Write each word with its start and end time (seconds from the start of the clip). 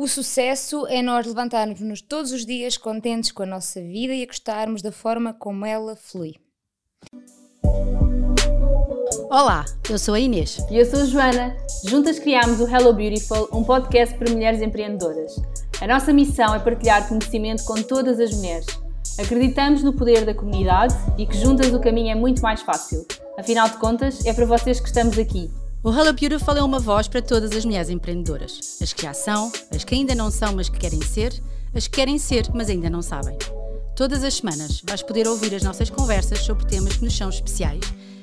O 0.00 0.06
sucesso 0.06 0.86
é 0.86 1.02
nós 1.02 1.26
levantarmos-nos 1.26 2.00
todos 2.00 2.30
os 2.30 2.46
dias 2.46 2.76
contentes 2.76 3.32
com 3.32 3.42
a 3.42 3.46
nossa 3.46 3.80
vida 3.80 4.14
e 4.14 4.22
a 4.22 4.26
gostarmos 4.26 4.80
da 4.80 4.92
forma 4.92 5.34
como 5.34 5.66
ela 5.66 5.96
flui. 5.96 6.36
Olá, 9.28 9.64
eu 9.90 9.98
sou 9.98 10.14
a 10.14 10.20
Inês. 10.20 10.64
E 10.70 10.78
eu 10.78 10.86
sou 10.86 11.00
a 11.00 11.04
Joana. 11.04 11.56
Juntas 11.84 12.20
criámos 12.20 12.60
o 12.60 12.68
Hello 12.68 12.94
Beautiful, 12.94 13.48
um 13.52 13.64
podcast 13.64 14.16
para 14.16 14.30
mulheres 14.30 14.62
empreendedoras. 14.62 15.34
A 15.80 15.86
nossa 15.88 16.12
missão 16.12 16.54
é 16.54 16.60
partilhar 16.60 17.08
conhecimento 17.08 17.64
com 17.64 17.82
todas 17.82 18.20
as 18.20 18.32
mulheres. 18.32 18.66
Acreditamos 19.18 19.82
no 19.82 19.92
poder 19.92 20.24
da 20.24 20.32
comunidade 20.32 20.94
e 21.18 21.26
que 21.26 21.36
juntas 21.36 21.74
o 21.74 21.80
caminho 21.80 22.12
é 22.12 22.14
muito 22.14 22.40
mais 22.40 22.62
fácil. 22.62 23.04
Afinal 23.36 23.68
de 23.68 23.78
contas, 23.78 24.24
é 24.24 24.32
para 24.32 24.46
vocês 24.46 24.78
que 24.78 24.86
estamos 24.86 25.18
aqui. 25.18 25.50
O 25.88 25.90
Hello 25.90 26.12
Beautiful 26.12 26.54
é 26.54 26.62
uma 26.62 26.78
voz 26.78 27.08
para 27.08 27.22
todas 27.22 27.50
as 27.52 27.64
mulheres 27.64 27.88
empreendedoras. 27.88 28.76
As 28.82 28.92
que 28.92 29.00
já 29.00 29.14
são, 29.14 29.50
as 29.74 29.84
que 29.84 29.94
ainda 29.94 30.14
não 30.14 30.30
são, 30.30 30.54
mas 30.54 30.68
que 30.68 30.78
querem 30.78 31.00
ser, 31.00 31.32
as 31.74 31.88
que 31.88 31.96
querem 31.96 32.18
ser, 32.18 32.46
mas 32.52 32.68
ainda 32.68 32.90
não 32.90 33.00
sabem. 33.00 33.38
Todas 33.96 34.22
as 34.22 34.34
semanas 34.34 34.82
vais 34.86 35.02
poder 35.02 35.26
ouvir 35.26 35.54
as 35.54 35.62
nossas 35.62 35.88
conversas 35.88 36.40
sobre 36.40 36.66
temas 36.66 36.98
que 36.98 37.04
nos 37.04 37.16
são 37.16 37.30
especiais, 37.30 37.80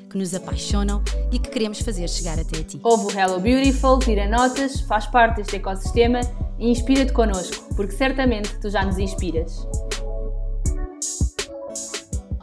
que 0.08 0.16
nos 0.16 0.36
apaixonam 0.36 1.02
e 1.32 1.40
que 1.40 1.50
queremos 1.50 1.80
fazer 1.80 2.08
chegar 2.08 2.40
até 2.40 2.60
a 2.60 2.64
ti. 2.64 2.80
Ouve 2.84 3.08
o 3.08 3.20
Hello 3.20 3.40
Beautiful, 3.40 3.98
tira 3.98 4.30
notas, 4.30 4.82
faz 4.82 5.08
parte 5.08 5.38
deste 5.38 5.56
ecossistema 5.56 6.22
e 6.60 6.70
inspira-te 6.70 7.14
connosco, 7.14 7.74
porque 7.76 7.96
certamente 7.96 8.60
tu 8.60 8.70
já 8.70 8.86
nos 8.86 9.00
inspiras. 9.00 9.66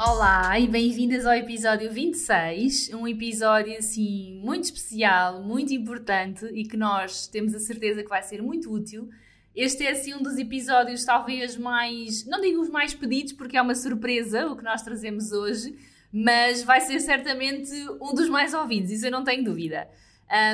Olá 0.04 0.58
e 0.58 0.66
bem-vindas 0.66 1.24
ao 1.24 1.32
episódio 1.32 1.88
26, 1.88 2.92
um 2.92 3.06
episódio 3.06 3.78
assim 3.78 4.34
muito 4.42 4.64
especial, 4.64 5.40
muito 5.44 5.72
importante 5.72 6.44
e 6.46 6.64
que 6.64 6.76
nós 6.76 7.28
temos 7.28 7.54
a 7.54 7.60
certeza 7.60 8.02
que 8.02 8.08
vai 8.08 8.20
ser 8.20 8.42
muito 8.42 8.68
útil. 8.68 9.08
Este 9.54 9.86
é 9.86 9.92
assim 9.92 10.12
um 10.12 10.20
dos 10.20 10.36
episódios 10.38 11.04
talvez 11.04 11.56
mais, 11.56 12.26
não 12.26 12.40
digo 12.40 12.60
os 12.60 12.68
mais 12.68 12.92
pedidos 12.92 13.32
porque 13.32 13.56
é 13.56 13.62
uma 13.62 13.76
surpresa 13.76 14.48
o 14.48 14.56
que 14.56 14.64
nós 14.64 14.82
trazemos 14.82 15.30
hoje, 15.30 15.78
mas 16.12 16.64
vai 16.64 16.80
ser 16.80 16.98
certamente 16.98 17.70
um 18.00 18.12
dos 18.12 18.28
mais 18.28 18.52
ouvidos, 18.54 18.90
isso 18.90 19.06
eu 19.06 19.12
não 19.12 19.22
tenho 19.22 19.44
dúvida. 19.44 19.88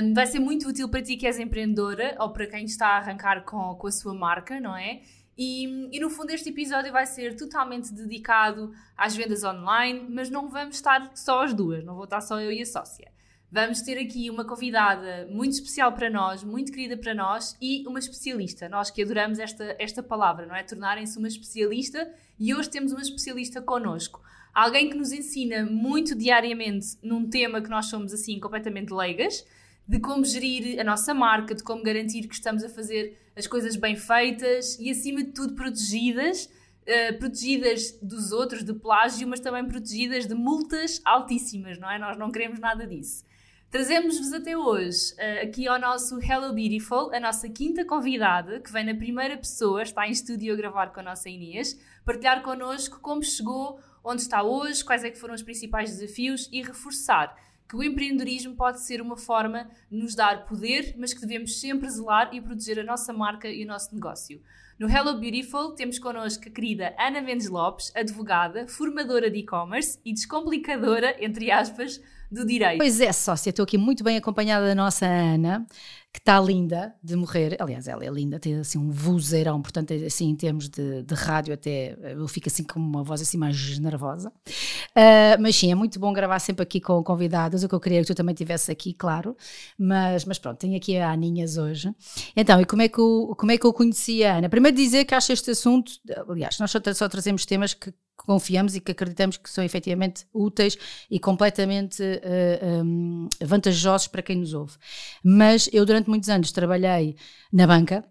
Um, 0.03 0.13
vai 0.13 0.27
ser 0.27 0.41
muito 0.41 0.69
útil 0.69 0.91
para 0.91 1.01
ti 1.01 1.17
que 1.17 1.27
és 1.27 1.39
empreendedora 1.39 2.17
ou 2.21 2.35
para 2.35 2.47
quem 2.47 2.67
está 2.67 2.89
a 2.89 2.97
arrancar 2.99 3.47
com, 3.47 3.75
com 3.77 3.87
a 3.87 3.93
sua 3.93 4.13
marca, 4.13 4.61
não 4.61 4.77
é? 4.77 5.01
E, 5.39 5.89
e, 5.93 6.01
no 6.01 6.11
fundo 6.11 6.31
este 6.31 6.49
episódio 6.49 6.91
vai 6.91 7.07
ser 7.07 7.37
totalmente 7.37 7.95
dedicado 7.95 8.73
às 8.97 9.15
vendas 9.15 9.45
online, 9.45 10.05
mas 10.11 10.29
não 10.29 10.49
vamos 10.49 10.75
estar 10.75 11.13
só 11.15 11.45
as 11.45 11.55
duas, 11.55 11.85
não 11.85 11.95
vou 11.95 12.05
estar 12.05 12.21
só 12.21 12.41
eu 12.41 12.51
e 12.51 12.61
a 12.61 12.67
sócia. 12.67 13.13
Vamos 13.51 13.81
ter 13.81 13.97
aqui 13.99 14.29
uma 14.29 14.45
convidada 14.45 15.27
muito 15.31 15.53
especial 15.53 15.93
para 15.93 16.11
nós, 16.11 16.43
muito 16.43 16.73
querida 16.73 16.97
para 16.97 17.15
nós 17.15 17.57
e 17.63 17.87
uma 17.87 18.01
especialista. 18.01 18.69
Nós 18.69 18.91
que 18.91 19.01
adoramos 19.01 19.39
esta, 19.39 19.77
esta 19.79 20.03
palavra, 20.03 20.45
não 20.45 20.57
é? 20.57 20.65
Tornarem-se 20.65 21.17
uma 21.17 21.29
especialista 21.29 22.13
e 22.39 22.53
hoje 22.53 22.69
temos 22.69 22.93
uma 22.93 23.01
especialista 23.01 23.63
connosco. 23.63 24.21
Alguém 24.53 24.91
que 24.91 24.97
nos 24.97 25.13
ensina 25.13 25.65
muito 25.65 26.15
diariamente 26.15 26.99
num 27.01 27.31
tema 27.31 27.63
que 27.63 27.71
nós 27.71 27.87
somos 27.87 28.13
assim 28.13 28.41
completamente 28.41 28.93
leigas, 28.93 29.47
de 29.89 29.99
como 29.99 30.23
gerir 30.23 30.79
a 30.79 30.85
nossa 30.85 31.15
marca, 31.15 31.55
de 31.55 31.63
como 31.63 31.83
garantir 31.83 32.29
que 32.29 32.35
estamos 32.35 32.63
a 32.63 32.69
fazer 32.69 33.19
as 33.35 33.47
coisas 33.47 33.75
bem 33.75 33.97
feitas 33.97 34.79
e, 34.79 34.91
acima 34.91 35.25
de 35.25 35.33
tudo, 35.33 35.55
protegidas. 35.55 36.51
Uh, 36.89 37.19
protegidas 37.19 37.99
dos 38.01 38.33
outros 38.33 38.65
de 38.65 38.73
plágio, 38.73 39.29
mas 39.29 39.41
também 39.41 39.63
protegidas 39.67 40.27
de 40.27 40.35
multas 40.35 41.03
altíssimas, 41.05 41.79
não 41.79 41.91
é? 41.91 41.99
Nós 41.99 42.17
não 42.17 42.31
queremos 42.31 42.59
nada 42.59 42.87
disso. 42.87 43.27
Trazemos-vos 43.71 44.33
até 44.33 44.57
hoje, 44.57 45.13
uh, 45.13 45.45
aqui 45.45 45.69
ao 45.69 45.79
nosso 45.79 46.19
Hello 46.19 46.55
Beautiful, 46.55 47.15
a 47.15 47.21
nossa 47.21 47.47
quinta 47.51 47.85
convidada, 47.85 48.61
que 48.61 48.73
vem 48.73 48.87
na 48.87 48.95
primeira 48.95 49.37
pessoa, 49.37 49.83
está 49.83 50.09
em 50.09 50.13
estúdio 50.13 50.55
a 50.55 50.57
gravar 50.57 50.87
com 50.87 51.01
a 51.01 51.03
nossa 51.03 51.29
Inês, 51.29 51.79
partilhar 52.07 52.43
connosco 52.43 53.01
como 53.01 53.23
chegou, 53.23 53.79
onde 54.03 54.23
está 54.23 54.43
hoje, 54.43 54.83
quais 54.83 55.05
é 55.05 55.11
que 55.11 55.19
foram 55.19 55.35
os 55.35 55.43
principais 55.43 55.91
desafios 55.91 56.49
e 56.51 56.63
reforçar 56.63 57.37
que 57.69 57.77
o 57.77 57.83
empreendedorismo 57.83 58.55
pode 58.55 58.81
ser 58.81 59.03
uma 59.03 59.17
forma 59.17 59.69
de 59.91 59.99
nos 59.99 60.15
dar 60.15 60.47
poder, 60.47 60.95
mas 60.97 61.13
que 61.13 61.21
devemos 61.21 61.61
sempre 61.61 61.89
zelar 61.91 62.31
e 62.33 62.41
proteger 62.41 62.79
a 62.79 62.85
nossa 62.85 63.13
marca 63.13 63.47
e 63.49 63.63
o 63.63 63.67
nosso 63.67 63.95
negócio. 63.95 64.41
No 64.79 64.89
Hello 64.89 65.19
Beautiful 65.19 65.73
temos 65.73 65.99
connosco 65.99 66.49
a 66.49 66.51
querida 66.51 66.95
Ana 66.99 67.21
Mendes 67.21 67.49
Lopes, 67.49 67.93
advogada, 67.95 68.67
formadora 68.67 69.31
de 69.31 69.41
e-commerce 69.41 69.99
e 70.05 70.15
descomplicadora, 70.15 71.23
entre 71.23 71.51
aspas, 71.51 72.01
do 72.31 72.45
direito. 72.45 72.79
Pois 72.79 73.01
é, 73.01 73.13
sócia, 73.13 73.51
estou 73.51 73.63
aqui 73.63 73.79
muito 73.79 74.05
bem 74.05 74.17
acompanhada 74.17 74.67
da 74.67 74.75
nossa 74.75 75.07
Ana, 75.07 75.67
que 76.13 76.19
está 76.19 76.41
linda 76.41 76.95
de 77.03 77.17
morrer. 77.17 77.57
Aliás, 77.61 77.87
ela 77.89 78.05
é 78.05 78.09
linda, 78.09 78.39
tem 78.39 78.57
assim 78.57 78.79
um 78.79 78.91
vozeirão, 78.91 79.61
portanto, 79.61 79.93
assim, 79.93 80.29
em 80.29 80.37
termos 80.37 80.69
de, 80.69 81.03
de 81.03 81.15
rádio, 81.15 81.55
até 81.55 81.97
eu 82.13 82.27
fico 82.29 82.49
assim 82.49 82.65
com 82.65 82.79
uma 82.79 83.03
voz 83.03 83.21
assim 83.21 83.37
mais 83.37 83.79
nervosa. 83.79 84.29
Uh, 84.29 85.41
mas 85.41 85.57
sim, 85.57 85.71
é 85.71 85.75
muito 85.75 85.99
bom 85.99 86.13
gravar 86.13 86.39
sempre 86.39 86.63
aqui 86.63 86.81
com 86.81 87.03
convidadas. 87.03 87.63
O 87.63 87.69
que 87.69 87.75
eu 87.75 87.81
queria 87.81 87.99
é 87.99 88.01
que 88.03 88.07
tu 88.07 88.15
também 88.15 88.33
estivesse 88.33 88.71
aqui, 88.71 88.93
claro. 88.93 89.37
Mas, 89.79 90.25
mas 90.25 90.39
pronto, 90.39 90.59
tenho 90.59 90.77
aqui 90.77 90.97
a 90.97 91.11
Aninhas 91.11 91.57
hoje. 91.57 91.95
Então, 92.37 92.61
e 92.61 92.65
como 92.65 92.83
é 92.83 92.89
que 92.89 92.99
eu, 92.99 93.35
como 93.39 93.53
é 93.53 93.59
que 93.59 93.67
eu 93.67 93.73
conheci 93.73 94.25
a 94.25 94.39
Ana? 94.39 94.49
Primeiro 94.49 94.77
dizer 94.77 95.05
que 95.05 95.15
acho 95.15 95.33
este 95.33 95.51
assunto, 95.51 95.93
aliás, 96.29 96.59
nós 96.59 96.71
só, 96.71 96.79
só 96.95 97.09
trazemos 97.09 97.47
temas 97.47 97.75
que 97.75 97.93
confiamos 98.29 98.77
e 98.77 98.81
que 98.81 98.93
acreditamos 98.93 99.39
que 99.39 99.49
são 99.49 99.65
efetivamente 99.65 100.27
úteis 100.35 100.77
e 101.11 101.19
completamente 101.19 102.03
uh, 102.03 102.21
eh, 102.23 102.83
um, 102.85 103.27
vantajosos 103.41 104.07
para 104.07 104.21
quem 104.21 104.37
nos 104.37 104.53
ouve. 104.53 104.77
Mas 105.25 105.67
eu, 105.73 105.87
durante 105.87 106.11
muitos 106.11 106.29
anos, 106.29 106.53
trabalhei 106.53 107.17
na 107.51 107.67
banca 107.67 108.05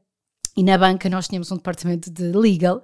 e 0.57 0.63
na 0.63 0.75
banca 0.75 1.07
nós 1.07 1.27
tínhamos 1.27 1.51
um 1.51 1.57
departamento 1.57 2.09
de 2.09 2.31
legal 2.31 2.83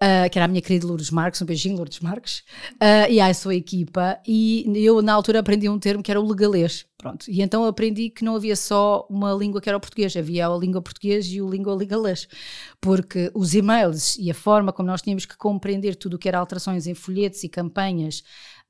Uh, 0.00 0.30
que 0.30 0.38
era 0.38 0.44
a 0.44 0.48
minha 0.48 0.62
querida 0.62 0.86
Lourdes 0.86 1.10
Marques, 1.10 1.42
um 1.42 1.44
beijinho 1.44 1.76
Lourdes 1.76 1.98
Marques, 1.98 2.44
uh, 2.74 3.10
e 3.10 3.20
a 3.20 3.34
sua 3.34 3.56
equipa, 3.56 4.16
e 4.24 4.64
eu 4.76 5.02
na 5.02 5.12
altura 5.12 5.40
aprendi 5.40 5.68
um 5.68 5.76
termo 5.76 6.04
que 6.04 6.10
era 6.12 6.20
o 6.20 6.24
legalês, 6.24 6.86
pronto, 6.96 7.28
e 7.28 7.42
então 7.42 7.64
aprendi 7.64 8.08
que 8.08 8.24
não 8.24 8.36
havia 8.36 8.54
só 8.54 9.04
uma 9.10 9.32
língua 9.32 9.60
que 9.60 9.68
era 9.68 9.76
o 9.76 9.80
português, 9.80 10.16
havia 10.16 10.46
a 10.46 10.56
língua 10.56 10.80
português 10.80 11.26
e 11.26 11.42
o 11.42 11.50
língua 11.50 11.74
legalês, 11.74 12.28
porque 12.80 13.28
os 13.34 13.54
e-mails 13.54 14.16
e 14.18 14.30
a 14.30 14.34
forma 14.34 14.72
como 14.72 14.86
nós 14.86 15.02
tínhamos 15.02 15.26
que 15.26 15.36
compreender 15.36 15.96
tudo 15.96 16.14
o 16.14 16.18
que 16.18 16.28
era 16.28 16.38
alterações 16.38 16.86
em 16.86 16.94
folhetos 16.94 17.42
e 17.42 17.48
campanhas 17.48 18.22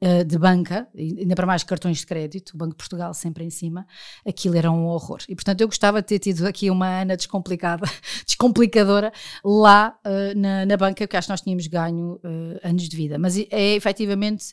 uh, 0.02 0.24
de 0.24 0.38
banca, 0.38 0.88
ainda 0.96 1.34
para 1.34 1.46
mais 1.46 1.62
cartões 1.62 1.98
de 1.98 2.06
crédito, 2.06 2.50
o 2.54 2.56
Banco 2.56 2.72
de 2.72 2.76
Portugal 2.76 3.12
sempre 3.14 3.44
em 3.44 3.50
cima, 3.50 3.86
aquilo 4.26 4.56
era 4.56 4.70
um 4.70 4.86
horror. 4.86 5.20
E 5.28 5.34
portanto 5.34 5.60
eu 5.60 5.68
gostava 5.68 6.00
de 6.00 6.08
ter 6.08 6.18
tido 6.18 6.46
aqui 6.46 6.70
uma 6.70 7.00
Ana 7.00 7.16
descomplicada, 7.16 7.86
descomplicadora 8.26 9.12
lá 9.44 9.98
uh, 10.04 10.38
na, 10.38 10.66
na, 10.66 10.76
banca, 10.76 11.06
porque 11.06 11.16
acho 11.16 11.26
que 11.26 11.32
nós 11.32 11.40
tínhamos 11.40 11.66
ganho 11.66 12.20
uh, 12.24 12.60
anos 12.62 12.88
de 12.88 12.96
vida. 12.96 13.18
Mas 13.18 13.36
é 13.36 13.74
efetivamente. 13.74 14.52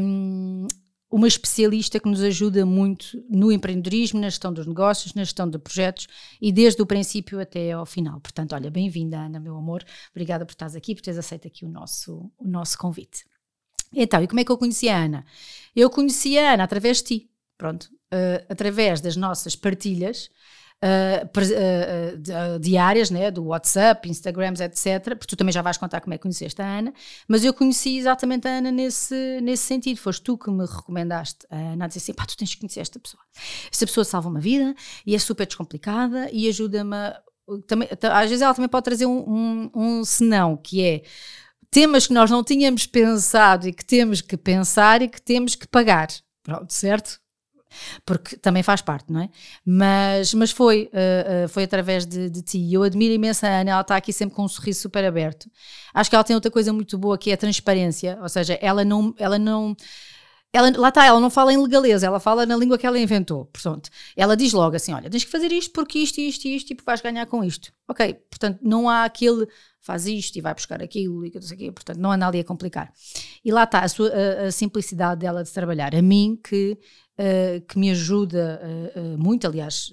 Um, 0.00 0.66
uma 1.08 1.28
especialista 1.28 2.00
que 2.00 2.08
nos 2.08 2.20
ajuda 2.20 2.66
muito 2.66 3.22
no 3.30 3.52
empreendedorismo, 3.52 4.20
na 4.20 4.28
gestão 4.28 4.52
dos 4.52 4.66
negócios, 4.66 5.14
na 5.14 5.22
gestão 5.22 5.48
de 5.48 5.56
projetos 5.56 6.08
e 6.42 6.52
desde 6.52 6.82
o 6.82 6.86
princípio 6.86 7.40
até 7.40 7.72
ao 7.72 7.86
final. 7.86 8.20
Portanto, 8.20 8.54
olha, 8.54 8.70
bem-vinda, 8.70 9.18
Ana, 9.18 9.38
meu 9.38 9.56
amor. 9.56 9.84
Obrigada 10.10 10.44
por 10.44 10.52
estares 10.52 10.74
aqui, 10.74 10.94
por 10.94 11.02
teres 11.02 11.16
aceito 11.16 11.46
aqui 11.46 11.64
o 11.64 11.68
nosso, 11.68 12.30
o 12.36 12.46
nosso 12.46 12.76
convite. 12.76 13.24
Então, 13.92 14.22
e 14.22 14.26
como 14.26 14.40
é 14.40 14.44
que 14.44 14.52
eu 14.52 14.58
conheci 14.58 14.88
a 14.88 14.96
Ana? 14.96 15.24
Eu 15.74 15.90
conheci 15.90 16.38
a 16.38 16.54
Ana 16.54 16.64
através 16.64 16.98
de 16.98 17.04
ti, 17.04 17.30
pronto, 17.56 17.84
uh, 17.84 18.46
através 18.48 19.00
das 19.00 19.16
nossas 19.16 19.54
partilhas 19.54 20.30
uh, 20.82 21.26
uh, 21.26 22.58
diárias, 22.58 23.10
né, 23.10 23.30
do 23.30 23.44
WhatsApp, 23.44 24.08
Instagrams, 24.08 24.60
etc. 24.60 25.16
Porque 25.16 25.26
tu 25.26 25.36
também 25.36 25.52
já 25.52 25.62
vais 25.62 25.76
contar 25.76 26.00
como 26.00 26.14
é 26.14 26.18
que 26.18 26.22
conheceste 26.22 26.60
a 26.60 26.78
Ana, 26.78 26.92
mas 27.28 27.44
eu 27.44 27.52
conheci 27.52 27.98
exatamente 27.98 28.46
a 28.48 28.58
Ana 28.58 28.70
nesse, 28.70 29.40
nesse 29.42 29.64
sentido. 29.64 29.98
Foste 29.98 30.22
tu 30.22 30.36
que 30.36 30.50
me 30.50 30.64
recomendaste 30.64 31.46
a 31.50 31.56
Ana 31.56 31.84
a 31.84 31.88
dizer 31.88 31.98
assim: 31.98 32.14
pá, 32.14 32.26
tu 32.26 32.36
tens 32.36 32.54
que 32.54 32.60
conhecer 32.60 32.80
esta 32.80 32.98
pessoa. 32.98 33.22
Esta 33.70 33.86
pessoa 33.86 34.04
salva 34.04 34.28
uma 34.28 34.40
vida 34.40 34.74
e 35.04 35.14
é 35.14 35.18
super 35.18 35.46
descomplicada 35.46 36.28
e 36.32 36.48
ajuda-me. 36.48 36.96
Também, 37.68 37.88
às 38.02 38.28
vezes 38.28 38.42
ela 38.42 38.52
também 38.52 38.68
pode 38.68 38.84
trazer 38.84 39.06
um, 39.06 39.20
um, 39.20 39.70
um 39.72 40.04
senão, 40.04 40.56
que 40.56 40.82
é 40.82 41.02
temas 41.76 42.06
que 42.06 42.14
nós 42.14 42.30
não 42.30 42.42
tínhamos 42.42 42.86
pensado 42.86 43.68
e 43.68 43.72
que 43.72 43.84
temos 43.84 44.22
que 44.22 44.34
pensar 44.34 45.02
e 45.02 45.08
que 45.08 45.20
temos 45.20 45.54
que 45.54 45.68
pagar. 45.68 46.08
Pronto, 46.42 46.72
certo? 46.72 47.20
Porque 48.06 48.34
também 48.38 48.62
faz 48.62 48.80
parte, 48.80 49.12
não 49.12 49.20
é? 49.20 49.28
Mas, 49.62 50.32
mas 50.32 50.50
foi, 50.50 50.90
uh, 50.90 51.44
uh, 51.44 51.48
foi 51.50 51.64
através 51.64 52.06
de, 52.06 52.30
de 52.30 52.40
ti. 52.40 52.72
Eu 52.72 52.82
admiro 52.82 53.12
imenso 53.12 53.44
a 53.44 53.50
Ana, 53.50 53.72
ela 53.72 53.80
está 53.82 53.94
aqui 53.94 54.10
sempre 54.10 54.34
com 54.34 54.44
um 54.44 54.48
sorriso 54.48 54.80
super 54.80 55.04
aberto. 55.04 55.50
Acho 55.92 56.08
que 56.08 56.16
ela 56.16 56.24
tem 56.24 56.34
outra 56.34 56.50
coisa 56.50 56.72
muito 56.72 56.96
boa 56.96 57.18
que 57.18 57.30
é 57.30 57.34
a 57.34 57.36
transparência, 57.36 58.18
ou 58.22 58.28
seja, 58.30 58.58
ela 58.62 58.82
não. 58.82 59.14
Ela 59.18 59.38
não 59.38 59.76
ela, 60.52 60.72
lá 60.76 60.88
está, 60.88 61.04
ela 61.04 61.20
não 61.20 61.28
fala 61.28 61.52
em 61.52 61.56
legaleza, 61.56 62.06
ela 62.06 62.18
fala 62.18 62.46
na 62.46 62.56
língua 62.56 62.78
que 62.78 62.86
ela 62.86 62.98
inventou. 62.98 63.46
Portanto, 63.46 63.90
ela 64.16 64.36
diz 64.36 64.52
logo 64.52 64.74
assim: 64.76 64.92
olha, 64.92 65.10
tens 65.10 65.24
que 65.24 65.30
fazer 65.30 65.52
isto 65.52 65.72
porque 65.72 65.98
isto, 65.98 66.18
isto, 66.18 66.46
isto, 66.46 66.66
tipo, 66.68 66.82
vais 66.84 67.00
ganhar 67.00 67.26
com 67.26 67.44
isto. 67.44 67.72
Ok, 67.88 68.14
portanto, 68.30 68.58
não 68.62 68.88
há 68.88 69.04
aquele 69.04 69.46
faz 69.80 70.06
isto 70.06 70.36
e 70.36 70.40
vai 70.40 70.52
buscar 70.52 70.82
aquilo 70.82 71.24
e 71.24 71.30
não 71.32 71.40
sei 71.40 71.68
o 71.68 71.72
portanto, 71.72 71.98
não 71.98 72.10
anda 72.10 72.26
ali 72.26 72.40
a 72.40 72.44
complicar. 72.44 72.92
E 73.44 73.52
lá 73.52 73.62
está 73.62 73.80
a, 73.80 73.84
a, 73.84 74.46
a 74.46 74.50
simplicidade 74.50 75.20
dela 75.20 75.44
de 75.44 75.52
trabalhar. 75.52 75.94
A 75.94 76.02
mim, 76.02 76.38
que 76.42 76.76
Uh, 77.18 77.64
que 77.66 77.78
me 77.78 77.90
ajuda 77.90 78.60
uh, 78.94 79.16
muito, 79.16 79.46
aliás, 79.46 79.90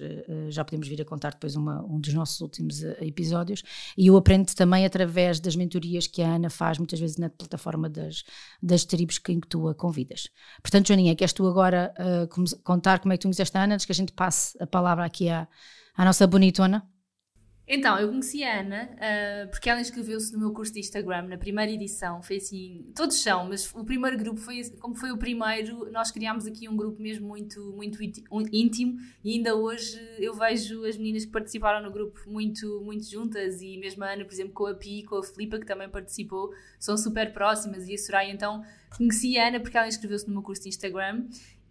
já 0.50 0.62
podemos 0.62 0.86
vir 0.86 1.00
a 1.00 1.06
contar 1.06 1.32
depois 1.32 1.56
uma, 1.56 1.82
um 1.82 1.98
dos 1.98 2.12
nossos 2.12 2.38
últimos 2.42 2.82
episódios, 3.00 3.62
e 3.96 4.08
eu 4.08 4.16
aprendo 4.18 4.54
também 4.54 4.84
através 4.84 5.40
das 5.40 5.56
mentorias 5.56 6.06
que 6.06 6.20
a 6.20 6.34
Ana 6.34 6.50
faz 6.50 6.76
muitas 6.76 7.00
vezes 7.00 7.16
na 7.16 7.30
plataforma 7.30 7.88
das, 7.88 8.24
das 8.62 8.84
tribos 8.84 9.16
que, 9.16 9.32
em 9.32 9.40
que 9.40 9.48
tu 9.48 9.66
a 9.68 9.74
convidas. 9.74 10.28
Portanto, 10.62 10.88
Joaninha, 10.88 11.16
queres 11.16 11.32
tu 11.32 11.46
agora 11.46 11.94
contar 12.62 12.98
como 12.98 13.14
é 13.14 13.16
que 13.16 13.22
tu 13.22 13.28
conheceste 13.28 13.56
a 13.56 13.64
Ana, 13.64 13.74
antes 13.74 13.86
que 13.86 13.92
a 13.92 13.94
gente 13.94 14.12
passe 14.12 14.56
a 14.62 14.66
palavra 14.66 15.06
aqui 15.06 15.30
à, 15.30 15.48
à 15.96 16.04
nossa 16.04 16.26
bonitona? 16.26 16.86
Então, 17.66 17.98
eu 17.98 18.08
conheci 18.08 18.44
a 18.44 18.60
Ana 18.60 18.90
uh, 18.92 19.50
porque 19.50 19.70
ela 19.70 19.80
inscreveu-se 19.80 20.30
no 20.34 20.38
meu 20.38 20.52
curso 20.52 20.72
de 20.72 20.80
Instagram 20.80 21.22
na 21.28 21.38
primeira 21.38 21.72
edição. 21.72 22.22
Foi 22.22 22.36
assim, 22.36 22.92
todos 22.94 23.22
são, 23.22 23.48
mas 23.48 23.72
o 23.74 23.82
primeiro 23.84 24.18
grupo 24.18 24.38
foi 24.38 24.62
como 24.78 24.94
foi 24.94 25.10
o 25.10 25.16
primeiro. 25.16 25.90
Nós 25.90 26.10
criámos 26.10 26.46
aqui 26.46 26.68
um 26.68 26.76
grupo 26.76 27.00
mesmo 27.00 27.26
muito, 27.26 27.72
muito 27.72 27.98
íntimo 28.52 28.98
e 29.24 29.32
ainda 29.32 29.54
hoje 29.54 29.98
eu 30.18 30.34
vejo 30.34 30.84
as 30.84 30.98
meninas 30.98 31.24
que 31.24 31.32
participaram 31.32 31.82
no 31.82 31.90
grupo 31.90 32.20
muito, 32.26 32.82
muito 32.82 33.10
juntas 33.10 33.62
e 33.62 33.78
mesmo 33.78 34.04
a 34.04 34.12
Ana, 34.12 34.26
por 34.26 34.32
exemplo, 34.34 34.52
com 34.52 34.66
a 34.66 34.74
Pi, 34.74 35.02
com 35.04 35.16
a 35.16 35.22
Filipa 35.22 35.58
que 35.58 35.66
também 35.66 35.88
participou, 35.88 36.52
são 36.78 36.98
super 36.98 37.32
próximas 37.32 37.88
e 37.88 37.94
a 37.94 37.98
Soraya. 37.98 38.30
Então, 38.30 38.62
conheci 38.94 39.38
a 39.38 39.48
Ana 39.48 39.58
porque 39.58 39.78
ela 39.78 39.88
inscreveu-se 39.88 40.26
no 40.26 40.34
meu 40.34 40.42
curso 40.42 40.62
de 40.62 40.68
Instagram 40.68 41.26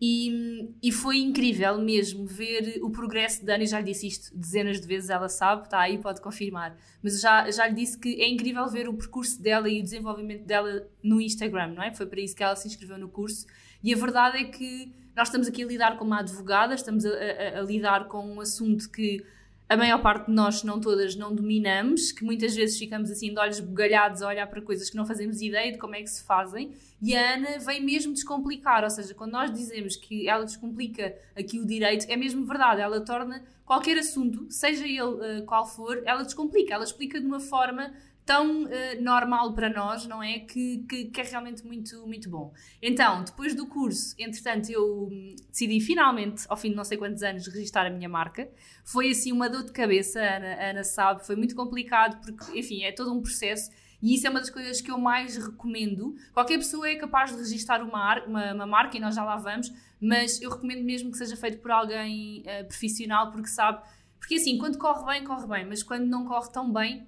e, 0.05 0.75
e, 0.83 0.91
foi 0.91 1.19
incrível 1.19 1.77
mesmo 1.79 2.25
ver 2.25 2.77
o 2.83 2.89
progresso 2.89 3.45
da 3.45 3.55
Ana. 3.55 3.63
Eu 3.63 3.67
já 3.67 3.79
lhe 3.79 3.85
disse 3.85 4.05
isto 4.05 4.37
dezenas 4.37 4.81
de 4.81 4.85
vezes, 4.85 5.09
ela 5.09 5.29
sabe, 5.29 5.63
está 5.63 5.79
aí, 5.79 5.97
pode 5.97 6.19
confirmar. 6.19 6.75
Mas 7.01 7.21
já, 7.21 7.49
já 7.49 7.65
lhe 7.67 7.73
disse 7.73 7.97
que 7.97 8.21
é 8.21 8.27
incrível 8.27 8.67
ver 8.67 8.89
o 8.89 8.93
percurso 8.93 9.41
dela 9.41 9.69
e 9.69 9.79
o 9.79 9.83
desenvolvimento 9.83 10.43
dela 10.43 10.85
no 11.01 11.21
Instagram, 11.21 11.67
não 11.67 11.81
é? 11.81 11.93
Foi 11.93 12.05
para 12.05 12.19
isso 12.19 12.35
que 12.35 12.43
ela 12.43 12.53
se 12.53 12.67
inscreveu 12.67 12.97
no 12.97 13.07
curso. 13.07 13.45
E 13.81 13.93
a 13.93 13.97
verdade 13.97 14.39
é 14.39 14.43
que 14.43 14.93
nós 15.15 15.29
estamos 15.29 15.47
aqui 15.47 15.63
a 15.63 15.67
lidar 15.67 15.97
com 15.97 16.03
uma 16.03 16.19
advogada, 16.19 16.75
estamos 16.75 17.05
a, 17.05 17.09
a, 17.09 17.59
a 17.59 17.61
lidar 17.61 18.09
com 18.09 18.27
um 18.27 18.41
assunto 18.41 18.91
que 18.91 19.23
a 19.69 19.77
maior 19.77 20.01
parte 20.01 20.25
de 20.25 20.33
nós, 20.33 20.63
não 20.63 20.81
todas, 20.81 21.15
não 21.15 21.33
dominamos, 21.33 22.11
que 22.11 22.25
muitas 22.25 22.53
vezes 22.55 22.77
ficamos 22.77 23.09
assim 23.09 23.33
de 23.33 23.39
olhos 23.39 23.61
bugalhados 23.61 24.21
a 24.21 24.27
olhar 24.27 24.47
para 24.47 24.61
coisas 24.61 24.89
que 24.89 24.97
não 24.97 25.05
fazemos 25.05 25.41
ideia 25.41 25.71
de 25.71 25.77
como 25.77 25.95
é 25.95 26.01
que 26.01 26.09
se 26.09 26.23
fazem. 26.23 26.73
E 27.03 27.13
a 27.17 27.33
Ana 27.33 27.59
vem 27.59 27.83
mesmo 27.83 28.13
descomplicar, 28.13 28.81
ou 28.81 28.89
seja, 28.89 29.13
quando 29.13 29.33
nós 29.33 29.51
dizemos 29.51 29.97
que 29.97 30.29
ela 30.29 30.45
descomplica 30.45 31.13
aqui 31.37 31.59
o 31.59 31.65
direito, 31.67 32.05
é 32.07 32.15
mesmo 32.15 32.45
verdade, 32.45 32.79
ela 32.79 33.03
torna 33.03 33.43
qualquer 33.65 33.97
assunto, 33.97 34.47
seja 34.49 34.85
ele 34.85 35.01
uh, 35.01 35.43
qual 35.45 35.65
for, 35.65 36.01
ela 36.05 36.23
descomplica, 36.23 36.73
ela 36.73 36.85
explica 36.85 37.19
de 37.19 37.25
uma 37.25 37.41
forma 37.41 37.93
tão 38.25 38.63
uh, 38.63 38.69
normal 39.01 39.53
para 39.53 39.69
nós, 39.69 40.07
não 40.07 40.23
é? 40.23 40.39
Que, 40.39 40.85
que, 40.87 41.05
que, 41.05 41.19
é 41.19 41.25
realmente 41.25 41.65
muito, 41.65 42.07
muito 42.07 42.29
bom. 42.29 42.53
Então, 42.81 43.21
depois 43.21 43.53
do 43.53 43.67
curso, 43.67 44.15
entretanto, 44.17 44.69
eu 44.71 45.09
hum, 45.11 45.35
decidi 45.49 45.81
finalmente, 45.81 46.45
ao 46.47 46.55
fim 46.55 46.69
de 46.69 46.75
não 46.77 46.85
sei 46.85 46.97
quantos 46.97 47.21
anos, 47.21 47.45
registrar 47.47 47.85
a 47.85 47.89
minha 47.89 48.07
marca. 48.07 48.49
Foi 48.85 49.09
assim 49.09 49.33
uma 49.33 49.49
dor 49.49 49.65
de 49.65 49.73
cabeça, 49.73 50.21
a 50.21 50.37
Ana, 50.37 50.53
a 50.53 50.69
Ana 50.69 50.83
sabe, 50.85 51.25
foi 51.25 51.35
muito 51.35 51.53
complicado, 51.53 52.21
porque, 52.21 52.57
enfim, 52.57 52.83
é 52.83 52.93
todo 52.93 53.13
um 53.13 53.21
processo. 53.21 53.69
E 54.03 54.15
isso 54.15 54.27
é 54.27 54.29
uma 54.29 54.41
das 54.41 54.49
coisas 54.49 54.81
que 54.81 54.91
eu 54.91 54.97
mais 54.97 55.37
recomendo. 55.37 56.13
Qualquer 56.33 56.57
pessoa 56.57 56.89
é 56.89 56.95
capaz 56.95 57.31
de 57.31 57.37
registrar 57.37 57.81
uma, 57.81 58.21
uma, 58.25 58.53
uma 58.53 58.65
marca, 58.65 58.97
e 58.97 58.99
nós 58.99 59.15
já 59.15 59.23
lá 59.23 59.37
vamos, 59.37 59.71
mas 59.99 60.41
eu 60.41 60.49
recomendo 60.49 60.83
mesmo 60.83 61.09
que 61.09 61.17
seja 61.17 61.37
feito 61.37 61.59
por 61.59 61.71
alguém 61.71 62.41
uh, 62.41 62.67
profissional, 62.67 63.31
porque 63.31 63.47
sabe. 63.47 63.81
Porque 64.19 64.35
assim, 64.35 64.57
quando 64.57 64.77
corre 64.77 65.05
bem, 65.05 65.23
corre 65.23 65.47
bem, 65.47 65.65
mas 65.65 65.81
quando 65.81 66.05
não 66.05 66.25
corre 66.25 66.51
tão 66.51 66.71
bem, 66.71 67.07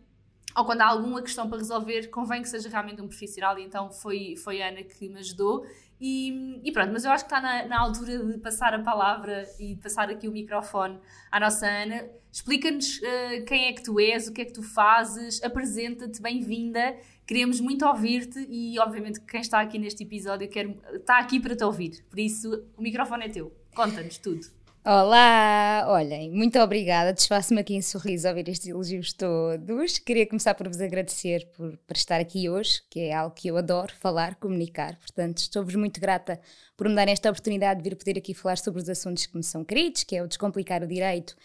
ou 0.56 0.64
quando 0.64 0.82
há 0.82 0.88
alguma 0.88 1.22
questão 1.22 1.50
para 1.50 1.58
resolver, 1.58 2.08
convém 2.08 2.42
que 2.42 2.48
seja 2.48 2.70
realmente 2.70 3.02
um 3.02 3.08
profissional, 3.10 3.60
e 3.60 3.64
então 3.64 3.92
foi, 3.92 4.38
foi 4.38 4.62
a 4.62 4.70
Ana 4.70 4.82
que 4.84 5.10
me 5.10 5.20
ajudou. 5.20 5.66
E, 6.00 6.60
e 6.64 6.72
pronto, 6.72 6.92
mas 6.92 7.06
eu 7.06 7.12
acho 7.12 7.26
que 7.26 7.34
está 7.34 7.42
na, 7.42 7.66
na, 7.68 7.80
altura 7.80 8.26
de 8.26 8.38
passar 8.40 8.74
a 8.74 8.80
palavra 8.80 9.48
e 9.60 9.76
de 9.76 9.82
passar 9.82 10.10
aqui 10.10 10.28
o 10.28 10.32
microfone 10.32 11.00
à 11.32 11.40
nossa 11.40 11.66
Ana. 11.66 12.06
Explica-nos 12.32 12.98
uh, 12.98 13.46
quem 13.48 13.68
é 13.68 13.74
que 13.74 13.82
tu 13.82 13.98
és, 13.98 14.28
o 14.28 14.34
que 14.34 14.42
é 14.42 14.46
que 14.46 14.52
tu 14.52 14.62
fazes, 14.62 15.42
apresenta-te, 15.42 16.22
bem-vinda. 16.22 16.98
Queremos 17.26 17.62
muito 17.62 17.86
ouvir-te 17.86 18.46
e, 18.50 18.78
obviamente, 18.78 19.22
quem 19.22 19.40
está 19.40 19.62
aqui 19.62 19.80
neste 19.80 20.04
episódio 20.04 20.50
quer, 20.50 20.68
está 20.94 21.18
aqui 21.18 21.40
para 21.40 21.56
te 21.56 21.64
ouvir. 21.64 22.04
Por 22.10 22.20
isso, 22.20 22.66
o 22.78 22.82
microfone 22.82 23.26
é 23.26 23.30
teu. 23.30 23.56
Conta-nos 23.74 24.18
tudo. 24.18 24.55
Olá! 24.88 25.84
Olhem, 25.88 26.30
muito 26.30 26.60
obrigada. 26.60 27.12
Desfaço-me 27.12 27.60
aqui 27.60 27.74
em 27.74 27.82
sorriso 27.82 28.28
ao 28.28 28.36
ouvir 28.36 28.52
estes 28.52 28.68
elogios 28.68 29.14
todos. 29.14 29.98
Queria 29.98 30.28
começar 30.28 30.54
por 30.54 30.68
vos 30.68 30.80
agradecer 30.80 31.50
por, 31.58 31.76
por 31.76 31.96
estar 31.98 32.22
aqui 32.22 32.48
hoje, 32.48 32.84
que 32.88 33.00
é 33.00 33.12
algo 33.12 33.34
que 33.34 33.48
eu 33.48 33.58
adoro 33.58 33.92
falar, 33.96 34.36
comunicar. 34.36 34.96
Portanto, 35.00 35.40
estou-vos 35.40 35.74
muito 35.74 36.00
grata 36.00 36.40
por 36.78 36.88
me 36.88 36.94
darem 36.94 37.14
esta 37.14 37.32
oportunidade 37.32 37.82
de 37.82 37.90
vir 37.90 37.96
poder 37.96 38.20
aqui 38.20 38.36
falar 38.36 38.60
sobre 38.60 38.80
os 38.80 38.88
assuntos 38.88 39.26
que 39.26 39.36
me 39.36 39.42
são 39.42 39.66
queridos, 39.66 40.04
que 40.04 40.16
é 40.16 40.22
o 40.22 40.28
descomplicar 40.28 40.84
o 40.84 40.88
direito 40.88 41.36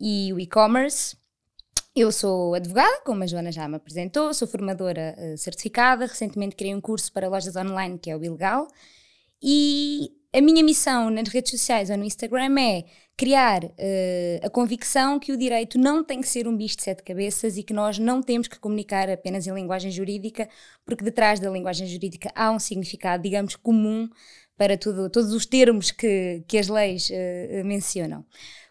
e 0.00 0.32
o 0.32 0.40
e-commerce. 0.40 1.18
Eu 1.94 2.10
sou 2.10 2.54
advogada, 2.54 3.02
como 3.04 3.22
a 3.22 3.26
Joana 3.26 3.52
já 3.52 3.68
me 3.68 3.76
apresentou, 3.76 4.32
sou 4.32 4.48
formadora 4.48 5.14
uh, 5.18 5.36
certificada. 5.36 6.06
Recentemente 6.06 6.56
criei 6.56 6.74
um 6.74 6.80
curso 6.80 7.12
para 7.12 7.28
lojas 7.28 7.56
online, 7.56 7.98
que 7.98 8.10
é 8.10 8.16
o 8.16 8.24
Ilegal. 8.24 8.66
E 9.42 10.12
a 10.36 10.40
minha 10.42 10.62
missão 10.62 11.08
nas 11.08 11.28
redes 11.28 11.50
sociais 11.50 11.88
ou 11.88 11.96
no 11.96 12.04
Instagram 12.04 12.60
é 12.60 12.84
criar 13.16 13.64
uh, 13.64 13.70
a 14.42 14.50
convicção 14.50 15.18
que 15.18 15.32
o 15.32 15.36
direito 15.36 15.78
não 15.78 16.04
tem 16.04 16.20
que 16.20 16.28
ser 16.28 16.46
um 16.46 16.54
bicho 16.54 16.76
de 16.76 16.82
sete 16.82 17.02
cabeças 17.02 17.56
e 17.56 17.62
que 17.62 17.72
nós 17.72 17.98
não 17.98 18.22
temos 18.22 18.46
que 18.46 18.58
comunicar 18.58 19.08
apenas 19.08 19.46
em 19.46 19.54
linguagem 19.54 19.90
jurídica, 19.90 20.46
porque 20.84 21.02
detrás 21.02 21.40
da 21.40 21.48
linguagem 21.48 21.86
jurídica 21.86 22.30
há 22.34 22.50
um 22.50 22.58
significado, 22.58 23.22
digamos, 23.22 23.56
comum 23.56 24.10
para 24.58 24.76
tudo, 24.76 25.08
todos 25.08 25.32
os 25.32 25.46
termos 25.46 25.90
que, 25.90 26.44
que 26.46 26.58
as 26.58 26.68
leis 26.68 27.08
uh, 27.08 27.64
mencionam. 27.64 28.22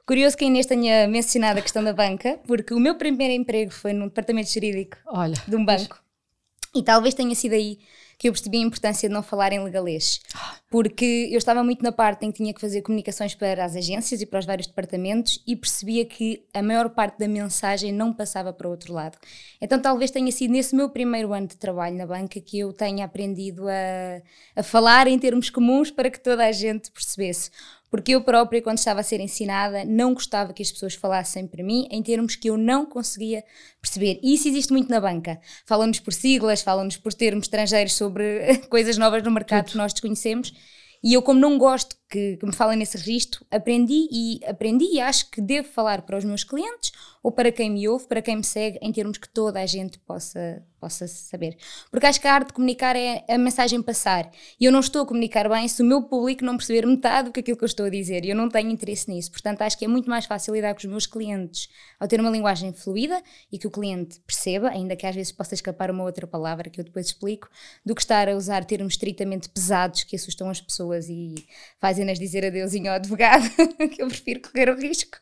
Curioso 0.05 0.37
que 0.37 0.45
a 0.45 0.47
Inês 0.47 0.67
tenha 0.67 1.07
mencionado 1.07 1.57
a 1.57 1.63
questão 1.63 1.83
da 1.83 1.93
banca, 1.93 2.39
porque 2.45 2.75
o 2.75 2.79
meu 2.79 2.93
primeiro 2.93 3.33
emprego 3.33 3.71
foi 3.71 3.91
num 3.91 4.05
departamento 4.05 4.53
jurídico 4.53 4.97
Olha, 5.07 5.33
de 5.47 5.55
um 5.55 5.65
banco. 5.65 5.99
Mas... 5.99 6.79
E 6.79 6.83
talvez 6.83 7.15
tenha 7.15 7.33
sido 7.33 7.53
aí 7.53 7.79
que 8.17 8.27
eu 8.27 8.31
percebi 8.31 8.57
a 8.57 8.61
importância 8.61 9.07
de 9.07 9.13
não 9.13 9.23
falar 9.23 9.51
em 9.51 9.63
legalês. 9.63 10.19
Porque 10.69 11.29
eu 11.31 11.37
estava 11.37 11.63
muito 11.63 11.83
na 11.83 11.91
parte 11.91 12.25
em 12.25 12.31
que 12.31 12.37
tinha 12.37 12.53
que 12.53 12.61
fazer 12.61 12.81
comunicações 12.81 13.35
para 13.35 13.63
as 13.63 13.75
agências 13.75 14.21
e 14.21 14.25
para 14.25 14.39
os 14.39 14.45
vários 14.45 14.67
departamentos 14.67 15.41
e 15.47 15.55
percebia 15.55 16.05
que 16.05 16.43
a 16.53 16.61
maior 16.61 16.89
parte 16.89 17.17
da 17.19 17.27
mensagem 17.27 17.91
não 17.91 18.13
passava 18.13 18.51
para 18.51 18.67
o 18.67 18.71
outro 18.71 18.93
lado. 18.93 19.17
Então 19.61 19.81
talvez 19.81 20.11
tenha 20.11 20.31
sido 20.31 20.51
nesse 20.51 20.75
meu 20.75 20.89
primeiro 20.89 21.33
ano 21.33 21.47
de 21.47 21.57
trabalho 21.57 21.95
na 21.95 22.05
banca 22.05 22.39
que 22.39 22.59
eu 22.59 22.73
tenha 22.73 23.05
aprendido 23.05 23.67
a, 23.67 24.21
a 24.55 24.63
falar 24.63 25.07
em 25.07 25.17
termos 25.17 25.49
comuns 25.49 25.91
para 25.91 26.09
que 26.09 26.19
toda 26.19 26.45
a 26.45 26.51
gente 26.51 26.91
percebesse 26.91 27.51
porque 27.95 28.11
eu 28.11 28.19
própria, 28.21 28.61
quando 28.61 28.77
estava 28.77 28.99
a 28.99 29.03
ser 29.03 29.21
ensinada, 29.21 29.85
não 29.85 30.13
gostava 30.13 30.51
que 30.51 30.61
as 30.61 30.69
pessoas 30.69 30.95
falassem 30.95 31.47
para 31.47 31.63
mim 31.63 31.87
em 31.89 32.03
termos 32.03 32.35
que 32.35 32.49
eu 32.49 32.57
não 32.57 32.85
conseguia 32.85 33.41
perceber. 33.81 34.19
E 34.21 34.33
isso 34.33 34.49
existe 34.49 34.73
muito 34.73 34.89
na 34.89 34.99
banca. 34.99 35.39
Falam-nos 35.65 36.01
por 36.01 36.11
siglas, 36.11 36.61
falam-nos 36.61 36.97
por 36.97 37.13
termos 37.13 37.45
estrangeiros 37.45 37.93
sobre 37.93 38.57
coisas 38.69 38.97
novas 38.97 39.23
no 39.23 39.31
mercado 39.31 39.63
Tudo. 39.63 39.71
que 39.71 39.77
nós 39.77 39.93
desconhecemos. 39.93 40.51
E 41.01 41.13
eu, 41.13 41.21
como 41.21 41.39
não 41.39 41.57
gosto 41.57 41.95
que, 42.09 42.37
que, 42.37 42.45
me 42.45 42.53
falem 42.53 42.77
nesse 42.77 42.97
registro, 42.97 43.45
aprendi 43.49 44.07
e 44.11 44.39
aprendi 44.45 44.85
e 44.85 45.01
acho 45.01 45.29
que 45.31 45.41
devo 45.41 45.67
falar 45.67 46.03
para 46.03 46.17
os 46.17 46.23
meus 46.23 46.43
clientes 46.43 46.91
ou 47.23 47.31
para 47.31 47.51
quem 47.51 47.71
me 47.71 47.87
ouve, 47.87 48.07
para 48.07 48.21
quem 48.21 48.35
me 48.35 48.43
segue, 48.43 48.77
em 48.81 48.91
termos 48.91 49.17
que 49.17 49.27
toda 49.27 49.59
a 49.59 49.65
gente 49.65 49.97
possa, 49.97 50.63
possa 50.79 51.07
saber. 51.07 51.57
Porque 51.89 52.05
acho 52.05 52.21
que 52.21 52.27
a 52.27 52.33
arte 52.35 52.49
de 52.49 52.53
comunicar 52.53 52.95
é 52.95 53.25
a 53.27 53.35
mensagem 53.35 53.81
passar. 53.81 54.29
E 54.59 54.65
eu 54.65 54.71
não 54.71 54.79
estou 54.79 55.01
a 55.01 55.05
comunicar 55.07 55.49
bem 55.49 55.67
se 55.67 55.81
o 55.81 55.85
meu 55.85 56.03
público 56.03 56.45
não 56.45 56.55
perceber 56.55 56.85
metade 56.85 57.29
do 57.29 57.33
que 57.33 57.39
aquilo 57.39 57.57
que 57.57 57.63
eu 57.63 57.67
estou 57.67 57.87
a 57.87 57.89
dizer. 57.89 58.23
E 58.23 58.29
eu 58.29 58.35
não 58.35 58.47
tenho 58.47 58.69
interesse 58.69 59.09
nisso. 59.09 59.31
Portanto, 59.31 59.63
acho 59.63 59.75
que 59.75 59.85
é 59.85 59.87
muito 59.87 60.07
mais 60.07 60.27
fácil 60.27 60.53
lidar 60.53 60.75
com 60.75 60.81
os 60.81 60.85
meus 60.85 61.07
clientes 61.07 61.67
ao 61.99 62.07
ter 62.07 62.19
uma 62.19 62.29
linguagem 62.29 62.71
fluida 62.71 63.19
e 63.51 63.57
que 63.57 63.65
o 63.65 63.71
cliente 63.71 64.19
perceba, 64.19 64.69
ainda 64.69 64.95
que 64.95 65.07
às 65.07 65.15
vezes 65.15 65.31
possa 65.31 65.55
escapar 65.55 65.89
uma 65.89 66.03
outra 66.03 66.27
palavra 66.27 66.69
que 66.69 66.79
eu 66.79 66.85
depois 66.85 67.07
explico, 67.07 67.49
do 67.83 67.95
que 67.95 68.01
estar 68.01 68.29
a 68.29 68.35
usar 68.35 68.65
termos 68.65 68.93
estritamente 68.93 69.49
pesados 69.49 70.03
que 70.03 70.15
assustam 70.15 70.47
as 70.47 70.61
pessoas 70.61 71.09
e 71.09 71.33
fazem-nas 71.95 72.19
dizer 72.19 72.45
adeusinho 72.45 72.89
ao 72.89 72.95
advogado, 72.95 73.49
que 73.89 74.01
eu 74.01 74.07
prefiro 74.07 74.41
correr 74.41 74.69
o 74.69 74.75
risco. 74.75 75.17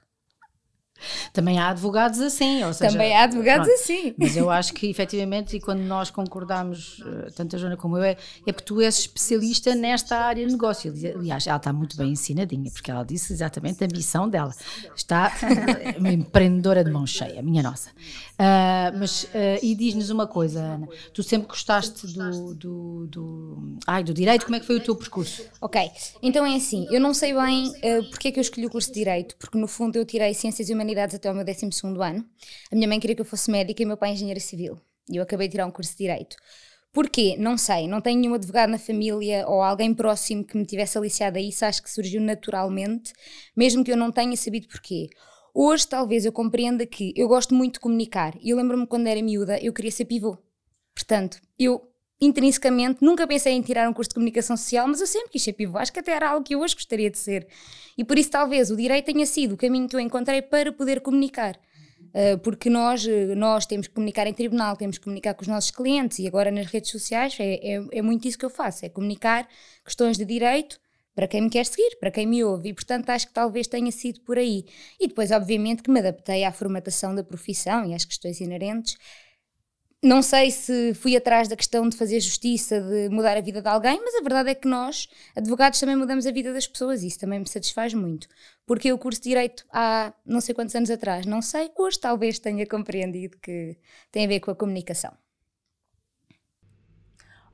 Também 1.33 1.59
há 1.59 1.69
advogados 1.69 2.21
assim, 2.21 2.63
ou 2.63 2.73
seja, 2.73 2.91
também 2.91 3.13
há 3.13 3.23
advogados 3.23 3.67
pronto, 3.67 3.81
assim. 3.81 4.15
Mas 4.17 4.37
eu 4.37 4.49
acho 4.49 4.73
que 4.73 4.89
efetivamente, 4.89 5.57
e 5.57 5.59
quando 5.59 5.81
nós 5.81 6.09
concordamos, 6.09 7.03
eh, 7.05 7.29
tanto 7.35 7.57
a 7.57 7.59
Joana 7.59 7.75
como 7.75 7.97
eu, 7.97 8.03
é, 8.03 8.15
é 8.47 8.53
porque 8.53 8.63
tu 8.63 8.79
és 8.79 8.99
especialista 8.99 9.75
nesta 9.75 10.17
área 10.17 10.45
de 10.45 10.51
negócio. 10.53 10.93
Aliás, 11.15 11.45
ela 11.45 11.57
está 11.57 11.73
muito 11.73 11.97
bem 11.97 12.11
ensinadinha, 12.11 12.71
porque 12.71 12.89
ela 12.89 13.03
disse 13.03 13.33
exatamente 13.33 13.83
a 13.83 13.87
missão 13.87 14.29
dela. 14.29 14.53
Está 14.95 15.29
uma 15.99 16.13
empreendedora 16.13 16.85
de 16.85 16.91
mão 16.91 17.05
cheia, 17.05 17.41
minha 17.41 17.61
nossa. 17.61 17.89
Uh, 18.43 18.97
mas, 18.97 19.23
uh, 19.23 19.59
e 19.61 19.73
diz-nos 19.73 20.09
uma 20.09 20.27
coisa, 20.27 20.59
Ana, 20.59 20.89
tu 21.13 21.23
sempre 21.23 21.47
gostaste 21.47 22.05
do, 22.07 22.53
do, 22.53 23.07
do, 23.07 23.77
ai, 23.87 24.03
do 24.03 24.13
direito, 24.13 24.43
como 24.43 24.57
é 24.57 24.59
que 24.59 24.65
foi 24.65 24.75
o 24.75 24.81
teu 24.81 24.95
percurso? 24.97 25.45
Ok, 25.61 25.89
então 26.21 26.45
é 26.45 26.55
assim, 26.55 26.85
eu 26.91 26.99
não 26.99 27.13
sei 27.13 27.33
bem 27.33 27.69
uh, 27.69 28.09
porque 28.09 28.27
é 28.27 28.31
que 28.31 28.39
eu 28.39 28.41
escolhi 28.41 28.65
o 28.67 28.69
curso 28.69 28.89
de 28.89 28.95
Direito, 28.95 29.37
porque 29.37 29.57
no 29.57 29.67
fundo 29.67 29.95
eu 29.95 30.03
tirei 30.03 30.33
Ciências 30.33 30.69
e 30.69 30.73
Humanidades 30.73 31.15
até 31.15 31.31
o 31.31 31.33
meu 31.33 31.45
12 31.45 31.69
ano. 32.01 32.25
A 32.69 32.75
minha 32.75 32.87
mãe 32.87 32.99
queria 32.99 33.15
que 33.15 33.21
eu 33.21 33.25
fosse 33.25 33.49
médica 33.49 33.81
e 33.81 33.85
meu 33.85 33.95
pai 33.95 34.11
engenheiro 34.11 34.39
civil. 34.41 34.77
E 35.09 35.17
eu 35.17 35.23
acabei 35.23 35.47
de 35.47 35.53
tirar 35.53 35.65
um 35.65 35.71
curso 35.71 35.91
de 35.91 35.99
Direito. 35.99 36.35
Porquê? 36.91 37.35
Não 37.39 37.57
sei. 37.57 37.87
Não 37.87 37.99
tenho 37.99 38.19
nenhum 38.19 38.35
advogado 38.35 38.69
na 38.69 38.77
família 38.77 39.47
ou 39.47 39.61
alguém 39.61 39.93
próximo 39.93 40.43
que 40.43 40.55
me 40.55 40.65
tivesse 40.65 40.97
aliciado 40.97 41.37
a 41.37 41.41
isso. 41.41 41.65
Acho 41.65 41.81
que 41.81 41.89
surgiu 41.89 42.21
naturalmente, 42.21 43.13
mesmo 43.55 43.83
que 43.83 43.91
eu 43.91 43.97
não 43.97 44.11
tenha 44.11 44.35
sabido 44.37 44.67
porquê. 44.67 45.09
Hoje, 45.53 45.87
talvez 45.87 46.25
eu 46.25 46.31
compreenda 46.31 46.85
que 46.85 47.13
eu 47.15 47.27
gosto 47.27 47.53
muito 47.53 47.75
de 47.75 47.79
comunicar. 47.79 48.33
E 48.41 48.49
eu 48.49 48.57
lembro-me 48.57 48.87
quando 48.87 49.05
era 49.05 49.21
miúda, 49.21 49.59
eu 49.59 49.71
queria 49.71 49.91
ser 49.91 50.05
pivô. 50.05 50.37
Portanto, 50.95 51.39
eu 51.59 51.81
intrinsecamente 52.19 53.03
nunca 53.03 53.27
pensei 53.27 53.53
em 53.53 53.61
tirar 53.61 53.87
um 53.87 53.93
curso 53.93 54.09
de 54.09 54.15
comunicação 54.15 54.57
social, 54.57 54.87
mas 54.87 54.99
eu 54.99 55.05
sempre 55.05 55.29
quis 55.29 55.43
ser 55.43 55.53
pivô. 55.53 55.77
Acho 55.77 55.93
que 55.93 55.99
até 55.99 56.11
era 56.11 56.29
algo 56.29 56.43
que 56.43 56.55
eu 56.55 56.59
hoje 56.61 56.73
gostaria 56.73 57.09
de 57.09 57.17
ser. 57.19 57.47
E 57.95 58.03
por 58.03 58.17
isso, 58.17 58.31
talvez, 58.31 58.71
o 58.71 58.75
direito 58.75 59.05
tenha 59.05 59.25
sido 59.27 59.53
o 59.53 59.57
caminho 59.57 59.87
que 59.87 59.95
eu 59.95 59.99
encontrei 59.99 60.41
para 60.41 60.71
poder 60.71 61.01
comunicar. 61.01 61.59
Uh, 62.13 62.37
porque 62.39 62.69
nós, 62.69 63.07
eh, 63.07 63.33
nós 63.33 63.65
temos 63.65 63.87
que 63.87 63.93
comunicar 63.95 64.27
em 64.27 64.33
tribunal, 64.33 64.77
temos 64.77 64.99
que 64.99 65.03
comunicar 65.03 65.33
com 65.33 65.41
os 65.41 65.47
nossos 65.47 65.71
clientes 65.71 66.19
e 66.19 66.27
agora 66.27 66.51
nas 66.51 66.67
redes 66.67 66.91
sociais 66.91 67.35
é, 67.39 67.55
é, 67.55 67.83
é, 67.91 68.01
muito 68.03 68.27
isso 68.27 68.37
que 68.37 68.45
eu 68.45 68.51
faço, 68.51 68.85
é 68.85 68.89
comunicar 68.89 69.47
questões 69.83 70.15
de 70.15 70.23
direito 70.23 70.79
para 71.15 71.27
quem 71.27 71.41
me 71.41 71.49
quer 71.49 71.65
seguir, 71.65 71.97
para 71.99 72.11
quem 72.11 72.25
me 72.25 72.43
ouve 72.43 72.69
e 72.69 72.73
portanto 72.73 73.09
acho 73.09 73.27
que 73.27 73.33
talvez 73.33 73.67
tenha 73.67 73.91
sido 73.91 74.21
por 74.21 74.37
aí. 74.37 74.65
E 74.99 75.07
depois 75.07 75.31
obviamente 75.31 75.83
que 75.83 75.91
me 75.91 75.99
adaptei 75.99 76.43
à 76.43 76.51
formatação 76.51 77.13
da 77.15 77.23
profissão 77.23 77.85
e 77.85 77.93
às 77.93 78.05
questões 78.05 78.39
inerentes 78.41 78.97
não 80.03 80.21
sei 80.21 80.51
se 80.51 80.93
fui 80.95 81.15
atrás 81.15 81.47
da 81.47 81.55
questão 81.55 81.87
de 81.87 81.95
fazer 81.95 82.19
justiça, 82.19 82.81
de 82.81 83.07
mudar 83.07 83.37
a 83.37 83.41
vida 83.41 83.61
de 83.61 83.67
alguém, 83.69 84.01
mas 84.03 84.13
a 84.15 84.21
verdade 84.21 84.49
é 84.49 84.55
que 84.55 84.67
nós, 84.67 85.07
advogados, 85.33 85.79
também 85.79 85.95
mudamos 85.95 86.27
a 86.27 86.31
vida 86.31 86.51
das 86.51 86.67
pessoas 86.67 87.03
e 87.03 87.07
isso 87.07 87.19
também 87.19 87.39
me 87.39 87.47
satisfaz 87.47 87.93
muito. 87.93 88.27
Porque 88.65 88.89
eu 88.89 88.97
curso 88.97 89.21
Direito 89.21 89.65
há 89.71 90.13
não 90.25 90.41
sei 90.41 90.53
quantos 90.53 90.75
anos 90.75 90.91
atrás, 90.91 91.25
não 91.25 91.41
sei, 91.41 91.71
hoje 91.77 91.99
talvez 91.99 92.37
tenha 92.37 92.67
compreendido 92.67 93.37
que 93.39 93.77
tem 94.11 94.25
a 94.25 94.27
ver 94.27 94.41
com 94.41 94.51
a 94.51 94.55
comunicação. 94.55 95.13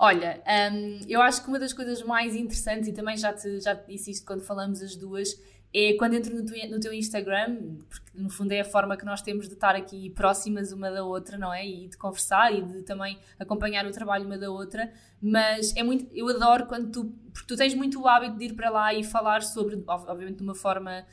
Olha, 0.02 0.42
um, 0.72 1.02
eu 1.10 1.22
acho 1.22 1.44
que 1.44 1.50
uma 1.50 1.60
das 1.60 1.74
coisas 1.74 2.02
mais 2.02 2.34
interessantes, 2.34 2.88
e 2.88 2.94
também 2.94 3.18
já 3.18 3.34
te, 3.34 3.60
já 3.60 3.76
te 3.76 3.92
disse 3.92 4.12
isto 4.12 4.26
quando 4.26 4.42
falamos 4.42 4.82
as 4.82 4.96
duas, 4.96 5.36
é 5.74 5.94
quando 5.94 6.16
entro 6.16 6.36
no, 6.36 6.44
tu, 6.44 6.54
no 6.70 6.80
teu 6.80 6.92
Instagram, 6.92 7.58
porque 7.88 8.10
no 8.16 8.30
fundo 8.30 8.52
é 8.52 8.62
a 8.62 8.66
forma 8.66 8.98
que 8.98 9.06
nós 9.06 9.22
temos 9.22 9.48
de 9.48 9.54
estar 9.54 9.76
aqui 9.76 10.10
próximas 10.10 10.72
uma 10.72 10.90
da 10.90 11.04
outra, 11.04 11.38
não 11.38 11.54
é? 11.54 11.66
E 11.66 11.88
de 11.88 11.96
conversar 11.96 12.52
e 12.52 12.62
de 12.64 12.82
também 12.82 13.20
acompanhar 13.38 13.86
o 13.86 13.92
trabalho 13.92 14.26
uma 14.26 14.38
da 14.38 14.50
outra, 14.50 14.92
mas 15.22 15.76
é 15.76 15.84
muito, 15.84 16.08
eu 16.12 16.28
adoro 16.28 16.66
quando 16.66 16.92
tu, 16.92 17.14
porque 17.32 17.48
tu 17.48 17.56
tens 17.56 17.76
muito 17.76 18.02
o 18.02 18.08
hábito 18.08 18.38
de 18.38 18.46
ir 18.46 18.54
para 18.56 18.72
lá 18.72 18.94
e 18.96 19.04
falar 19.04 19.44
sobre, 19.44 19.82
obviamente 19.88 20.38
de 20.38 20.44
uma 20.44 20.56
forma 20.56 21.06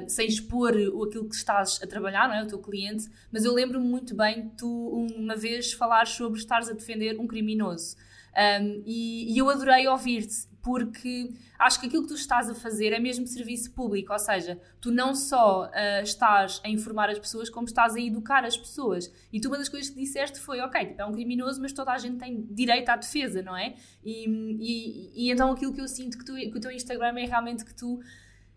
um, 0.00 0.08
sem 0.08 0.28
expor 0.28 0.70
aquilo 0.72 1.28
que 1.28 1.34
estás 1.34 1.80
a 1.82 1.86
trabalhar, 1.86 2.28
não 2.28 2.36
é? 2.36 2.42
O 2.44 2.46
teu 2.46 2.60
cliente, 2.60 3.08
mas 3.32 3.44
eu 3.44 3.52
lembro-me 3.52 3.86
muito 3.86 4.14
bem 4.14 4.48
tu 4.56 5.06
uma 5.16 5.34
vez 5.34 5.72
falares 5.72 6.10
sobre 6.10 6.38
estares 6.38 6.68
a 6.68 6.72
defender 6.72 7.18
um 7.18 7.26
criminoso. 7.26 7.96
Um, 8.36 8.82
e, 8.84 9.32
e 9.32 9.38
eu 9.38 9.48
adorei 9.48 9.86
ouvir-te, 9.86 10.48
porque 10.64 11.30
acho 11.58 11.78
que 11.78 11.86
aquilo 11.86 12.02
que 12.04 12.08
tu 12.08 12.14
estás 12.14 12.48
a 12.48 12.54
fazer 12.54 12.94
é 12.94 12.98
mesmo 12.98 13.26
serviço 13.26 13.70
público, 13.72 14.14
ou 14.14 14.18
seja, 14.18 14.58
tu 14.80 14.90
não 14.90 15.14
só 15.14 15.66
uh, 15.66 16.02
estás 16.02 16.58
a 16.64 16.70
informar 16.70 17.10
as 17.10 17.18
pessoas, 17.18 17.50
como 17.50 17.66
estás 17.66 17.94
a 17.94 18.00
educar 18.00 18.46
as 18.46 18.56
pessoas. 18.56 19.12
E 19.30 19.38
tu 19.38 19.48
uma 19.48 19.58
das 19.58 19.68
coisas 19.68 19.90
que 19.90 20.00
disseste 20.00 20.40
foi, 20.40 20.60
ok, 20.60 20.86
tipo, 20.86 21.02
é 21.02 21.04
um 21.04 21.12
criminoso, 21.12 21.60
mas 21.60 21.74
toda 21.74 21.92
a 21.92 21.98
gente 21.98 22.16
tem 22.16 22.46
direito 22.50 22.88
à 22.88 22.96
defesa, 22.96 23.42
não 23.42 23.54
é? 23.54 23.74
E, 24.02 24.26
e, 24.26 25.26
e 25.26 25.30
então 25.30 25.52
aquilo 25.52 25.74
que 25.74 25.82
eu 25.82 25.86
sinto 25.86 26.16
que, 26.16 26.24
tu, 26.24 26.34
que 26.34 26.56
o 26.56 26.60
teu 26.60 26.70
Instagram 26.70 27.18
é 27.18 27.26
realmente 27.26 27.62
que 27.62 27.74
tu 27.74 28.00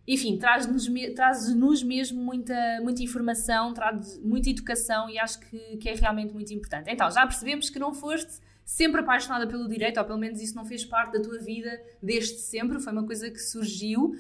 enfim, 0.08 0.38
traz-nos 0.38 0.88
traz 1.14 1.52
mesmo 1.84 2.24
muita, 2.24 2.80
muita 2.82 3.04
informação, 3.04 3.74
traz 3.74 4.18
muita 4.24 4.50
educação 4.50 5.10
e 5.10 5.20
acho 5.20 5.42
que, 5.42 5.60
que 5.76 5.90
é 5.90 5.94
realmente 5.94 6.34
muito 6.34 6.54
importante. 6.54 6.90
Então, 6.90 7.12
já 7.12 7.28
percebemos 7.28 7.70
que 7.70 7.78
não 7.78 7.94
foste 7.94 8.40
sempre 8.68 9.00
apaixonada 9.00 9.48
pelo 9.48 9.66
direito, 9.66 9.98
ou 9.98 10.06
pelo 10.06 10.20
menos 10.20 10.42
isso 10.42 10.54
não 10.54 10.66
fez 10.66 10.84
parte 10.84 11.14
da 11.14 11.22
tua 11.22 11.40
vida 11.40 11.82
desde 12.04 12.38
sempre, 12.40 12.82
foi 12.82 12.92
uma 12.92 13.06
coisa 13.06 13.32
que 13.32 13.40
surgiu. 13.40 14.14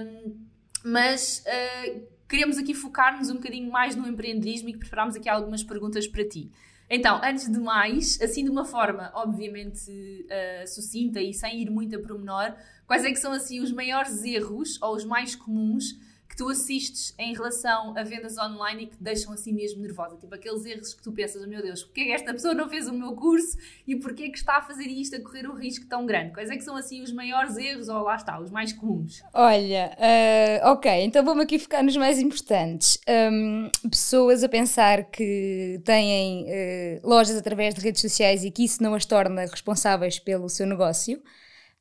Um, 0.00 0.36
mas 0.84 1.44
uh, 1.44 2.00
queremos 2.28 2.56
aqui 2.56 2.72
focar-nos 2.72 3.30
um 3.30 3.34
bocadinho 3.34 3.68
mais 3.68 3.96
no 3.96 4.06
empreendedorismo 4.06 4.68
e 4.68 4.76
preparámos 4.76 5.16
aqui 5.16 5.28
algumas 5.28 5.64
perguntas 5.64 6.06
para 6.06 6.24
ti. 6.24 6.52
Então, 6.88 7.20
antes 7.22 7.50
de 7.50 7.58
mais, 7.58 8.20
assim 8.22 8.44
de 8.44 8.50
uma 8.50 8.64
forma 8.64 9.10
obviamente 9.12 9.90
uh, 9.90 10.68
sucinta 10.68 11.20
e 11.20 11.34
sem 11.34 11.60
ir 11.60 11.68
muito 11.68 11.96
a 11.96 11.98
pormenor, 12.00 12.54
quais 12.86 13.04
é 13.04 13.10
que 13.10 13.18
são 13.18 13.32
assim 13.32 13.60
os 13.60 13.72
maiores 13.72 14.22
erros 14.22 14.80
ou 14.80 14.94
os 14.94 15.04
mais 15.04 15.34
comuns 15.34 15.98
tu 16.40 16.48
assistes 16.48 17.14
em 17.18 17.34
relação 17.34 17.94
a 17.94 18.02
vendas 18.02 18.38
online 18.38 18.84
e 18.84 18.86
que 18.86 18.96
deixam 18.98 19.30
assim 19.30 19.52
mesmo 19.52 19.82
nervosa? 19.82 20.16
Tipo 20.16 20.34
aqueles 20.34 20.64
erros 20.64 20.94
que 20.94 21.02
tu 21.02 21.12
pensas, 21.12 21.42
oh, 21.44 21.46
meu 21.46 21.60
Deus, 21.60 21.84
porquê 21.84 22.00
é 22.00 22.04
que 22.04 22.12
esta 22.12 22.32
pessoa 22.32 22.54
não 22.54 22.66
fez 22.66 22.88
o 22.88 22.94
meu 22.94 23.12
curso 23.12 23.58
e 23.86 23.94
porquê 23.96 24.22
é 24.22 24.28
que 24.30 24.38
está 24.38 24.56
a 24.56 24.62
fazer 24.62 24.86
isto, 24.86 25.14
a 25.14 25.20
correr 25.20 25.46
um 25.46 25.54
risco 25.54 25.84
tão 25.84 26.06
grande? 26.06 26.32
Quais 26.32 26.48
é 26.48 26.56
que 26.56 26.64
são 26.64 26.74
assim 26.76 27.02
os 27.02 27.12
maiores 27.12 27.58
erros 27.58 27.90
ou 27.90 28.02
lá 28.04 28.16
está, 28.16 28.40
os 28.40 28.50
mais 28.50 28.72
comuns? 28.72 29.22
Olha, 29.34 29.94
uh, 29.98 30.68
ok, 30.70 30.90
então 31.04 31.22
vamos 31.22 31.44
aqui 31.44 31.58
focar 31.58 31.84
nos 31.84 31.96
mais 31.98 32.18
importantes. 32.18 32.98
Um, 33.06 33.68
pessoas 33.90 34.42
a 34.42 34.48
pensar 34.48 35.10
que 35.10 35.78
têm 35.84 36.44
uh, 36.44 37.06
lojas 37.06 37.36
através 37.36 37.74
de 37.74 37.82
redes 37.82 38.00
sociais 38.00 38.44
e 38.44 38.50
que 38.50 38.64
isso 38.64 38.82
não 38.82 38.94
as 38.94 39.04
torna 39.04 39.42
responsáveis 39.42 40.18
pelo 40.18 40.48
seu 40.48 40.66
negócio 40.66 41.22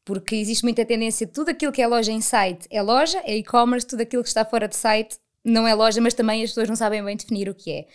porque 0.06 0.36
existe 0.36 0.64
muita 0.64 0.86
tendência, 0.86 1.28
tudo 1.28 1.50
aquilo 1.50 1.72
que 1.72 1.82
é 1.82 1.88
loja 1.88 2.12
em 2.12 2.22
site 2.22 2.68
é 2.72 2.82
loja, 2.82 3.22
é 3.26 3.38
e-commerce, 3.38 3.88
tudo 3.88 4.02
aquilo 4.02 4.24
que 4.24 4.30
está 4.30 4.44
fora 4.44 4.68
de 4.68 4.76
site 4.76 5.18
não 5.44 5.68
é 5.68 5.74
loja, 5.74 6.02
mas 6.02 6.14
também 6.14 6.44
as 6.44 6.52
pessoas 6.52 6.70
não 6.70 6.76
sabem 6.76 7.04
bem 7.04 7.16
definir 7.16 7.50
o 7.50 7.56
que 7.56 7.72
é. 7.72 7.88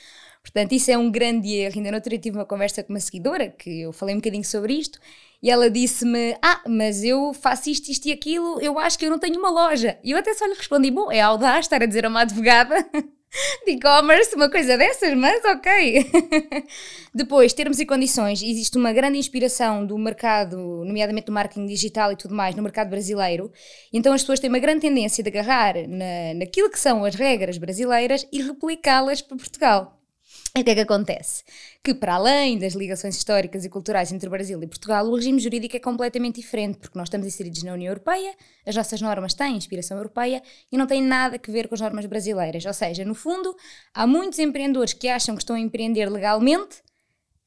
Portanto, 0.43 0.73
isso 0.73 0.91
é 0.91 0.99
um 0.99 1.11
grande 1.11 1.55
erro. 1.55 1.77
Ainda 1.77 1.91
no 1.91 1.97
outro 1.97 2.11
dia 2.11 2.19
tive 2.19 2.37
uma 2.37 2.45
conversa 2.45 2.83
com 2.83 2.93
uma 2.93 3.01
seguidora, 3.01 3.49
que 3.49 3.81
eu 3.81 3.93
falei 3.93 4.15
um 4.15 4.19
bocadinho 4.19 4.45
sobre 4.45 4.75
isto, 4.75 4.99
e 5.43 5.51
ela 5.51 5.71
disse-me: 5.71 6.37
Ah, 6.43 6.61
mas 6.69 7.03
eu 7.03 7.33
faço 7.33 7.71
isto, 7.71 7.91
isto 7.91 8.07
e 8.07 8.13
aquilo, 8.13 8.61
eu 8.61 8.79
acho 8.79 8.99
que 8.99 9.07
eu 9.07 9.11
não 9.11 9.19
tenho 9.19 9.39
uma 9.39 9.51
loja. 9.51 9.99
E 10.05 10.11
eu 10.11 10.19
até 10.19 10.35
só 10.35 10.45
lhe 10.47 10.55
respondi: 10.55 10.91
Bom, 10.91 11.11
é 11.11 11.21
audaz 11.21 11.65
estar 11.65 11.83
a 11.83 11.87
dizer 11.87 12.05
a 12.05 12.09
uma 12.09 12.21
advogada 12.21 12.77
de 13.64 13.73
e-commerce, 13.73 14.35
uma 14.35 14.50
coisa 14.50 14.76
dessas, 14.76 15.14
mas 15.14 15.45
ok. 15.45 16.11
Depois, 17.14 17.53
termos 17.53 17.79
e 17.81 17.87
condições. 17.87 18.43
Existe 18.43 18.76
uma 18.79 18.93
grande 18.93 19.19
inspiração 19.19 19.85
do 19.85 19.97
mercado, 19.99 20.57
nomeadamente 20.85 21.26
do 21.26 21.33
marketing 21.33 21.67
digital 21.67 22.12
e 22.12 22.17
tudo 22.17 22.35
mais, 22.35 22.55
no 22.55 22.62
mercado 22.62 22.91
brasileiro. 22.91 23.50
Então 23.93 24.12
as 24.12 24.23
pessoas 24.23 24.41
têm 24.41 24.50
uma 24.50 24.59
grande 24.59 24.81
tendência 24.81 25.23
de 25.23 25.29
agarrar 25.29 25.75
na, 25.88 26.35
naquilo 26.35 26.71
que 26.71 26.79
são 26.79 27.05
as 27.05 27.14
regras 27.14 27.59
brasileiras 27.59 28.26
e 28.33 28.43
replicá-las 28.43 29.21
para 29.21 29.37
Portugal. 29.37 30.04
O 30.57 30.63
que 30.63 30.71
é 30.71 30.75
que 30.77 30.83
acontece? 30.83 31.43
Que, 31.83 31.93
para 31.93 32.15
além 32.15 32.57
das 32.57 32.75
ligações 32.75 33.17
históricas 33.17 33.65
e 33.65 33.69
culturais 33.69 34.13
entre 34.13 34.29
o 34.29 34.31
Brasil 34.31 34.63
e 34.63 34.67
Portugal, 34.69 35.05
o 35.05 35.17
regime 35.17 35.41
jurídico 35.41 35.77
é 35.77 35.81
completamente 35.81 36.41
diferente, 36.41 36.79
porque 36.79 36.97
nós 36.97 37.09
estamos 37.09 37.27
inseridos 37.27 37.65
na 37.65 37.73
União 37.73 37.91
Europeia, 37.91 38.33
as 38.65 38.77
nossas 38.77 39.01
normas 39.01 39.35
têm 39.35 39.57
inspiração 39.57 39.97
europeia 39.97 40.41
e 40.71 40.79
não 40.79 40.87
têm 40.87 41.03
nada 41.03 41.41
a 41.45 41.51
ver 41.51 41.67
com 41.67 41.75
as 41.75 41.81
normas 41.81 42.07
brasileiras. 42.07 42.65
Ou 42.67 42.73
seja, 42.73 43.05
no 43.05 43.17
fundo, 43.17 43.53
há 43.93 44.07
muitos 44.07 44.39
empreendedores 44.39 44.93
que 44.93 45.09
acham 45.09 45.35
que 45.35 45.43
estão 45.43 45.57
a 45.57 45.59
empreender 45.59 46.09
legalmente 46.09 46.85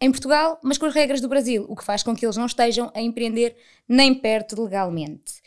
em 0.02 0.12
Portugal, 0.12 0.60
mas 0.62 0.78
com 0.78 0.86
as 0.86 0.94
regras 0.94 1.22
do 1.22 1.30
Brasil, 1.30 1.66
o 1.70 1.78
que 1.78 1.86
faz 1.86 2.04
com 2.04 2.14
que 2.14 2.26
eles 2.26 2.36
não 2.36 2.46
estejam 2.46 2.92
a 2.94 3.02
empreender 3.02 3.56
nem 3.88 4.14
perto 4.14 4.62
legalmente. 4.62 5.42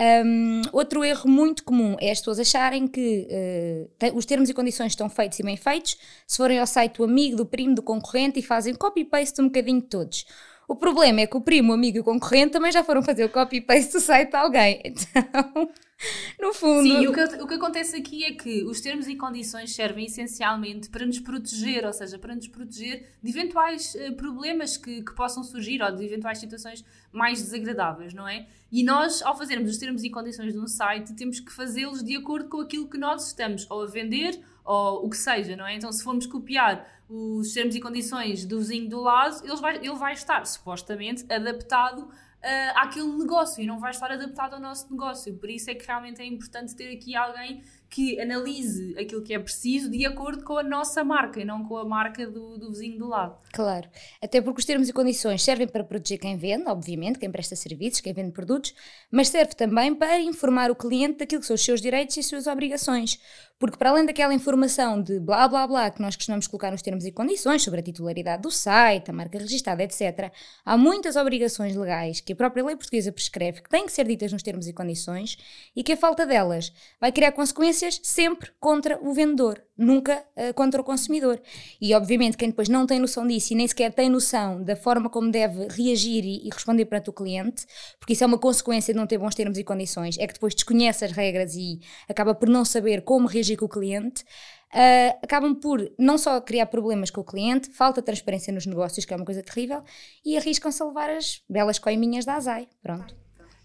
Um, 0.00 0.62
outro 0.72 1.04
erro 1.04 1.30
muito 1.30 1.62
comum 1.62 1.96
é 2.00 2.10
as 2.10 2.18
pessoas 2.18 2.40
acharem 2.40 2.88
que 2.88 3.28
uh, 3.30 4.16
os 4.16 4.26
termos 4.26 4.48
e 4.48 4.54
condições 4.54 4.88
estão 4.88 5.08
feitos 5.08 5.38
e 5.38 5.42
bem 5.44 5.56
feitos 5.56 5.96
se 6.26 6.36
forem 6.36 6.58
ao 6.58 6.66
site 6.66 6.96
do 6.96 7.04
amigo, 7.04 7.36
do 7.36 7.46
primo, 7.46 7.76
do 7.76 7.82
concorrente 7.82 8.40
e 8.40 8.42
fazem 8.42 8.74
copy-paste 8.74 9.40
um 9.40 9.44
bocadinho 9.44 9.80
de 9.80 9.86
todos. 9.86 10.26
O 10.66 10.74
problema 10.74 11.20
é 11.20 11.26
que 11.26 11.36
o 11.36 11.40
primo, 11.40 11.70
o 11.70 11.74
amigo 11.74 11.98
e 11.98 12.00
o 12.00 12.04
concorrente 12.04 12.52
também 12.52 12.72
já 12.72 12.82
foram 12.82 13.02
fazer 13.02 13.24
o 13.24 13.28
copy-paste 13.28 13.92
do 13.92 14.00
site 14.00 14.30
de 14.30 14.36
alguém. 14.36 14.82
Então, 15.14 15.68
no 16.40 16.52
fundo. 16.52 16.82
Sim, 16.82 17.06
o 17.06 17.12
que, 17.12 17.22
o 17.42 17.46
que 17.46 17.54
acontece 17.54 17.96
aqui 17.96 18.24
é 18.24 18.32
que 18.32 18.64
os 18.64 18.80
termos 18.80 19.06
e 19.06 19.16
condições 19.16 19.74
servem 19.74 20.06
essencialmente 20.06 20.88
para 20.88 21.06
nos 21.06 21.20
proteger, 21.20 21.84
ou 21.84 21.92
seja, 21.92 22.18
para 22.18 22.34
nos 22.34 22.48
proteger 22.48 23.10
de 23.22 23.30
eventuais 23.30 23.94
uh, 23.94 24.14
problemas 24.14 24.76
que, 24.76 25.02
que 25.02 25.14
possam 25.14 25.42
surgir 25.42 25.82
ou 25.82 25.94
de 25.94 26.04
eventuais 26.04 26.38
situações 26.38 26.84
mais 27.12 27.40
desagradáveis, 27.40 28.12
não 28.12 28.26
é? 28.26 28.46
E 28.70 28.82
nós, 28.82 29.22
ao 29.22 29.36
fazermos 29.36 29.70
os 29.70 29.78
termos 29.78 30.02
e 30.02 30.10
condições 30.10 30.52
de 30.52 30.58
um 30.58 30.66
site, 30.66 31.14
temos 31.14 31.40
que 31.40 31.52
fazê-los 31.52 32.02
de 32.02 32.16
acordo 32.16 32.48
com 32.48 32.60
aquilo 32.60 32.88
que 32.88 32.98
nós 32.98 33.28
estamos 33.28 33.66
ou 33.70 33.82
a 33.82 33.86
vender 33.86 34.40
ou 34.64 35.06
o 35.06 35.10
que 35.10 35.16
seja, 35.16 35.56
não 35.56 35.66
é? 35.66 35.76
Então, 35.76 35.92
se 35.92 36.02
formos 36.02 36.26
copiar 36.26 36.88
os 37.08 37.52
termos 37.52 37.74
e 37.74 37.80
condições 37.80 38.44
do 38.44 38.58
vizinho 38.58 38.88
do 38.88 39.00
lado, 39.00 39.44
ele 39.44 39.56
vai, 39.56 39.76
ele 39.76 39.94
vai 39.94 40.14
estar 40.14 40.44
supostamente 40.46 41.24
adaptado 41.30 42.08
uh, 42.44 42.72
àquele 42.76 43.08
negócio 43.16 43.62
e 43.62 43.66
não 43.66 43.78
vai 43.78 43.90
estar 43.90 44.10
adaptado 44.12 44.54
ao 44.54 44.60
nosso 44.60 44.90
negócio. 44.90 45.34
Por 45.34 45.48
isso 45.48 45.70
é 45.70 45.74
que 45.74 45.86
realmente 45.86 46.20
é 46.20 46.26
importante 46.26 46.76
ter 46.76 46.92
aqui 46.92 47.16
alguém 47.16 47.62
que 47.88 48.20
analise 48.20 48.98
aquilo 48.98 49.22
que 49.22 49.32
é 49.32 49.38
preciso 49.38 49.88
de 49.88 50.04
acordo 50.04 50.42
com 50.42 50.58
a 50.58 50.64
nossa 50.64 51.04
marca 51.04 51.40
e 51.40 51.44
não 51.44 51.64
com 51.64 51.76
a 51.76 51.84
marca 51.84 52.26
do, 52.26 52.58
do 52.58 52.70
vizinho 52.70 52.98
do 52.98 53.06
lado. 53.06 53.38
Claro, 53.52 53.88
até 54.20 54.40
porque 54.40 54.58
os 54.58 54.64
termos 54.64 54.88
e 54.88 54.92
condições 54.92 55.42
servem 55.42 55.68
para 55.68 55.84
proteger 55.84 56.18
quem 56.18 56.36
vende, 56.36 56.68
obviamente, 56.68 57.20
quem 57.20 57.30
presta 57.30 57.54
serviços, 57.54 58.00
quem 58.00 58.12
vende 58.12 58.32
produtos, 58.32 58.74
mas 59.12 59.28
serve 59.28 59.54
também 59.54 59.94
para 59.94 60.18
informar 60.18 60.72
o 60.72 60.74
cliente 60.74 61.18
daquilo 61.18 61.40
que 61.40 61.46
são 61.46 61.54
os 61.54 61.64
seus 61.64 61.80
direitos 61.80 62.16
e 62.16 62.20
as 62.20 62.26
suas 62.26 62.48
obrigações. 62.48 63.20
Porque 63.58 63.78
para 63.78 63.90
além 63.90 64.04
daquela 64.04 64.34
informação 64.34 65.00
de 65.00 65.20
blá 65.20 65.46
blá 65.46 65.66
blá 65.66 65.90
que 65.90 66.02
nós 66.02 66.16
costumamos 66.16 66.46
colocar 66.46 66.70
nos 66.70 66.82
termos 66.82 67.04
e 67.04 67.12
condições 67.12 67.62
sobre 67.62 67.80
a 67.80 67.82
titularidade 67.82 68.42
do 68.42 68.50
site, 68.50 69.10
a 69.10 69.14
marca 69.14 69.38
registada, 69.38 69.82
etc., 69.82 70.32
há 70.64 70.76
muitas 70.76 71.16
obrigações 71.16 71.76
legais 71.76 72.20
que 72.20 72.32
a 72.32 72.36
própria 72.36 72.64
lei 72.64 72.76
portuguesa 72.76 73.12
prescreve 73.12 73.62
que 73.62 73.70
têm 73.70 73.86
que 73.86 73.92
ser 73.92 74.06
ditas 74.06 74.32
nos 74.32 74.42
termos 74.42 74.66
e 74.66 74.72
condições 74.72 75.38
e 75.74 75.82
que 75.82 75.92
a 75.92 75.96
falta 75.96 76.26
delas 76.26 76.72
vai 77.00 77.12
criar 77.12 77.32
consequências 77.32 78.00
sempre 78.02 78.50
contra 78.58 78.98
o 79.00 79.14
vendedor, 79.14 79.62
nunca 79.76 80.24
uh, 80.36 80.54
contra 80.54 80.80
o 80.80 80.84
consumidor. 80.84 81.40
E 81.80 81.94
obviamente 81.94 82.36
quem 82.36 82.48
depois 82.48 82.68
não 82.68 82.86
tem 82.86 82.98
noção 82.98 83.26
disso 83.26 83.52
e 83.52 83.56
nem 83.56 83.66
sequer 83.66 83.92
tem 83.92 84.08
noção 84.08 84.62
da 84.62 84.76
forma 84.76 85.10
como 85.10 85.30
deve 85.30 85.66
reagir 85.68 86.24
e, 86.24 86.46
e 86.46 86.50
responder 86.50 86.84
perante 86.84 87.10
o 87.10 87.12
cliente, 87.12 87.66
porque 87.98 88.12
isso 88.12 88.24
é 88.24 88.26
uma 88.26 88.38
consequência 88.38 88.94
de 88.94 88.98
não 88.98 89.06
ter 89.06 89.18
bons 89.18 89.34
termos 89.34 89.58
e 89.58 89.64
condições, 89.64 90.16
é 90.18 90.26
que 90.26 90.34
depois 90.34 90.54
desconhece 90.54 91.04
as 91.04 91.12
regras 91.12 91.54
e 91.54 91.80
acaba 92.08 92.34
por 92.34 92.48
não 92.48 92.64
saber 92.64 93.02
como 93.02 93.26
reagir 93.26 93.56
com 93.56 93.66
o 93.66 93.68
cliente, 93.68 94.22
uh, 94.22 95.18
acabam 95.22 95.54
por 95.54 95.90
não 95.98 96.16
só 96.16 96.40
criar 96.40 96.66
problemas 96.66 97.10
com 97.10 97.20
o 97.20 97.24
cliente, 97.24 97.70
falta 97.70 98.00
transparência 98.02 98.52
nos 98.52 98.66
negócios, 98.66 99.04
que 99.04 99.12
é 99.12 99.16
uma 99.16 99.24
coisa 99.24 99.42
terrível, 99.42 99.82
e 100.24 100.36
arriscam-se 100.36 100.82
a 100.82 100.86
levar 100.86 101.10
as 101.10 101.42
belas 101.48 101.78
coiminhas 101.78 102.24
da 102.24 102.34
Azai. 102.34 102.68
Pronto. 102.82 103.23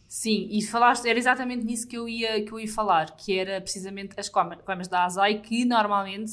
Sim, 0.10 0.48
e 0.50 0.62
falaste, 0.66 1.08
era 1.08 1.20
exatamente 1.20 1.64
nisso 1.64 1.88
que 1.88 1.96
eu 1.96 2.10
ia, 2.10 2.44
que 2.44 2.52
eu 2.52 2.60
ia 2.60 2.68
falar, 2.68 3.16
que 3.16 3.38
era 3.38 3.62
precisamente 3.62 4.20
as 4.20 4.28
coimas 4.28 4.88
da 4.88 5.06
Azai, 5.06 5.40
que 5.40 5.64
normalmente 5.66 6.32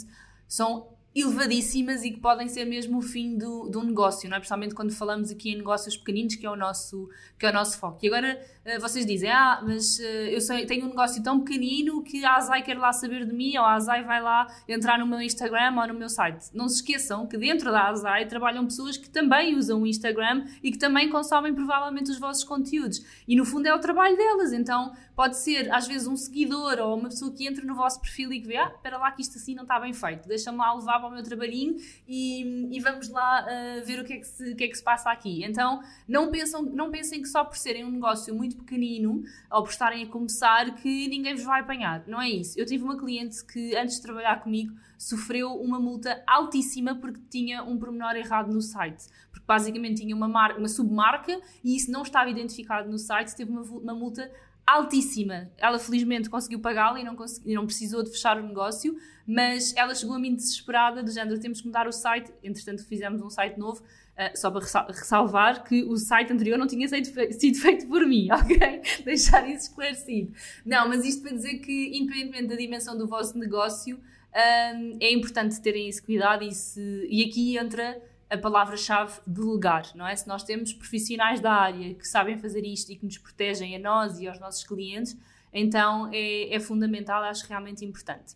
são 0.48 0.95
elevadíssimas 1.16 2.04
e 2.04 2.10
que 2.10 2.20
podem 2.20 2.46
ser 2.46 2.66
mesmo 2.66 2.98
o 2.98 3.02
fim 3.02 3.38
do, 3.38 3.70
do 3.70 3.82
negócio, 3.82 4.28
não 4.28 4.36
é? 4.36 4.38
Principalmente 4.38 4.74
quando 4.74 4.92
falamos 4.92 5.30
aqui 5.30 5.50
em 5.50 5.56
negócios 5.56 5.96
pequeninos, 5.96 6.34
que 6.34 6.44
é 6.44 6.50
o 6.50 6.56
nosso, 6.56 7.08
que 7.38 7.46
é 7.46 7.50
o 7.50 7.52
nosso 7.54 7.78
foco. 7.78 7.98
E 8.02 8.08
agora 8.08 8.38
uh, 8.66 8.80
vocês 8.80 9.06
dizem, 9.06 9.30
ah, 9.30 9.62
mas 9.66 9.98
uh, 9.98 10.02
eu 10.02 10.66
tenho 10.66 10.84
um 10.84 10.90
negócio 10.90 11.22
tão 11.22 11.40
pequenino 11.40 12.02
que 12.02 12.22
a 12.22 12.34
Azai 12.34 12.62
quer 12.62 12.76
lá 12.76 12.92
saber 12.92 13.24
de 13.24 13.32
mim, 13.32 13.56
ou 13.56 13.64
a 13.64 13.72
Azai 13.72 14.04
vai 14.04 14.20
lá 14.20 14.46
entrar 14.68 14.98
no 14.98 15.06
meu 15.06 15.22
Instagram 15.22 15.74
ou 15.80 15.88
no 15.88 15.94
meu 15.94 16.10
site. 16.10 16.50
Não 16.52 16.68
se 16.68 16.76
esqueçam 16.76 17.26
que 17.26 17.38
dentro 17.38 17.72
da 17.72 17.88
Azai 17.88 18.26
trabalham 18.26 18.66
pessoas 18.66 18.98
que 18.98 19.08
também 19.08 19.56
usam 19.56 19.80
o 19.80 19.86
Instagram 19.86 20.44
e 20.62 20.70
que 20.70 20.78
também 20.78 21.08
consomem 21.08 21.54
provavelmente 21.54 22.10
os 22.10 22.18
vossos 22.18 22.44
conteúdos. 22.44 23.02
E 23.26 23.34
no 23.34 23.46
fundo 23.46 23.66
é 23.66 23.74
o 23.74 23.78
trabalho 23.78 24.18
delas, 24.18 24.52
então 24.52 24.92
pode 25.14 25.38
ser 25.38 25.72
às 25.72 25.88
vezes 25.88 26.06
um 26.06 26.16
seguidor 26.16 26.78
ou 26.78 26.98
uma 26.98 27.08
pessoa 27.08 27.32
que 27.32 27.48
entra 27.48 27.64
no 27.64 27.74
vosso 27.74 27.98
perfil 28.02 28.30
e 28.34 28.40
que 28.40 28.46
vê, 28.46 28.58
ah, 28.58 28.70
espera 28.74 28.98
lá 28.98 29.10
que 29.10 29.22
isto 29.22 29.38
assim 29.38 29.54
não 29.54 29.62
está 29.62 29.80
bem 29.80 29.94
feito, 29.94 30.28
deixa-me 30.28 30.58
lá 30.58 30.74
levar 30.74 31.05
para 31.06 31.12
o 31.12 31.14
meu 31.14 31.24
trabalhinho 31.24 31.76
e, 32.06 32.76
e 32.76 32.80
vamos 32.80 33.08
lá 33.08 33.44
uh, 33.44 33.84
ver 33.84 34.00
o 34.00 34.04
que, 34.04 34.14
é 34.14 34.16
que, 34.18 34.26
se, 34.26 34.54
que 34.54 34.64
é 34.64 34.68
que 34.68 34.76
se 34.76 34.82
passa 34.82 35.10
aqui. 35.10 35.44
Então 35.44 35.80
não, 36.08 36.30
pensam, 36.30 36.62
não 36.62 36.90
pensem 36.90 37.22
que 37.22 37.28
só 37.28 37.44
por 37.44 37.56
serem 37.56 37.84
um 37.84 37.90
negócio 37.90 38.34
muito 38.34 38.56
pequenino 38.56 39.22
ou 39.50 39.62
por 39.62 39.70
estarem 39.70 40.04
a 40.04 40.06
começar 40.06 40.74
que 40.76 41.08
ninguém 41.08 41.34
vos 41.34 41.44
vai 41.44 41.60
apanhar. 41.60 42.04
Não 42.06 42.20
é 42.20 42.28
isso. 42.28 42.58
Eu 42.58 42.66
tive 42.66 42.84
uma 42.84 42.98
cliente 42.98 43.44
que 43.44 43.76
antes 43.76 43.96
de 43.96 44.02
trabalhar 44.02 44.42
comigo 44.42 44.74
sofreu 44.98 45.52
uma 45.54 45.78
multa 45.78 46.22
altíssima 46.26 46.94
porque 46.94 47.20
tinha 47.30 47.62
um 47.62 47.78
pormenor 47.78 48.16
errado 48.16 48.52
no 48.52 48.60
site. 48.60 49.04
Porque 49.30 49.46
basicamente 49.46 50.02
tinha 50.02 50.14
uma, 50.14 50.26
uma 50.26 50.68
submarca 50.68 51.40
e 51.62 51.76
isso 51.76 51.90
não 51.90 52.02
estava 52.02 52.30
identificado 52.30 52.90
no 52.90 52.98
site, 52.98 53.36
teve 53.36 53.50
uma, 53.50 53.62
uma 53.62 53.94
multa 53.94 54.30
altíssima. 54.66 55.48
Ela 55.56 55.78
felizmente 55.78 56.28
conseguiu 56.28 56.58
pagá-la 56.58 57.00
e 57.00 57.04
não, 57.04 57.16
não 57.46 57.66
precisou 57.66 58.02
de 58.02 58.10
fechar 58.10 58.36
o 58.38 58.42
negócio, 58.42 58.96
mas 59.26 59.72
ela 59.76 59.94
chegou 59.94 60.16
a 60.16 60.18
mim 60.18 60.34
desesperada, 60.34 61.02
do 61.02 61.10
género, 61.10 61.38
temos 61.38 61.60
que 61.60 61.66
mudar 61.66 61.86
o 61.86 61.92
site. 61.92 62.32
Entretanto, 62.42 62.84
fizemos 62.84 63.22
um 63.22 63.30
site 63.30 63.56
novo, 63.56 63.80
uh, 63.80 64.36
só 64.36 64.50
para 64.50 64.60
ressalvar 64.88 65.62
que 65.64 65.84
o 65.84 65.96
site 65.96 66.32
anterior 66.32 66.58
não 66.58 66.66
tinha 66.66 66.88
sido 66.88 67.06
feito, 67.06 67.32
sido 67.38 67.58
feito 67.58 67.86
por 67.86 68.04
mim, 68.04 68.28
ok? 68.32 68.82
Deixar 69.04 69.48
isso 69.48 69.68
esclarecido. 69.68 70.32
Não, 70.64 70.88
mas 70.88 71.04
isto 71.04 71.22
para 71.22 71.32
dizer 71.32 71.58
que, 71.58 71.96
independentemente 71.96 72.48
da 72.48 72.56
dimensão 72.56 72.98
do 72.98 73.06
vosso 73.06 73.38
negócio, 73.38 73.96
um, 73.96 74.98
é 75.00 75.12
importante 75.12 75.60
terem 75.60 75.88
esse 75.88 76.02
cuidado 76.02 76.44
e, 76.44 76.52
se, 76.52 77.06
e 77.08 77.24
aqui 77.24 77.56
entra 77.56 78.02
a 78.28 78.36
palavra-chave 78.36 79.20
delegar, 79.26 79.90
não 79.94 80.06
é? 80.06 80.14
Se 80.16 80.26
nós 80.26 80.42
temos 80.42 80.72
profissionais 80.72 81.40
da 81.40 81.52
área 81.52 81.94
que 81.94 82.06
sabem 82.06 82.36
fazer 82.38 82.64
isto 82.64 82.90
e 82.90 82.96
que 82.96 83.04
nos 83.04 83.18
protegem 83.18 83.76
a 83.76 83.78
nós 83.78 84.18
e 84.18 84.26
aos 84.26 84.38
nossos 84.40 84.64
clientes, 84.64 85.16
então 85.52 86.10
é, 86.12 86.54
é 86.54 86.60
fundamental, 86.60 87.22
acho 87.22 87.46
realmente 87.48 87.84
importante. 87.84 88.34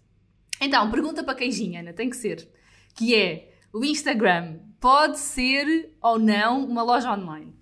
Então, 0.60 0.90
pergunta 0.90 1.24
para 1.24 1.34
queijinha, 1.34 1.80
Ana, 1.80 1.92
tem 1.92 2.08
que 2.08 2.16
ser, 2.16 2.48
que 2.94 3.14
é, 3.14 3.54
o 3.72 3.84
Instagram 3.84 4.60
pode 4.78 5.18
ser 5.18 5.96
ou 6.00 6.18
não 6.18 6.64
uma 6.64 6.82
loja 6.82 7.12
online? 7.12 7.54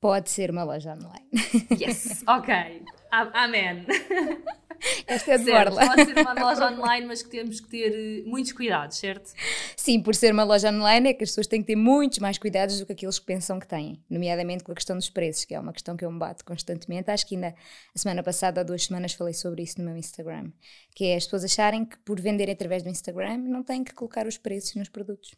Pode 0.00 0.30
ser 0.30 0.50
uma 0.50 0.64
loja 0.64 0.92
online. 0.92 1.28
Yes, 1.80 2.22
ok. 2.26 2.82
Amém. 3.10 3.86
Esta 5.06 5.32
é 5.32 5.38
de 5.38 5.44
certo, 5.44 5.74
Borla. 5.74 5.86
Pode 5.86 6.04
ser 6.04 6.18
uma 6.18 6.32
loja 6.42 6.70
online, 6.70 7.06
mas 7.06 7.22
que 7.22 7.30
temos 7.30 7.60
que 7.60 7.68
ter 7.68 7.92
eh, 7.92 8.22
muitos 8.28 8.52
cuidados, 8.52 8.96
certo? 8.96 9.32
Sim, 9.76 10.00
por 10.00 10.14
ser 10.14 10.32
uma 10.32 10.44
loja 10.44 10.70
online 10.70 11.10
é 11.10 11.14
que 11.14 11.24
as 11.24 11.30
pessoas 11.30 11.46
têm 11.46 11.60
que 11.60 11.66
ter 11.68 11.76
muitos 11.76 12.18
mais 12.18 12.38
cuidados 12.38 12.78
do 12.78 12.86
que 12.86 12.92
aqueles 12.92 13.18
que 13.18 13.26
pensam 13.26 13.58
que 13.58 13.66
têm, 13.66 14.02
nomeadamente 14.08 14.64
com 14.64 14.72
a 14.72 14.74
questão 14.74 14.96
dos 14.96 15.10
preços, 15.10 15.44
que 15.44 15.54
é 15.54 15.60
uma 15.60 15.72
questão 15.72 15.96
que 15.96 16.04
eu 16.04 16.10
me 16.10 16.18
bato 16.18 16.44
constantemente. 16.44 17.10
Acho 17.10 17.26
que 17.26 17.34
ainda 17.34 17.54
a 17.94 17.98
semana 17.98 18.22
passada, 18.22 18.60
há 18.60 18.64
duas 18.64 18.84
semanas, 18.84 19.12
falei 19.12 19.34
sobre 19.34 19.62
isso 19.62 19.78
no 19.78 19.86
meu 19.86 19.96
Instagram, 19.96 20.50
que 20.94 21.06
é 21.06 21.16
as 21.16 21.24
pessoas 21.24 21.44
acharem 21.44 21.84
que 21.84 21.98
por 21.98 22.20
vender 22.20 22.50
através 22.50 22.82
do 22.82 22.88
Instagram 22.88 23.38
não 23.38 23.62
têm 23.62 23.82
que 23.84 23.94
colocar 23.94 24.26
os 24.26 24.36
preços 24.36 24.74
nos 24.74 24.88
produtos. 24.88 25.34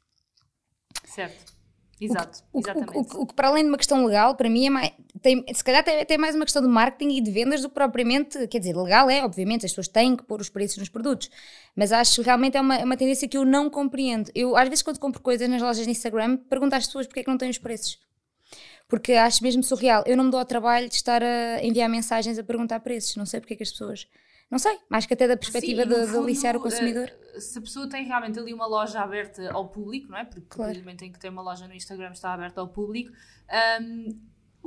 Certo. 1.05 1.57
Exato, 1.99 2.45
o 2.53 2.61
que, 2.61 2.71
exatamente. 2.71 3.15
O, 3.15 3.19
o, 3.19 3.23
o, 3.23 3.27
que 3.27 3.35
para 3.35 3.49
além 3.49 3.63
de 3.63 3.71
uma 3.71 3.79
questão 3.79 4.05
legal, 4.05 4.35
para 4.35 4.51
mim 4.51 4.67
é 4.67 4.71
mais, 4.71 4.93
tem, 5.23 5.45
se 5.53 5.63
calhar 5.63 5.83
tem, 5.85 6.05
tem 6.05 6.19
mais 6.19 6.35
uma 6.35 6.45
questão 6.45 6.63
de 6.63 6.69
marketing 6.69 7.17
e 7.17 7.21
de 7.21 7.31
vendas 7.31 7.63
do 7.63 7.69
que 7.69 7.75
propriamente, 7.75 8.47
quer 8.49 8.59
dizer, 8.59 8.77
legal 8.77 9.09
é, 9.09 9.25
obviamente, 9.25 9.65
as 9.65 9.73
pessoas 9.73 9.89
têm 9.89 10.17
que 10.17 10.23
pôr 10.23 10.41
os 10.41 10.49
preços 10.49 10.79
nos 10.79 10.89
produtos, 10.89 11.31
mas 11.75 11.93
acho 11.93 12.17
que 12.17 12.23
realmente 12.23 12.57
é 12.57 12.61
uma, 12.61 12.77
é 12.77 12.85
uma 12.85 12.97
tendência 12.97 13.29
que 13.29 13.37
eu 13.37 13.45
não 13.45 13.71
compreendo. 13.71 14.31
Eu, 14.35 14.57
às 14.57 14.69
vezes, 14.69 14.83
quando 14.83 14.99
compro 14.99 15.21
coisas 15.21 15.49
nas 15.49 15.61
lojas 15.63 15.85
de 15.85 15.91
Instagram, 15.91 16.37
pergunto 16.37 16.75
às 16.75 16.87
pessoas 16.87 17.07
porque 17.07 17.21
é 17.21 17.23
que 17.25 17.31
não 17.31 17.39
têm 17.39 17.51
os 17.51 17.59
preços. 17.59 17.99
Porque 18.89 19.15
acho 19.15 19.43
mesmo 19.43 19.63
surreal. 19.63 20.05
Eu 20.07 20.17
não 20.17 20.25
me 20.25 20.31
dou 20.31 20.39
ao 20.39 20.47
trabalho 20.47 20.89
de 20.89 20.95
estar 20.95 21.23
a 21.23 21.65
enviar 21.65 21.89
mensagens 21.89 22.39
a 22.39 22.45
perguntar 22.45 22.81
preços, 22.81 23.17
não 23.17 23.27
sei 23.27 23.41
porque 23.41 23.55
é 23.55 23.57
que 23.57 23.63
as 23.63 23.71
pessoas 23.71 24.07
não 24.51 24.61
sei, 24.61 24.79
mais 24.89 25.05
que 25.07 25.15
até 25.15 25.27
da 25.27 25.37
perspectiva 25.37 25.83
Sim, 25.83 25.89
de, 25.89 26.17
aliciar 26.17 26.57
o 26.57 26.61
consumidor. 26.61 27.11
Uh, 27.35 27.41
se 27.41 27.59
a 27.59 27.61
pessoa 27.61 27.89
tem 27.89 28.05
realmente 28.05 28.39
ali 28.39 28.55
uma 28.55 28.67
loja 28.67 29.01
aberta 29.01 29.51
ao 29.51 29.69
público, 29.69 30.09
não 30.09 30.19
é? 30.19 30.25
Porque 30.25 30.47
claro. 30.49 30.97
tem 30.97 31.11
que 31.11 31.19
ter 31.19 31.29
uma 31.29 31.43
loja 31.43 31.67
no 31.67 31.75
Instagram 31.75 32.13
está 32.13 32.33
aberta 32.33 32.61
ao 32.61 32.69
público. 32.69 33.13
Um, 33.81 34.21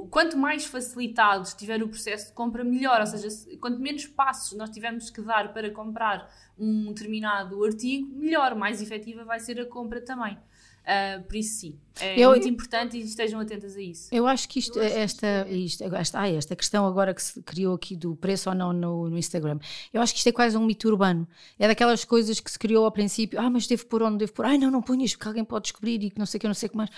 quanto 0.08 0.38
mais 0.38 0.66
facilitado 0.66 1.44
estiver 1.44 1.82
o 1.82 1.88
processo 1.88 2.28
de 2.28 2.34
compra, 2.34 2.64
melhor. 2.64 3.00
Ou 3.00 3.08
seja, 3.08 3.28
quanto 3.60 3.80
menos 3.80 4.06
passos 4.06 4.58
nós 4.58 4.70
tivermos 4.70 5.10
que 5.10 5.22
dar 5.22 5.54
para 5.54 5.70
comprar 5.72 6.30
um 6.58 6.94
determinado 6.94 7.64
artigo, 7.64 8.08
melhor, 8.16 8.56
mais 8.56 8.82
efetiva 8.82 9.24
vai 9.24 9.40
ser 9.40 9.60
a 9.60 9.66
compra 9.66 10.02
também. 10.02 10.38
Uh, 10.84 11.24
por 11.24 11.36
isso, 11.36 11.60
sim, 11.60 11.80
é 12.00 12.20
eu, 12.20 12.30
muito 12.30 12.48
importante 12.48 12.98
e 12.98 13.02
estejam 13.02 13.40
atentas 13.40 13.76
a 13.76 13.82
isso. 13.82 14.10
Eu 14.12 14.28
acho 14.28 14.48
que 14.48 14.60
isto, 14.60 14.80
esta, 14.80 15.48
isto, 15.50 15.84
esta, 15.96 16.22
ah, 16.22 16.30
esta 16.30 16.56
questão 16.56 16.86
agora 16.86 17.14
que 17.14 17.22
se 17.22 17.42
criou 17.42 17.76
aqui 17.76 17.96
do 17.96 18.16
preço 18.16 18.50
ou 18.50 18.56
não 18.56 18.74
no, 18.74 19.10
no, 19.10 19.18
Instagram, 19.18 19.60
eu 19.94 20.02
acho 20.02 20.14
que 20.14 20.20
isto 20.20 20.28
é 20.28 20.32
quase 20.32 20.58
um 20.58 20.66
mito 20.66 20.88
urbano. 20.88 21.28
É 21.58 21.68
daquelas 21.68 22.04
coisas 22.06 22.40
que 22.40 22.50
se 22.52 22.60
criou 22.60 22.86
ao 22.86 22.92
princípio, 22.92 23.40
ah, 23.40 23.50
mas 23.50 23.68
devo 23.68 23.86
pôr 23.86 24.04
ou 24.04 24.10
não 24.10 24.18
devo 24.18 24.34
pôr, 24.34 24.46
ai, 24.46 24.58
não, 24.58 24.72
não 24.72 24.82
ponhas 24.82 25.16
porque 25.16 25.28
alguém 25.28 25.44
pode 25.44 25.64
descobrir 25.64 26.04
e 26.04 26.10
que 26.10 26.20
não 26.20 26.26
sei 26.26 26.38
o 26.38 26.42
que, 26.42 26.48
não 26.48 26.54
sei 26.54 26.68
o 26.68 26.70
que 26.72 26.78
mais. 26.78 26.90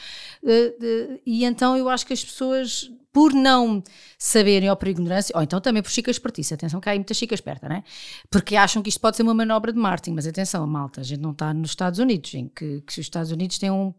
Uh, 0.44 1.16
uh, 1.16 1.20
e 1.26 1.44
então 1.46 1.78
eu 1.78 1.90
acho 1.90 2.06
que 2.06 2.14
as 2.14 2.24
pessoas 2.24 2.92
por 3.14 3.34
não 3.34 3.84
saberem 4.18 4.70
ou 4.70 4.76
por 4.76 4.88
ignorância, 4.88 5.36
ou 5.36 5.44
então 5.44 5.60
também 5.60 5.84
por 5.84 5.92
chica 5.92 6.10
espertice, 6.10 6.54
atenção 6.54 6.80
que 6.80 6.88
há 6.88 6.94
aí 6.94 6.98
muita 6.98 7.14
chica 7.14 7.36
esperta, 7.36 7.68
não 7.68 7.76
é? 7.76 7.84
Porque 8.30 8.56
acham 8.56 8.82
que 8.82 8.90
isto 8.90 9.02
pode 9.02 9.18
ser 9.18 9.24
uma 9.24 9.34
manobra 9.34 9.74
de 9.74 9.80
marketing, 9.80 10.16
mas 10.16 10.26
atenção, 10.26 10.66
malta, 10.66 11.02
a 11.02 11.04
gente 11.04 11.20
não 11.20 11.32
está 11.32 11.54
nos 11.54 11.72
Estados 11.72 12.00
Unidos, 12.00 12.34
em 12.34 12.48
que, 12.48 12.82
que 12.82 12.92
os 12.92 12.98
Estados 12.98 13.32
Unidos 13.32 13.58
têm 13.58 13.70
um, 13.70 13.94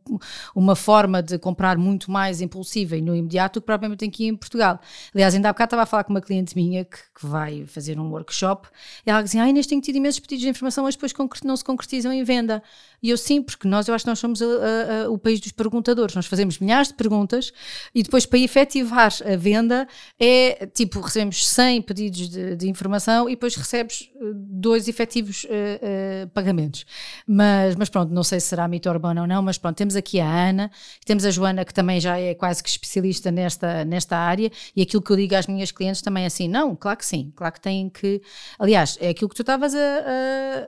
uma 0.54 0.74
forma 0.74 0.91
de 1.22 1.38
comprar 1.38 1.78
muito 1.78 2.10
mais 2.10 2.40
impulsiva 2.40 2.96
e 2.96 3.02
no 3.02 3.14
imediato 3.14 3.54
do 3.54 3.62
que 3.62 3.66
propriamente 3.66 4.04
aqui 4.04 4.26
em 4.26 4.36
Portugal. 4.36 4.80
Aliás, 5.14 5.34
ainda 5.34 5.48
há 5.48 5.52
bocado 5.52 5.68
estava 5.68 5.82
a 5.82 5.86
falar 5.86 6.04
com 6.04 6.12
uma 6.12 6.20
cliente 6.20 6.54
minha 6.54 6.84
que, 6.84 6.96
que 6.96 7.26
vai 7.26 7.66
fazer 7.66 7.98
um 7.98 8.10
workshop 8.10 8.68
e 9.06 9.10
ela 9.10 9.22
dizia, 9.22 9.42
ai, 9.42 9.52
neste 9.52 9.70
tenho 9.70 9.80
tido 9.80 9.96
imensos 9.96 10.20
pedidos 10.20 10.42
de 10.42 10.48
informação, 10.48 10.84
mas 10.84 10.94
depois 10.94 11.12
não 11.44 11.56
se 11.56 11.64
concretizam 11.64 12.12
em 12.12 12.22
venda. 12.22 12.62
E 13.02 13.10
eu 13.10 13.16
sim, 13.16 13.42
porque 13.42 13.66
nós, 13.66 13.88
eu 13.88 13.94
acho 13.94 14.04
que 14.04 14.10
nós 14.10 14.18
somos 14.20 14.40
a, 14.40 14.44
a, 14.44 15.04
a, 15.04 15.10
o 15.10 15.18
país 15.18 15.40
dos 15.40 15.50
perguntadores. 15.50 16.14
Nós 16.14 16.26
fazemos 16.26 16.60
milhares 16.60 16.88
de 16.88 16.94
perguntas 16.94 17.52
e 17.92 18.02
depois 18.02 18.24
para 18.24 18.38
efetivar 18.38 19.12
a 19.24 19.36
venda 19.36 19.88
é 20.20 20.66
tipo, 20.66 21.00
recebemos 21.00 21.46
100 21.48 21.82
pedidos 21.82 22.28
de, 22.28 22.54
de 22.54 22.68
informação 22.68 23.28
e 23.28 23.32
depois 23.32 23.56
recebes 23.56 24.08
eh, 24.14 24.18
dois 24.34 24.86
efetivos 24.86 25.44
uh, 25.44 25.48
uh, 25.48 26.28
pagamentos. 26.28 26.86
Mas, 27.26 27.74
mas 27.74 27.88
pronto, 27.88 28.12
não 28.12 28.22
sei 28.22 28.38
se 28.38 28.46
será 28.46 28.68
mito 28.68 28.88
urbano 28.88 29.22
ou 29.22 29.26
não, 29.26 29.42
mas 29.42 29.58
pronto, 29.58 29.76
temos 29.76 29.96
aqui 29.96 30.20
a 30.20 30.48
Ana, 30.48 30.70
temos 31.04 31.24
a 31.24 31.30
Joana 31.30 31.64
que 31.64 31.74
também 31.74 31.98
já 31.98 32.18
é 32.18 32.34
quase 32.34 32.62
que 32.62 32.68
especialista 32.68 33.32
nesta, 33.32 33.84
nesta 33.84 34.16
área 34.16 34.50
e 34.76 34.82
aquilo 34.82 35.02
que 35.02 35.10
eu 35.10 35.16
digo 35.16 35.34
às 35.34 35.48
minhas 35.48 35.72
clientes 35.72 36.02
também 36.02 36.22
é 36.22 36.26
assim, 36.26 36.46
não, 36.46 36.76
claro 36.76 36.98
que 36.98 37.06
sim, 37.06 37.32
claro 37.34 37.54
que 37.54 37.60
têm 37.60 37.88
que, 37.90 38.22
aliás, 38.58 38.96
é 39.00 39.08
aquilo 39.08 39.28
que 39.28 39.34
tu 39.34 39.42
estavas 39.42 39.74
a, 39.74 39.78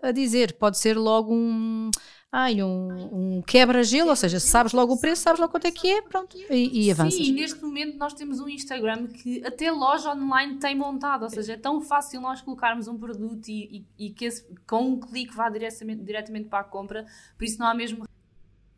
a, 0.02 0.08
a 0.08 0.12
dizer, 0.12 0.54
pode 0.54 0.78
ser 0.78 0.96
logo 0.96 1.32
um 1.32 1.90
ai, 2.36 2.60
um, 2.64 3.36
um 3.36 3.42
quebra-gelo, 3.42 4.10
ou 4.10 4.16
seja, 4.16 4.40
sabes 4.40 4.72
logo 4.72 4.94
o 4.94 5.00
preço, 5.00 5.22
sabes 5.22 5.40
logo 5.40 5.52
quanto 5.52 5.68
é 5.68 5.70
que 5.70 5.88
é, 5.88 6.02
pronto, 6.02 6.36
e, 6.50 6.86
e 6.86 6.90
avanças. 6.90 7.14
Sim, 7.14 7.32
neste 7.32 7.62
momento 7.62 7.96
nós 7.96 8.12
temos 8.12 8.40
um 8.40 8.48
Instagram 8.48 9.06
que 9.06 9.40
até 9.46 9.70
loja 9.70 10.10
online 10.10 10.56
tem 10.56 10.74
montado, 10.74 11.22
ou 11.22 11.30
seja, 11.30 11.52
é 11.52 11.56
tão 11.56 11.80
fácil 11.80 12.20
nós 12.20 12.40
colocarmos 12.40 12.88
um 12.88 12.98
produto 12.98 13.46
e, 13.46 13.86
e, 13.96 14.06
e 14.06 14.10
que 14.10 14.24
esse, 14.24 14.44
com 14.66 14.82
um 14.82 14.98
clique 14.98 15.32
vá 15.32 15.48
diretamente, 15.48 16.02
diretamente 16.02 16.48
para 16.48 16.58
a 16.58 16.64
compra, 16.64 17.06
por 17.38 17.44
isso 17.44 17.60
não 17.60 17.68
há 17.68 17.74
mesmo. 17.74 18.04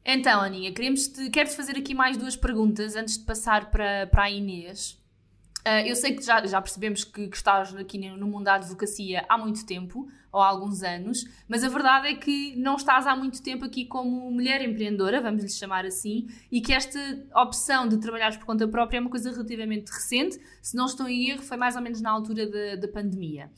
Então, 0.05 0.39
Aninha, 0.43 0.71
queremos 0.71 1.09
-te, 1.09 1.31
quero-te 1.31 1.57
fazer 1.57 1.79
aqui 1.79 1.95
mais 1.95 2.19
duas 2.19 2.37
perguntas 2.37 2.95
antes 2.95 3.17
de 3.17 3.25
passar 3.25 3.71
para, 3.71 4.07
para 4.07 4.25
a 4.25 4.31
Inês. 4.31 5.01
Uh, 5.67 5.83
eu 5.87 5.97
sei 5.97 6.15
que 6.15 6.23
já, 6.23 6.45
já 6.47 6.61
percebemos 6.61 7.05
que, 7.05 7.27
que 7.27 7.37
estás 7.37 7.75
aqui 7.75 7.99
no 7.99 8.27
mundo 8.27 8.45
da 8.45 8.55
advocacia 8.55 9.25
há 9.29 9.39
muito 9.39 9.65
tempo, 9.65 10.07
ou 10.37 10.43
há 10.43 10.49
alguns 10.49 10.83
anos, 10.83 11.25
mas 11.49 11.65
a 11.65 11.69
verdade 11.71 12.09
é 12.09 12.15
que 12.15 12.55
não 12.57 12.77
estás 12.77 13.07
há 13.07 13.17
muito 13.17 13.43
tempo 13.43 13.65
aqui 13.65 13.87
como 13.87 14.31
mulher 14.31 14.61
empreendedora, 14.61 15.19
vamos 15.19 15.43
lhe 15.43 15.49
chamar 15.49 15.87
assim, 15.87 16.27
e 16.53 16.61
que 16.61 16.75
esta 16.75 17.01
opção 17.35 17.89
de 17.89 17.97
trabalhar 17.97 18.37
por 18.37 18.45
conta 18.45 18.69
própria 18.69 18.99
é 18.99 19.01
uma 19.01 19.09
coisa 19.09 19.31
relativamente 19.31 19.89
recente, 19.91 20.39
se 20.61 20.77
não 20.77 20.85
estou 20.85 21.09
em 21.09 21.31
erro, 21.31 21.41
foi 21.41 21.57
mais 21.57 21.75
ou 21.75 21.81
menos 21.81 22.03
na 22.03 22.11
altura 22.11 22.47
da, 22.47 22.77
da 22.77 22.87
pandemia. 22.87 23.51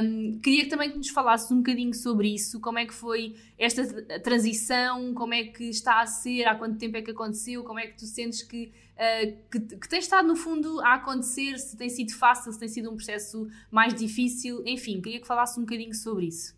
Um, 0.00 0.38
queria 0.38 0.68
também 0.68 0.92
que 0.92 0.96
nos 0.96 1.08
falasses 1.08 1.50
um 1.50 1.56
bocadinho 1.56 1.92
sobre 1.92 2.32
isso, 2.32 2.60
como 2.60 2.78
é 2.78 2.86
que 2.86 2.94
foi 2.94 3.34
esta 3.58 3.84
transição, 4.20 5.12
como 5.14 5.34
é 5.34 5.42
que 5.42 5.64
está 5.64 6.02
a 6.02 6.06
ser, 6.06 6.44
há 6.44 6.54
quanto 6.54 6.78
tempo 6.78 6.96
é 6.98 7.02
que 7.02 7.10
aconteceu, 7.10 7.64
como 7.64 7.80
é 7.80 7.88
que 7.88 7.98
tu 7.98 8.06
sentes 8.06 8.44
que 8.44 8.70
Uh, 8.92 9.36
que, 9.50 9.60
que, 9.76 9.88
tem 9.88 9.98
estado 9.98 10.28
no 10.28 10.36
fundo 10.36 10.80
a 10.80 10.94
acontecer, 10.94 11.58
se 11.58 11.76
tem 11.76 11.88
sido 11.88 12.14
fácil, 12.14 12.52
se 12.52 12.58
tem 12.58 12.68
sido 12.68 12.90
um 12.90 12.94
processo 12.94 13.48
mais 13.70 13.94
difícil, 13.94 14.62
enfim, 14.66 15.00
queria 15.00 15.20
que 15.20 15.26
falasse 15.26 15.58
um 15.58 15.64
bocadinho 15.64 15.94
sobre 15.94 16.22
sobre 16.22 16.26
isso? 16.26 16.54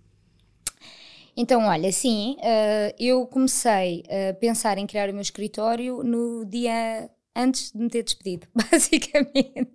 Então, 1.36 1.64
olha, 1.64 1.90
sim, 1.90 2.36
uh, 2.38 2.94
eu 2.98 3.26
comecei 3.26 4.04
a 4.08 4.34
pensar 4.34 4.78
em 4.78 4.86
criar 4.86 5.10
o 5.10 5.12
meu 5.12 5.22
escritório 5.22 6.02
no 6.04 6.44
dia 6.44 7.10
antes 7.34 7.72
de 7.72 7.78
me 7.78 7.88
ter 7.88 8.04
despedido, 8.04 8.46
basicamente. 8.54 9.68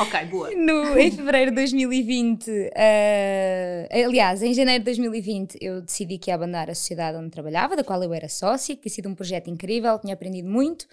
Ok, 0.00 0.24
boa. 0.26 0.50
No, 0.50 0.98
em 0.98 1.12
fevereiro 1.12 1.52
de 1.52 1.56
2020, 1.56 2.50
uh, 2.50 2.70
eh, 2.74 4.04
aliás, 4.04 4.42
em 4.42 4.52
janeiro 4.52 4.80
de 4.80 4.86
2020, 4.86 5.58
eu 5.60 5.80
decidi 5.80 6.18
que 6.18 6.30
ia 6.30 6.34
abandonar 6.34 6.68
a 6.68 6.74
sociedade 6.74 7.16
onde 7.16 7.30
trabalhava, 7.30 7.76
da 7.76 7.84
qual 7.84 8.02
eu 8.02 8.12
era 8.12 8.28
sócia, 8.28 8.74
que 8.74 8.82
tinha 8.82 8.92
sido 8.92 9.08
um 9.08 9.14
projeto 9.14 9.48
incrível, 9.48 9.96
tinha 10.00 10.14
aprendido 10.14 10.48
muito, 10.48 10.88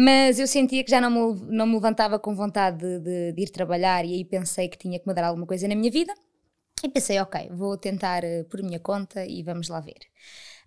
mas 0.00 0.38
eu 0.38 0.46
sentia 0.46 0.84
que 0.84 0.90
já 0.92 1.00
não 1.00 1.10
me, 1.10 1.40
não 1.48 1.66
me 1.66 1.74
levantava 1.74 2.20
com 2.20 2.32
vontade 2.32 2.78
de, 2.78 3.00
de, 3.00 3.32
de 3.32 3.42
ir 3.42 3.50
trabalhar 3.50 4.04
e 4.04 4.14
aí 4.14 4.24
pensei 4.24 4.68
que 4.68 4.78
tinha 4.78 4.96
que 4.96 5.04
mudar 5.04 5.24
alguma 5.24 5.44
coisa 5.44 5.66
na 5.66 5.74
minha 5.74 5.90
vida. 5.90 6.14
E 6.84 6.88
pensei, 6.88 7.18
ok, 7.18 7.50
vou 7.50 7.76
tentar 7.76 8.22
uh, 8.22 8.44
por 8.44 8.62
minha 8.62 8.78
conta 8.78 9.26
e 9.26 9.42
vamos 9.42 9.68
lá 9.68 9.80
ver. 9.80 9.98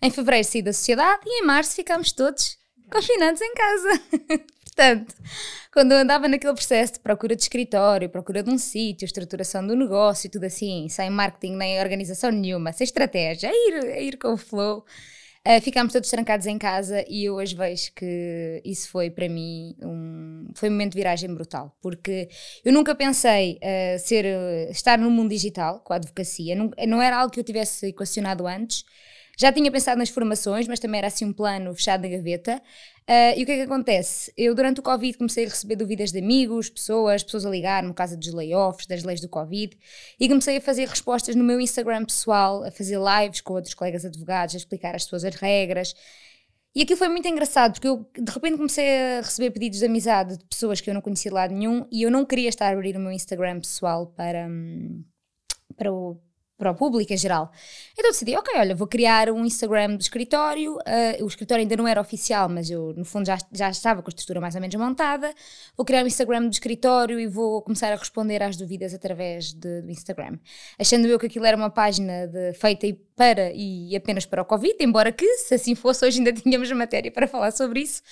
Em 0.02 0.12
fevereiro 0.12 0.46
saí 0.46 0.62
da 0.62 0.74
sociedade 0.74 1.22
e 1.26 1.42
em 1.42 1.46
março 1.46 1.74
ficámos 1.74 2.12
todos 2.12 2.58
confinados 2.92 3.40
em 3.40 3.54
casa. 3.54 4.02
Portanto, 4.66 5.16
quando 5.74 5.94
eu 5.94 6.00
andava 6.00 6.28
naquele 6.28 6.54
processo 6.54 6.96
de 6.96 7.00
procura 7.00 7.34
de 7.34 7.44
escritório, 7.44 8.10
procura 8.10 8.44
de 8.44 8.50
um 8.50 8.58
sítio, 8.58 9.06
estruturação 9.06 9.66
do 9.66 9.78
negócio 9.78 10.28
e 10.28 10.30
tudo 10.30 10.44
assim, 10.44 10.90
sem 10.90 11.10
marketing 11.10 11.56
nem 11.56 11.80
organização 11.80 12.32
nenhuma, 12.32 12.74
sem 12.74 12.84
estratégia, 12.84 13.50
a 13.50 13.54
ir, 13.54 13.76
a 13.94 14.00
ir 14.02 14.18
com 14.18 14.34
o 14.34 14.38
flow, 14.38 14.84
Uh, 15.48 15.60
ficámos 15.60 15.92
todos 15.92 16.08
trancados 16.08 16.46
em 16.46 16.56
casa 16.56 17.04
e 17.10 17.26
eu 17.26 17.34
hoje 17.34 17.56
vejo 17.56 17.92
que 17.96 18.62
isso 18.64 18.88
foi 18.90 19.10
para 19.10 19.28
mim 19.28 19.76
um, 19.82 20.46
foi 20.54 20.70
um 20.70 20.72
momento 20.72 20.92
de 20.92 21.00
viragem 21.00 21.34
brutal, 21.34 21.76
porque 21.82 22.30
eu 22.64 22.72
nunca 22.72 22.94
pensei 22.94 23.58
uh, 23.58 23.98
ser, 23.98 24.26
estar 24.70 25.00
no 25.00 25.10
mundo 25.10 25.32
digital 25.32 25.80
com 25.80 25.94
a 25.94 25.96
advocacia, 25.96 26.56
não, 26.56 26.70
não 26.88 27.02
era 27.02 27.18
algo 27.18 27.34
que 27.34 27.40
eu 27.40 27.44
tivesse 27.44 27.88
equacionado 27.88 28.46
antes. 28.46 28.86
Já 29.38 29.52
tinha 29.52 29.72
pensado 29.72 29.98
nas 29.98 30.10
formações, 30.10 30.68
mas 30.68 30.80
também 30.80 31.00
era 31.00 31.08
assim 31.08 31.26
um 31.26 31.34
plano 31.34 31.74
fechado 31.74 32.02
na 32.02 32.10
gaveta. 32.10 32.62
Uh, 33.10 33.38
e 33.38 33.44
o 33.44 33.46
que 33.46 33.52
é 33.52 33.56
que 33.56 33.62
acontece? 33.62 34.32
Eu, 34.38 34.54
durante 34.54 34.80
o 34.80 34.84
Covid, 34.84 35.18
comecei 35.18 35.46
a 35.46 35.50
receber 35.50 35.76
dúvidas 35.76 36.12
de 36.12 36.20
amigos, 36.20 36.70
pessoas, 36.70 37.24
pessoas 37.24 37.46
a 37.46 37.50
ligar 37.50 37.84
no 37.84 37.94
caso 37.94 38.18
dos 38.18 38.32
layoffs, 38.34 38.86
das 38.86 39.04
leis 39.04 39.20
do 39.20 39.28
Covid, 39.28 39.78
e 40.20 40.30
comecei 40.30 40.58
a 40.58 40.62
fazer 40.62 40.88
respostas 40.88 41.36
no 41.36 41.44
meu 41.44 41.60
Instagram 41.60 42.06
pessoal, 42.06 42.64
a 42.64 42.72
fazer 42.72 42.98
lives 42.98 43.42
com 43.42 43.54
outros 43.54 43.74
colegas 43.74 44.06
advogados, 44.06 44.56
a 44.56 44.58
explicar 44.58 44.96
às 44.96 45.04
pessoas 45.04 45.26
as 45.26 45.36
regras. 45.36 45.94
E 46.74 46.84
aquilo 46.84 46.98
foi 46.98 47.10
muito 47.10 47.28
engraçado, 47.28 47.74
porque 47.74 47.88
eu 47.88 48.10
de 48.18 48.32
repente 48.32 48.56
comecei 48.56 49.18
a 49.18 49.22
receber 49.22 49.52
pedidos 49.52 49.80
de 49.80 49.86
amizade 49.86 50.38
de 50.38 50.46
pessoas 50.46 50.80
que 50.80 50.90
eu 50.90 50.94
não 50.94 51.02
conhecia 51.02 51.30
de 51.30 51.36
lado 51.36 51.54
nenhum, 51.54 51.86
e 51.92 52.04
eu 52.04 52.12
não 52.12 52.24
queria 52.24 52.48
estar 52.48 52.68
a 52.68 52.72
abrir 52.72 52.96
o 52.96 53.00
meu 53.00 53.12
Instagram 53.12 53.60
pessoal 53.60 54.08
para, 54.08 54.48
hum, 54.48 55.04
para 55.76 55.92
o 55.92 56.22
para 56.62 56.70
o 56.70 56.76
público 56.76 57.12
em 57.12 57.18
geral. 57.18 57.52
Então 57.98 58.12
decidi, 58.12 58.36
ok, 58.36 58.54
olha, 58.56 58.76
vou 58.76 58.86
criar 58.86 59.32
um 59.32 59.44
Instagram 59.44 59.96
do 59.96 60.02
escritório. 60.02 60.76
Uh, 60.76 61.24
o 61.24 61.28
escritório 61.28 61.64
ainda 61.64 61.76
não 61.76 61.88
era 61.88 62.00
oficial, 62.00 62.48
mas 62.48 62.70
eu, 62.70 62.94
no 62.96 63.04
fundo, 63.04 63.26
já, 63.26 63.40
já 63.52 63.72
estava 63.72 64.04
com 64.04 64.10
a 64.10 64.12
estrutura 64.12 64.40
mais 64.40 64.54
ou 64.54 64.62
menos 64.62 64.76
montada. 64.76 65.34
Vou 65.76 65.84
criar 65.84 66.04
um 66.04 66.08
Instagram 66.08 66.44
do 66.44 66.52
escritório 66.52 67.20
e 67.20 67.26
vou 67.26 67.64
começar 67.64 67.92
a 67.92 67.96
responder 67.96 68.44
às 68.44 68.56
dúvidas 68.56 68.94
através 68.94 69.54
de, 69.54 69.82
do 69.82 69.90
Instagram. 69.90 70.38
Achando 70.78 71.08
eu 71.08 71.18
que 71.18 71.26
aquilo 71.26 71.46
era 71.46 71.58
uma 71.58 71.72
página 71.72 72.28
de, 72.28 72.54
feita 72.54 72.86
para 73.16 73.52
e 73.56 73.96
apenas 73.96 74.28
para 74.28 74.44
o 74.44 74.46
Covid, 74.46 74.76
embora 74.82 75.12
que, 75.12 75.26
se 75.38 75.56
assim 75.56 75.74
fosse, 75.74 76.06
hoje 76.06 76.20
ainda 76.20 76.32
tínhamos 76.40 76.72
matéria 76.72 77.12
para 77.12 77.28
falar 77.28 77.50
sobre 77.50 77.80
isso 77.80 78.04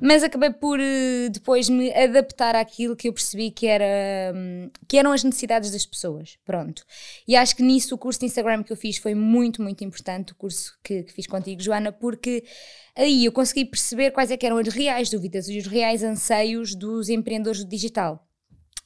mas 0.00 0.22
acabei 0.22 0.50
por 0.50 0.78
uh, 0.78 1.30
depois 1.30 1.68
me 1.68 1.92
adaptar 1.92 2.54
àquilo 2.54 2.94
que 2.94 3.08
eu 3.08 3.12
percebi 3.12 3.50
que, 3.50 3.66
era, 3.66 4.32
um, 4.34 4.70
que 4.86 4.96
eram 4.96 5.12
as 5.12 5.24
necessidades 5.24 5.70
das 5.70 5.84
pessoas. 5.84 6.38
Pronto. 6.44 6.84
E 7.26 7.34
acho 7.34 7.56
que 7.56 7.62
nisso 7.62 7.94
o 7.94 7.98
curso 7.98 8.20
de 8.20 8.26
Instagram 8.26 8.62
que 8.62 8.72
eu 8.72 8.76
fiz 8.76 8.98
foi 8.98 9.14
muito, 9.14 9.62
muito 9.62 9.82
importante, 9.82 10.32
o 10.32 10.36
curso 10.36 10.78
que, 10.82 11.02
que 11.02 11.12
fiz 11.12 11.26
contigo, 11.26 11.60
Joana, 11.60 11.90
porque 11.90 12.44
aí 12.96 13.24
eu 13.24 13.32
consegui 13.32 13.64
perceber 13.64 14.10
quais 14.12 14.30
é 14.30 14.38
eram 14.40 14.58
as 14.58 14.68
reais 14.68 15.10
dúvidas 15.10 15.48
e 15.48 15.58
os 15.58 15.66
reais 15.66 16.02
anseios 16.02 16.74
dos 16.74 17.08
empreendedores 17.08 17.64
do 17.64 17.68
digital. 17.68 18.24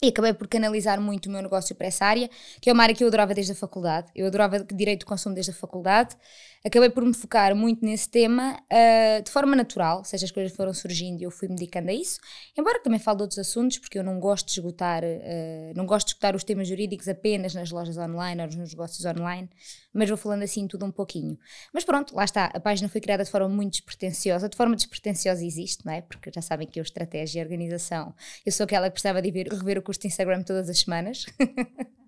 E 0.02 0.08
acabei 0.08 0.32
por 0.32 0.48
canalizar 0.48 1.00
muito 1.00 1.26
o 1.26 1.30
meu 1.30 1.40
negócio 1.40 1.76
para 1.76 1.86
essa 1.86 2.04
área, 2.04 2.28
que 2.60 2.68
é 2.68 2.72
uma 2.72 2.82
área 2.82 2.92
que 2.92 3.04
eu 3.04 3.08
adorava 3.08 3.32
desde 3.32 3.52
a 3.52 3.54
faculdade. 3.54 4.10
Eu 4.16 4.26
adorava 4.26 4.58
direito 4.64 5.00
de 5.00 5.06
consumo 5.06 5.32
desde 5.32 5.52
a 5.52 5.54
faculdade 5.54 6.16
acabei 6.64 6.88
por 6.90 7.04
me 7.04 7.12
focar 7.12 7.54
muito 7.54 7.84
nesse 7.84 8.08
tema 8.08 8.56
uh, 8.72 9.22
de 9.22 9.30
forma 9.30 9.56
natural, 9.56 9.98
ou 9.98 10.04
seja, 10.04 10.24
as 10.24 10.30
coisas 10.30 10.54
foram 10.54 10.72
surgindo 10.72 11.20
e 11.20 11.24
eu 11.24 11.30
fui 11.30 11.48
me 11.48 11.56
dedicando 11.56 11.90
a 11.90 11.92
isso, 11.92 12.20
embora 12.56 12.80
também 12.80 12.98
fale 12.98 13.16
de 13.16 13.22
outros 13.22 13.38
assuntos, 13.38 13.78
porque 13.78 13.98
eu 13.98 14.04
não 14.04 14.20
gosto 14.20 14.46
de 14.46 14.52
esgotar, 14.52 15.02
uh, 15.02 15.72
não 15.74 15.84
gosto 15.84 16.06
de 16.06 16.10
esgotar 16.12 16.36
os 16.36 16.44
temas 16.44 16.68
jurídicos 16.68 17.08
apenas 17.08 17.54
nas 17.54 17.70
lojas 17.70 17.98
online 17.98 18.40
ou 18.42 18.46
nos 18.46 18.70
negócios 18.70 19.04
online, 19.04 19.48
mas 19.92 20.08
vou 20.08 20.16
falando 20.16 20.42
assim 20.42 20.66
tudo 20.66 20.86
um 20.86 20.90
pouquinho. 20.90 21.36
Mas 21.72 21.84
pronto, 21.84 22.14
lá 22.14 22.24
está, 22.24 22.46
a 22.46 22.60
página 22.60 22.88
foi 22.88 23.00
criada 23.00 23.24
de 23.24 23.30
forma 23.30 23.48
muito 23.48 23.72
despretensiosa, 23.72 24.48
de 24.48 24.56
forma 24.56 24.76
despretensiosa 24.76 25.44
existe, 25.44 25.84
não 25.84 25.92
é? 25.92 26.00
Porque 26.00 26.30
já 26.32 26.40
sabem 26.40 26.66
que 26.66 26.78
eu, 26.78 26.82
estratégia 26.82 27.40
e 27.40 27.42
organização, 27.42 28.14
eu 28.46 28.52
sou 28.52 28.64
aquela 28.64 28.86
que 28.86 28.92
precisava 28.92 29.20
de 29.20 29.30
ver, 29.30 29.48
rever 29.48 29.78
o 29.78 29.82
curso 29.82 30.00
de 30.00 30.06
Instagram 30.06 30.42
todas 30.42 30.68
as 30.68 30.78
semanas. 30.78 31.26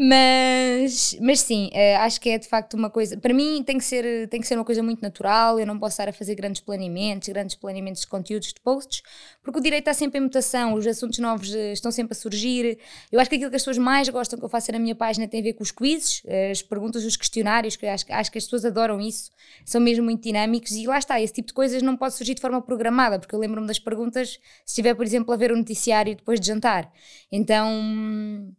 Mas, 0.00 1.18
mas 1.20 1.40
sim, 1.40 1.70
uh, 1.74 1.98
acho 2.02 2.20
que 2.20 2.30
é 2.30 2.38
de 2.38 2.46
facto 2.46 2.74
uma 2.74 2.88
coisa. 2.88 3.16
Para 3.16 3.34
mim 3.34 3.64
tem 3.64 3.76
que, 3.76 3.84
ser, 3.84 4.28
tem 4.28 4.40
que 4.40 4.46
ser 4.46 4.54
uma 4.54 4.64
coisa 4.64 4.80
muito 4.80 5.02
natural. 5.02 5.58
Eu 5.58 5.66
não 5.66 5.76
posso 5.76 5.94
estar 5.94 6.08
a 6.08 6.12
fazer 6.12 6.36
grandes 6.36 6.60
planeamentos, 6.60 7.28
grandes 7.28 7.56
planeamentos 7.56 8.02
de 8.02 8.06
conteúdos, 8.06 8.52
de 8.52 8.60
posts, 8.60 9.02
porque 9.42 9.58
o 9.58 9.60
direito 9.62 9.82
está 9.82 9.92
sempre 9.92 10.20
em 10.20 10.22
mutação, 10.22 10.74
os 10.74 10.86
assuntos 10.86 11.18
novos 11.18 11.52
uh, 11.52 11.72
estão 11.72 11.90
sempre 11.90 12.12
a 12.12 12.14
surgir. 12.14 12.78
Eu 13.10 13.18
acho 13.18 13.28
que 13.28 13.34
aquilo 13.34 13.50
que 13.50 13.56
as 13.56 13.62
pessoas 13.62 13.76
mais 13.76 14.08
gostam 14.08 14.38
que 14.38 14.44
eu 14.44 14.48
faça 14.48 14.70
na 14.70 14.78
minha 14.78 14.94
página 14.94 15.26
tem 15.26 15.40
a 15.40 15.42
ver 15.42 15.54
com 15.54 15.64
os 15.64 15.72
quizzes, 15.72 16.22
uh, 16.26 16.52
as 16.52 16.62
perguntas, 16.62 17.04
os 17.04 17.16
questionários, 17.16 17.74
que 17.74 17.84
acho, 17.84 18.04
acho 18.08 18.30
que 18.30 18.38
as 18.38 18.44
pessoas 18.44 18.64
adoram 18.64 19.00
isso, 19.00 19.32
são 19.64 19.80
mesmo 19.80 20.04
muito 20.04 20.22
dinâmicos. 20.22 20.70
E 20.76 20.86
lá 20.86 20.98
está, 20.98 21.20
esse 21.20 21.32
tipo 21.32 21.48
de 21.48 21.54
coisas 21.54 21.82
não 21.82 21.96
pode 21.96 22.14
surgir 22.14 22.34
de 22.34 22.40
forma 22.40 22.62
programada, 22.62 23.18
porque 23.18 23.34
eu 23.34 23.38
lembro-me 23.40 23.66
das 23.66 23.80
perguntas 23.80 24.28
se 24.28 24.38
estiver, 24.66 24.94
por 24.94 25.04
exemplo, 25.04 25.34
a 25.34 25.36
ver 25.36 25.50
o 25.50 25.54
um 25.54 25.58
noticiário 25.58 26.14
depois 26.14 26.38
de 26.38 26.46
jantar. 26.46 26.88
Então 27.32 28.54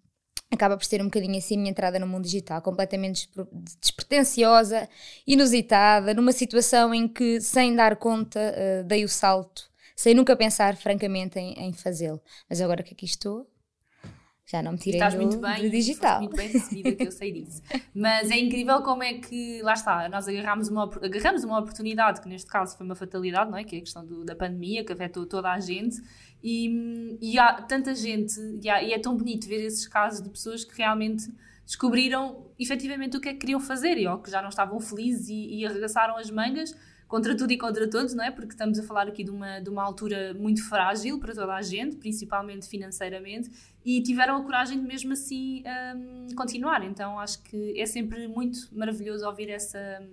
acaba 0.52 0.76
por 0.78 0.86
ser 0.86 1.02
um 1.02 1.06
bocadinho 1.06 1.38
assim 1.38 1.56
a 1.56 1.58
minha 1.58 1.72
entrada 1.72 2.00
no 2.00 2.08
mundo 2.08 2.24
digital, 2.24 2.62
completamente 2.62 3.30
despretensiosa, 3.82 4.90
inusitada, 5.26 6.14
numa 6.14 6.32
situação 6.32 6.94
em 6.94 7.08
que, 7.08 7.40
sem 7.40 7.76
dar 7.76 7.96
conta, 7.98 8.40
uh, 8.40 8.84
dei 8.86 9.04
o 9.04 9.10
salto, 9.10 9.70
sem 9.96 10.14
nunca 10.14 10.36
pensar, 10.36 10.76
francamente, 10.76 11.38
em, 11.40 11.54
em 11.54 11.74
fazê-lo. 11.74 12.22
Mas 12.50 12.62
agora 12.62 12.84
que 12.84 12.94
aqui 12.94 13.06
estou, 13.06 13.48
Já 14.50 14.64
não 14.64 14.72
me 14.72 14.80
tirei 14.80 15.00
Estás 15.00 15.14
do, 15.14 15.22
muito 15.22 15.38
bem, 15.38 15.62
do 15.62 15.70
digital. 15.70 16.20
muito 16.20 16.36
bem 16.36 16.48
recebida, 16.48 16.92
que 16.94 17.04
eu 17.04 17.12
sei 17.12 17.32
disso. 17.32 17.62
Mas 17.94 18.32
é 18.32 18.38
incrível 18.40 18.82
como 18.82 19.04
é 19.04 19.14
que, 19.14 19.62
lá 19.62 19.74
está, 19.74 20.10
nós 20.10 20.28
agarramos 20.28 20.70
uma, 20.70 20.86
agarramos 20.86 21.44
uma 21.44 21.60
oportunidade, 21.60 22.20
que 22.20 22.28
neste 22.28 22.50
caso 22.50 22.76
foi 22.76 22.84
uma 22.84 22.96
fatalidade, 22.96 23.52
não 23.52 23.60
é? 23.60 23.64
Que 23.64 23.76
é 23.76 23.78
a 23.78 23.82
questão 23.82 24.04
do, 24.04 24.26
da 24.26 24.36
pandemia, 24.36 24.84
que 24.84 24.92
afetou 24.92 25.28
toda 25.28 25.52
a 25.52 25.60
gente. 25.60 26.02
E, 26.44 27.16
e 27.22 27.38
há 27.38 27.62
tanta 27.62 27.94
gente, 27.94 28.34
e, 28.64 28.68
há, 28.68 28.82
e 28.82 28.92
é 28.92 28.98
tão 28.98 29.16
bonito 29.16 29.48
ver 29.48 29.64
esses 29.64 29.88
casos 29.88 30.24
de 30.24 30.30
pessoas 30.30 30.64
que 30.64 30.76
realmente 30.76 31.32
descobriram 31.64 32.48
efetivamente 32.58 33.18
o 33.18 33.22
que 33.22 33.30
é 33.30 33.34
que 33.34 33.40
queriam 33.40 33.60
fazer 33.60 34.00
e 34.00 34.08
ou 34.08 34.18
que 34.18 34.32
já 34.32 34.42
não 34.42 34.50
estavam 34.50 34.80
felizes 34.80 35.30
e, 35.30 35.60
e 35.60 35.66
arregaçaram 35.68 36.18
as 36.18 36.32
mangas 36.32 36.76
contra 37.10 37.36
tudo 37.36 37.52
e 37.52 37.58
contra 37.58 37.90
todos, 37.90 38.14
não 38.14 38.24
é? 38.24 38.30
Porque 38.30 38.54
estamos 38.54 38.78
a 38.78 38.84
falar 38.84 39.08
aqui 39.08 39.24
de 39.24 39.32
uma, 39.32 39.60
de 39.60 39.68
uma 39.68 39.84
altura 39.84 40.32
muito 40.36 40.64
frágil 40.70 41.20
para 41.20 41.34
toda 41.34 41.56
a 41.56 41.62
gente, 41.62 41.96
principalmente 41.96 42.70
financeiramente, 42.70 43.50
e 43.84 44.02
tiveram 44.04 44.38
a 44.38 44.44
coragem 44.44 44.80
de 44.80 44.86
mesmo 44.86 45.12
assim 45.14 45.64
um, 45.96 46.28
continuar. 46.36 46.86
Então 46.86 47.20
acho 47.20 47.42
que 47.42 47.78
é 47.82 47.86
sempre 47.88 48.28
muito 48.28 48.60
maravilhoso 48.72 49.26
ouvir 49.26 49.50
essa, 49.50 50.04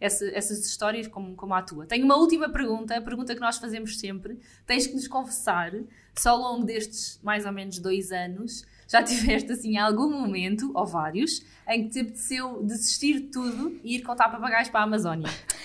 essa, 0.00 0.26
essas 0.26 0.66
histórias 0.66 1.06
como, 1.06 1.36
como 1.36 1.54
a 1.54 1.62
tua. 1.62 1.86
Tenho 1.86 2.04
uma 2.04 2.16
última 2.16 2.48
pergunta, 2.48 2.96
a 2.96 3.00
pergunta 3.00 3.32
que 3.32 3.40
nós 3.40 3.58
fazemos 3.58 3.96
sempre. 4.00 4.40
Tens 4.66 4.88
que 4.88 4.94
nos 4.94 5.06
confessar 5.06 5.72
se 6.16 6.28
ao 6.28 6.36
longo 6.36 6.66
destes 6.66 7.20
mais 7.22 7.46
ou 7.46 7.52
menos 7.52 7.78
dois 7.78 8.10
anos 8.10 8.66
já 8.88 9.00
tiveste 9.04 9.52
assim 9.52 9.78
algum 9.78 10.10
momento, 10.10 10.72
ou 10.74 10.84
vários, 10.84 11.44
em 11.68 11.84
que 11.84 11.90
te 11.90 12.00
apeteceu 12.00 12.60
desistir 12.64 13.20
de 13.20 13.28
tudo 13.28 13.80
e 13.84 13.94
ir 13.94 14.02
contar 14.02 14.28
papagaios 14.30 14.68
para 14.68 14.80
a 14.80 14.82
Amazónia? 14.82 15.28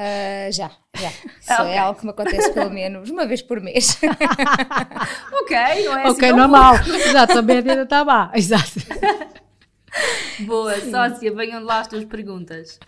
Uh, 0.00 0.50
já, 0.50 0.70
já. 0.96 1.10
Isso 1.40 1.52
okay. 1.52 1.72
é 1.72 1.78
algo 1.78 2.00
que 2.00 2.06
me 2.06 2.10
acontece 2.12 2.52
pelo 2.54 2.70
menos 2.70 3.10
uma 3.10 3.26
vez 3.26 3.42
por 3.42 3.60
mês. 3.60 4.00
ok, 5.42 5.84
não 5.84 5.98
é 5.98 6.02
assim 6.04 6.10
Ok, 6.12 6.32
normal. 6.32 6.74
Exato, 6.88 7.38
a 7.38 7.42
média 7.42 7.82
está 7.82 8.02
má. 8.02 8.32
Exato. 8.34 8.80
Boa, 10.46 10.78
sócia, 10.80 11.34
venham 11.34 11.62
lá 11.62 11.80
as 11.80 11.88
tuas 11.88 12.04
perguntas. 12.04 12.78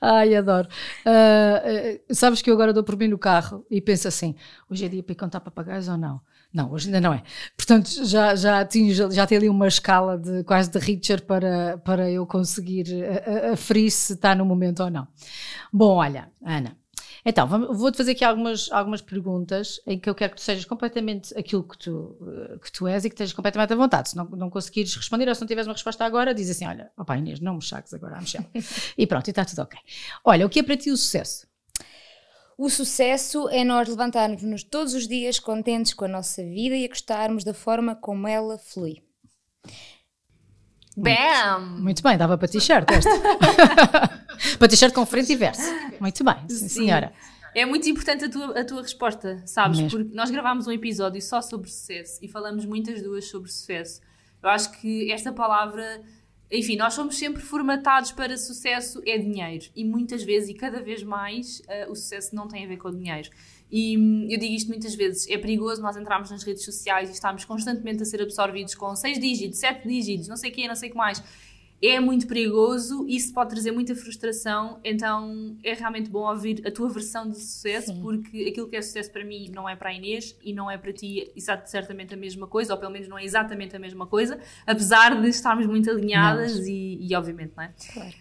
Ai, 0.00 0.34
adoro. 0.34 0.68
Uh, 1.04 2.00
uh, 2.10 2.14
sabes 2.14 2.40
que 2.40 2.50
eu 2.50 2.54
agora 2.54 2.72
dou 2.72 2.82
por 2.82 2.96
mim 2.96 3.08
no 3.08 3.18
carro 3.18 3.64
e 3.70 3.80
penso 3.80 4.08
assim: 4.08 4.34
hoje 4.68 4.84
é 4.84 4.88
dia 4.88 5.02
para 5.02 5.12
ir 5.12 5.16
contar 5.16 5.40
papagaios 5.40 5.88
ou 5.88 5.96
não? 5.96 6.20
Não, 6.52 6.72
hoje 6.72 6.88
ainda 6.88 7.00
não 7.00 7.14
é. 7.14 7.22
Portanto, 7.56 7.88
já, 8.04 8.34
já, 8.34 8.64
tinha, 8.64 8.92
já 8.92 9.26
tem 9.26 9.38
ali 9.38 9.48
uma 9.48 9.68
escala 9.68 10.18
de 10.18 10.42
quase 10.42 10.68
de 10.68 10.78
Richard 10.80 11.22
para, 11.22 11.78
para 11.78 12.10
eu 12.10 12.26
conseguir 12.26 12.86
aferir 13.52 13.88
se 13.92 14.14
está 14.14 14.34
no 14.34 14.44
momento 14.44 14.82
ou 14.82 14.90
não. 14.90 15.06
Bom, 15.72 15.96
olha, 15.96 16.28
Ana, 16.44 16.76
então, 17.24 17.46
vou-te 17.46 17.96
fazer 17.96 18.12
aqui 18.12 18.24
algumas, 18.24 18.70
algumas 18.72 19.00
perguntas 19.00 19.80
em 19.86 19.98
que 19.98 20.08
eu 20.08 20.14
quero 20.14 20.32
que 20.32 20.38
tu 20.38 20.42
sejas 20.42 20.64
completamente 20.64 21.36
aquilo 21.36 21.62
que 21.62 21.76
tu, 21.76 22.16
que 22.62 22.72
tu 22.72 22.86
és 22.86 23.04
e 23.04 23.10
que 23.10 23.14
estejas 23.14 23.34
completamente 23.34 23.72
à 23.72 23.76
vontade. 23.76 24.10
Se 24.10 24.16
não, 24.16 24.24
não 24.24 24.50
conseguires 24.50 24.94
responder 24.94 25.28
ou 25.28 25.34
se 25.34 25.40
não 25.40 25.48
tiveres 25.48 25.66
uma 25.66 25.74
resposta 25.74 26.04
agora, 26.04 26.34
diz 26.34 26.48
assim: 26.48 26.66
Olha, 26.66 26.90
opa 26.96 27.16
Inês, 27.16 27.40
não 27.40 27.56
me 27.56 27.62
chaques 27.62 27.92
agora 27.92 28.16
a 28.16 28.20
Michelle. 28.20 28.48
e 28.96 29.06
pronto, 29.06 29.28
e 29.28 29.30
está 29.30 29.44
tudo 29.44 29.62
ok. 29.62 29.78
Olha, 30.24 30.46
o 30.46 30.48
que 30.48 30.60
é 30.60 30.62
para 30.62 30.76
ti 30.76 30.90
o 30.90 30.96
sucesso? 30.96 31.46
O 32.56 32.68
sucesso 32.68 33.48
é 33.48 33.64
nós 33.64 33.88
levantarmos-nos 33.88 34.62
todos 34.62 34.92
os 34.92 35.08
dias 35.08 35.38
contentes 35.38 35.94
com 35.94 36.04
a 36.04 36.08
nossa 36.08 36.42
vida 36.42 36.76
e 36.76 36.84
a 36.84 36.88
gostarmos 36.88 37.42
da 37.42 37.54
forma 37.54 37.94
como 37.94 38.28
ela 38.28 38.58
flui. 38.58 39.02
Bam! 40.96 41.78
Muito 41.80 42.02
bem, 42.02 42.18
dava 42.18 42.36
para 42.36 42.48
t-shirt 42.48 42.86
esta. 42.90 43.10
para 44.58 44.68
t-shirt 44.68 44.94
com 44.94 45.04
frente 45.06 45.32
e 45.32 45.36
verso. 45.36 45.62
Muito 46.00 46.24
bem, 46.24 46.36
sim, 46.48 46.68
senhora. 46.68 47.12
É 47.54 47.66
muito 47.66 47.88
importante 47.88 48.24
a 48.24 48.30
tua, 48.30 48.60
a 48.60 48.64
tua 48.64 48.82
resposta, 48.82 49.42
sabes? 49.44 49.80
Mesmo. 49.80 49.98
Porque 49.98 50.14
nós 50.14 50.30
gravámos 50.30 50.66
um 50.66 50.72
episódio 50.72 51.20
só 51.20 51.42
sobre 51.42 51.68
sucesso 51.68 52.18
e 52.22 52.28
falamos 52.28 52.64
muitas 52.64 53.02
duas 53.02 53.26
sobre 53.26 53.50
sucesso. 53.50 54.00
Eu 54.42 54.48
acho 54.48 54.70
que 54.80 55.10
esta 55.12 55.32
palavra 55.32 56.00
enfim, 56.50 56.76
nós 56.76 56.94
somos 56.94 57.16
sempre 57.16 57.40
formatados 57.40 58.10
para 58.10 58.36
sucesso 58.36 59.00
é 59.06 59.16
dinheiro. 59.16 59.66
E 59.76 59.84
muitas 59.84 60.24
vezes, 60.24 60.48
e 60.48 60.54
cada 60.54 60.82
vez 60.82 61.00
mais, 61.02 61.60
uh, 61.60 61.92
o 61.92 61.94
sucesso 61.94 62.34
não 62.34 62.48
tem 62.48 62.64
a 62.64 62.68
ver 62.68 62.76
com 62.76 62.88
o 62.88 62.90
dinheiro. 62.90 63.30
E 63.70 63.96
hum, 63.96 64.26
eu 64.28 64.36
digo 64.36 64.52
isto 64.52 64.68
muitas 64.68 64.96
vezes: 64.96 65.28
é 65.28 65.38
perigoso 65.38 65.80
nós 65.80 65.96
entrarmos 65.96 66.28
nas 66.30 66.42
redes 66.42 66.64
sociais 66.64 67.08
e 67.08 67.12
estarmos 67.12 67.44
constantemente 67.44 68.02
a 68.02 68.04
ser 68.04 68.20
absorvidos 68.20 68.74
com 68.74 68.96
seis 68.96 69.20
dígitos, 69.20 69.60
sete 69.60 69.86
dígitos, 69.86 70.26
não 70.26 70.36
sei 70.36 70.50
o 70.50 70.52
quê, 70.52 70.66
não 70.66 70.74
sei 70.74 70.88
o 70.88 70.92
que 70.92 70.98
mais 70.98 71.22
é 71.82 71.98
muito 71.98 72.26
perigoso, 72.26 73.06
isso 73.08 73.32
pode 73.32 73.50
trazer 73.50 73.72
muita 73.72 73.94
frustração, 73.94 74.78
então 74.84 75.56
é 75.64 75.72
realmente 75.72 76.10
bom 76.10 76.28
ouvir 76.28 76.62
a 76.66 76.70
tua 76.70 76.90
versão 76.90 77.28
de 77.28 77.38
sucesso, 77.38 77.92
Sim. 77.92 78.02
porque 78.02 78.48
aquilo 78.50 78.68
que 78.68 78.76
é 78.76 78.82
sucesso 78.82 79.10
para 79.10 79.24
mim 79.24 79.50
não 79.54 79.66
é 79.66 79.74
para 79.74 79.88
a 79.88 79.92
Inês 79.94 80.36
e 80.42 80.52
não 80.52 80.70
é 80.70 80.76
para 80.76 80.92
ti 80.92 81.32
certamente 81.64 82.12
a 82.12 82.16
mesma 82.16 82.46
coisa, 82.46 82.74
ou 82.74 82.78
pelo 82.78 82.92
menos 82.92 83.08
não 83.08 83.18
é 83.18 83.24
exatamente 83.24 83.74
a 83.74 83.78
mesma 83.78 84.06
coisa, 84.06 84.38
apesar 84.66 85.20
de 85.20 85.28
estarmos 85.28 85.66
muito 85.66 85.90
alinhadas 85.90 86.66
e, 86.66 86.98
e, 87.00 87.14
obviamente, 87.16 87.52
não 87.56 87.64
é? 87.64 87.72
Claro. 87.92 88.14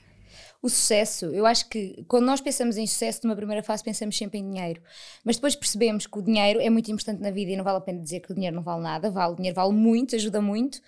O 0.61 0.69
sucesso, 0.69 1.27
eu 1.27 1.45
acho 1.45 1.69
que 1.69 2.03
quando 2.05 2.25
nós 2.25 2.41
pensamos 2.41 2.75
em 2.75 2.85
sucesso, 2.85 3.21
numa 3.23 3.35
primeira 3.35 3.63
fase 3.63 3.81
pensamos 3.81 4.17
sempre 4.17 4.39
em 4.39 4.51
dinheiro, 4.51 4.81
mas 5.23 5.37
depois 5.37 5.55
percebemos 5.55 6.05
que 6.05 6.19
o 6.19 6.21
dinheiro 6.21 6.59
é 6.59 6.69
muito 6.69 6.91
importante 6.91 7.21
na 7.21 7.31
vida 7.31 7.51
e 7.51 7.55
não 7.55 7.63
vale 7.63 7.77
a 7.77 7.81
pena 7.81 7.99
dizer 8.01 8.19
que 8.19 8.31
o 8.31 8.35
dinheiro 8.35 8.57
não 8.57 8.63
vale 8.63 8.83
nada, 8.83 9.09
vale, 9.09 9.33
o 9.33 9.35
dinheiro 9.37 9.55
vale 9.55 9.71
muito, 9.71 10.17
ajuda 10.17 10.41
muito, 10.41 10.81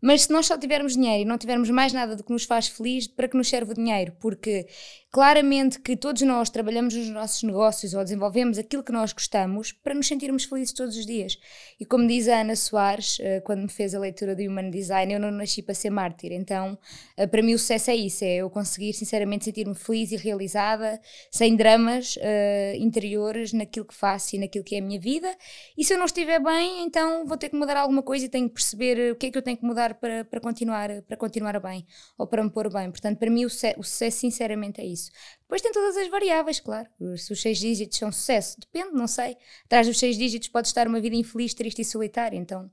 mas 0.00 0.22
se 0.22 0.32
nós 0.32 0.46
só 0.46 0.56
tivermos 0.56 0.94
dinheiro 0.94 1.22
e 1.22 1.24
não 1.24 1.38
tivermos 1.38 1.70
mais 1.70 1.92
nada 1.92 2.16
do 2.16 2.24
que 2.24 2.32
nos 2.32 2.44
faz 2.44 2.68
feliz, 2.68 3.06
para 3.06 3.28
que 3.28 3.36
nos 3.36 3.48
serve 3.48 3.72
o 3.72 3.74
dinheiro? 3.74 4.12
Porque 4.20 4.66
claramente 5.10 5.80
que 5.80 5.96
todos 5.96 6.22
nós 6.22 6.50
trabalhamos 6.50 6.94
nos 6.94 7.08
nossos 7.08 7.42
negócios 7.42 7.94
ou 7.94 8.02
desenvolvemos 8.02 8.58
aquilo 8.58 8.82
que 8.82 8.92
nós 8.92 9.12
gostamos 9.12 9.72
para 9.72 9.92
nos 9.92 10.06
sentirmos 10.06 10.44
felizes 10.44 10.72
todos 10.72 10.96
os 10.96 11.04
dias. 11.04 11.36
E 11.80 11.84
como 11.84 12.06
diz 12.06 12.28
a 12.28 12.40
Ana 12.40 12.54
Soares, 12.54 13.18
eh, 13.20 13.40
quando 13.40 13.62
me 13.62 13.68
fez 13.68 13.94
a 13.94 13.98
leitura 13.98 14.36
do 14.36 14.42
Human 14.42 14.70
Design, 14.70 15.12
eu 15.12 15.18
não 15.18 15.30
nasci 15.30 15.62
para 15.62 15.74
ser 15.74 15.90
mártir. 15.90 16.30
Então, 16.32 16.78
eh, 17.16 17.26
para 17.26 17.42
mim, 17.42 17.54
o 17.54 17.58
sucesso 17.58 17.90
é 17.90 17.96
isso: 17.96 18.24
é 18.24 18.36
eu 18.36 18.50
conseguir 18.50 18.92
sinceramente 18.92 19.44
sentir-me 19.44 19.74
feliz 19.74 20.12
e 20.12 20.16
realizada, 20.16 21.00
sem 21.30 21.56
dramas 21.56 22.16
uh, 22.16 22.76
interiores 22.76 23.52
naquilo 23.52 23.86
que 23.86 23.94
faço 23.94 24.36
e 24.36 24.38
naquilo 24.38 24.64
que 24.64 24.76
é 24.76 24.78
a 24.78 24.82
minha 24.82 25.00
vida. 25.00 25.34
E 25.76 25.84
se 25.84 25.92
eu 25.92 25.98
não 25.98 26.04
estiver 26.04 26.40
bem, 26.40 26.84
então 26.84 27.26
vou 27.26 27.36
ter 27.36 27.48
que 27.48 27.56
mudar 27.56 27.76
alguma 27.76 28.02
coisa 28.02 28.26
e 28.26 28.28
tenho 28.28 28.48
que 28.48 28.54
perceber 28.54 29.12
o 29.12 29.16
que 29.16 29.26
é 29.26 29.30
que 29.30 29.38
eu 29.38 29.42
tenho 29.42 29.56
que 29.56 29.64
mudar 29.64 29.89
para, 29.94 30.24
para, 30.24 30.40
continuar, 30.40 31.02
para 31.02 31.16
continuar 31.16 31.60
bem 31.60 31.86
ou 32.18 32.26
para 32.26 32.42
me 32.42 32.50
pôr 32.50 32.72
bem. 32.72 32.90
Portanto, 32.90 33.18
para 33.18 33.30
mim, 33.30 33.44
o 33.44 33.50
sucesso, 33.50 33.80
o 33.80 33.82
sucesso 33.82 34.18
sinceramente, 34.18 34.80
é 34.80 34.84
isso. 34.84 35.10
Depois 35.42 35.62
tem 35.62 35.72
todas 35.72 35.96
as 35.96 36.08
variáveis, 36.08 36.60
claro. 36.60 36.88
Se 37.16 37.32
os 37.32 37.40
seis 37.40 37.58
dígitos 37.58 37.98
são 37.98 38.10
sucesso, 38.12 38.58
depende, 38.60 38.92
não 38.92 39.06
sei. 39.06 39.36
Atrás 39.64 39.86
dos 39.86 39.98
seis 39.98 40.16
dígitos 40.16 40.48
pode 40.48 40.68
estar 40.68 40.86
uma 40.86 41.00
vida 41.00 41.16
infeliz, 41.16 41.54
triste 41.54 41.82
e 41.82 41.84
solitária. 41.84 42.36
Então, 42.36 42.70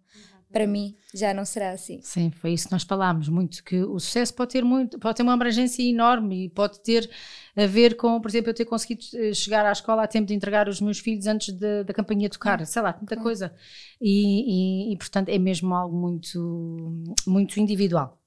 para 0.52 0.66
mim, 0.66 0.96
já 1.14 1.34
não 1.34 1.44
será 1.44 1.72
assim. 1.72 2.00
Sim, 2.02 2.32
foi 2.32 2.54
isso 2.54 2.68
que 2.68 2.72
nós 2.72 2.84
falámos 2.84 3.28
muito, 3.28 3.64
que 3.64 3.84
o 3.84 4.00
sucesso 4.00 4.34
pode 4.34 4.52
ter 4.52 4.64
muito, 4.64 4.98
pode 4.98 5.18
ter 5.18 5.24
uma 5.24 5.34
abrangência 5.34 5.84
enorme 5.84 6.46
e 6.46 6.50
pode 6.50 6.80
ter 6.82 7.10
a 7.56 7.66
ver 7.66 7.98
com, 7.98 8.20
por 8.22 8.30
exemplo, 8.30 8.50
eu 8.50 8.54
ter 8.54 8.66
conseguido 8.66 9.04
eh, 9.16 9.34
chegar 9.34 9.66
à 9.66 9.72
escola 9.72 10.04
a 10.04 10.08
tempo 10.08 10.28
de 10.28 10.34
entregar 10.34 10.70
os 10.70 10.80
meus 10.80 11.00
filhos 11.00 11.28
antes 11.28 11.54
de, 11.54 11.84
da 11.84 11.94
campanha 11.94 12.30
tocar, 12.30 12.66
sei 12.66 12.82
lá, 12.82 12.96
muita 12.98 13.18
coisa. 13.18 13.54
E, 14.00 14.90
e, 14.90 14.94
e, 14.94 14.98
portanto, 14.98 15.30
é 15.30 15.38
mesmo 15.38 15.74
algo 15.76 15.96
muito, 15.96 17.04
muito 17.26 17.60
individual. 17.60 18.18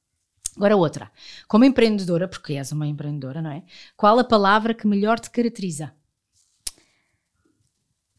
Agora 0.56 0.76
outra, 0.76 1.10
como 1.48 1.64
empreendedora, 1.64 2.28
porque 2.28 2.54
és 2.54 2.70
uma 2.72 2.86
empreendedora, 2.86 3.40
não 3.40 3.50
é? 3.50 3.62
Qual 3.96 4.18
a 4.18 4.24
palavra 4.24 4.74
que 4.74 4.86
melhor 4.86 5.18
te 5.18 5.30
caracteriza? 5.30 5.94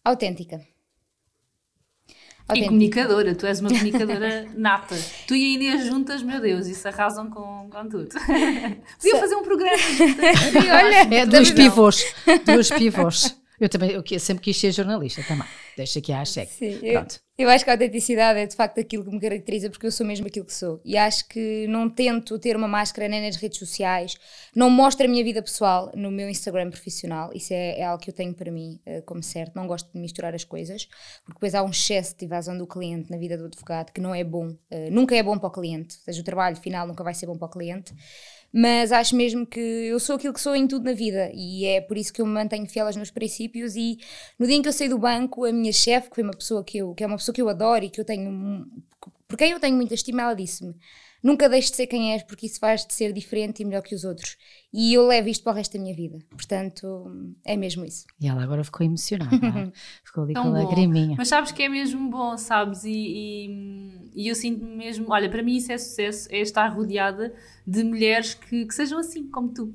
Autêntica. 0.04 0.71
E 2.56 2.66
comunicadora, 2.66 3.36
tu 3.36 3.46
és 3.46 3.60
uma 3.60 3.70
comunicadora 3.70 4.48
nata. 4.56 4.96
Tu 5.28 5.36
e 5.36 5.44
a 5.44 5.56
Inês 5.56 5.86
juntas, 5.86 6.24
meu 6.24 6.40
Deus, 6.40 6.68
isso 6.68 6.88
arrasam 6.88 7.30
com, 7.30 7.70
com 7.70 7.90
tudo. 7.90 8.10
Podia 9.00 9.18
fazer 9.18 9.36
um 9.36 9.44
programa 9.44 9.78
juntas. 9.78 10.56
Olha, 10.56 11.16
é, 11.16 11.26
dois 11.26 11.52
pivôs. 11.52 12.06
Dois 12.46 12.70
pivôs. 12.70 13.41
Eu 13.62 13.70
também 13.70 13.92
eu 13.92 14.20
sempre 14.20 14.44
quis 14.44 14.58
ser 14.58 14.72
jornalista 14.72 15.22
também. 15.28 15.48
Deixa 15.78 16.00
aqui 16.00 16.12
a 16.12 16.26
cheque. 16.26 16.52
Sim. 16.52 16.80
Eu, 16.82 17.06
eu, 17.38 17.48
acho 17.48 17.64
que 17.64 17.70
a 17.70 17.74
autenticidade 17.74 18.40
é 18.40 18.48
de 18.48 18.56
facto 18.56 18.80
aquilo 18.80 19.06
que 19.06 19.12
me 19.12 19.20
caracteriza 19.20 19.70
porque 19.70 19.86
eu 19.86 19.92
sou 19.92 20.04
mesmo 20.04 20.26
aquilo 20.26 20.48
que 20.48 20.54
sou. 20.54 20.82
E 20.84 20.98
acho 20.98 21.28
que 21.28 21.68
não 21.68 21.88
tento 21.88 22.40
ter 22.40 22.56
uma 22.56 22.68
máscara 22.68 23.08
nem 23.08 23.22
nas 23.22 23.36
redes 23.36 23.60
sociais, 23.60 24.16
não 24.56 24.68
mostro 24.68 25.06
a 25.06 25.08
minha 25.08 25.24
vida 25.24 25.44
pessoal 25.44 25.92
no 25.96 26.10
meu 26.10 26.28
Instagram 26.28 26.72
profissional. 26.72 27.30
Isso 27.36 27.54
é, 27.54 27.80
é 27.80 27.84
algo 27.84 28.04
que 28.04 28.10
eu 28.10 28.14
tenho 28.16 28.34
para 28.34 28.52
mim 28.52 28.80
uh, 28.88 29.04
como 29.04 29.22
certo. 29.22 29.56
Não 29.56 29.68
gosto 29.68 29.92
de 29.94 30.00
misturar 30.00 30.34
as 30.34 30.44
coisas, 30.44 30.86
porque 31.24 31.36
depois 31.36 31.54
há 31.54 31.62
um 31.62 31.70
excesso 31.70 32.18
de 32.18 32.26
evasão 32.26 32.58
do 32.58 32.66
cliente 32.66 33.12
na 33.12 33.18
vida 33.18 33.38
do 33.38 33.46
advogado 33.46 33.92
que 33.92 34.02
não 34.02 34.16
é 34.16 34.24
bom. 34.24 34.48
Uh, 34.48 34.90
nunca 34.90 35.16
é 35.16 35.22
bom 35.22 35.38
para 35.38 35.50
o 35.50 35.52
cliente. 35.52 35.98
Ou 35.98 36.06
seja, 36.06 36.22
o 36.22 36.26
trabalho 36.26 36.56
final 36.56 36.88
nunca 36.88 37.04
vai 37.04 37.14
ser 37.14 37.28
bom 37.28 37.38
para 37.38 37.46
o 37.46 37.52
cliente 37.52 37.94
mas 38.54 38.92
acho 38.92 39.16
mesmo 39.16 39.46
que 39.46 39.60
eu 39.60 40.00
sou 40.00 40.16
aquilo 40.16 40.34
que 40.34 40.42
sou 40.42 40.56
em 40.56 40.68
tudo 40.68 40.86
na 40.86 40.94
vida 40.94 41.32
e 41.34 41.66
é 41.66 41.82
por 41.82 41.98
isso 41.98 42.12
que 42.12 42.22
eu 42.22 42.26
me 42.26 42.34
mantenho 42.34 42.68
fiel 42.68 42.88
aos 42.88 42.96
meus 42.96 43.12
princípios 43.12 43.76
e 43.76 43.98
no 44.38 44.46
dia 44.46 44.56
em 44.56 44.62
que 44.62 44.68
eu 44.68 44.74
saí 44.74 44.90
do 44.90 44.98
banco, 44.98 45.46
a 45.46 45.52
minha 45.52 45.72
chefe, 45.72 46.10
que 46.10 46.16
foi 46.16 46.24
uma 46.24 46.34
pessoa 46.34 46.64
que 46.64 46.78
eu, 46.78 46.94
que 46.94 47.04
é 47.04 47.08
uma 47.08 47.18
pessoa 47.18 47.34
que 47.34 47.42
eu 47.42 47.50
adoro 47.50 47.86
e 47.86 47.90
que 47.90 48.00
eu 48.00 48.06
tenho, 48.06 48.66
por 49.28 49.38
quem 49.38 49.52
eu 49.52 49.60
tenho 49.60 49.76
muita 49.76 49.94
estima, 49.94 50.22
ela 50.22 50.34
disse-me 50.34 50.76
nunca 51.24 51.48
deixes 51.48 51.72
de 51.72 51.78
ser 51.78 51.88
quem 51.88 52.14
és, 52.14 52.24
porque 52.24 52.46
isso 52.46 52.60
faz-te 52.60 52.94
ser 52.94 53.14
diferente 53.14 53.62
e 53.62 53.66
melhor 53.66 53.82
que 53.82 53.94
os 53.94 54.04
outros. 54.04 54.38
E 54.74 54.94
eu 54.94 55.06
levo 55.06 55.30
isto 55.30 55.44
para 55.44 55.54
o 55.54 55.56
resto 55.56 55.74
da 55.78 55.84
minha 55.84 55.96
vida. 55.96 56.20
Portanto, 56.30 57.12
é 57.46 57.56
mesmo 57.56 57.86
isso. 57.86 58.06
E 58.20 58.28
ela 58.28 58.44
agora 58.44 58.64
ficou 58.64 58.86
emocionada, 58.86 59.36
é? 59.36 59.72
ficou 60.04 60.24
ali 60.24 60.34
Tão 60.34 60.44
com 60.44 60.50
a 60.50 60.52
bom. 60.52 60.64
lagriminha. 60.64 61.16
Mas 61.18 61.28
sabes 61.28 61.52
que 61.52 61.64
é 61.64 61.70
mesmo 61.70 62.10
bom, 62.10 62.38
sabes? 62.38 62.84
E, 62.84 62.90
e, 62.92 63.48
e 64.16 64.28
eu 64.28 64.36
sinto-me 64.36 64.76
mesmo. 64.76 65.06
Olha, 65.10 65.30
para 65.30 65.42
mim 65.44 65.56
isso 65.58 65.72
é 65.72 65.78
sucesso, 65.78 66.28
é 66.32 66.40
estar 66.40 66.68
rodeada 66.68 67.34
de 67.66 67.84
mulheres 67.84 68.34
que, 68.34 68.66
que 68.66 68.74
sejam 68.74 69.00
assim 69.00 69.28
como 69.28 69.50
tu. 69.50 69.74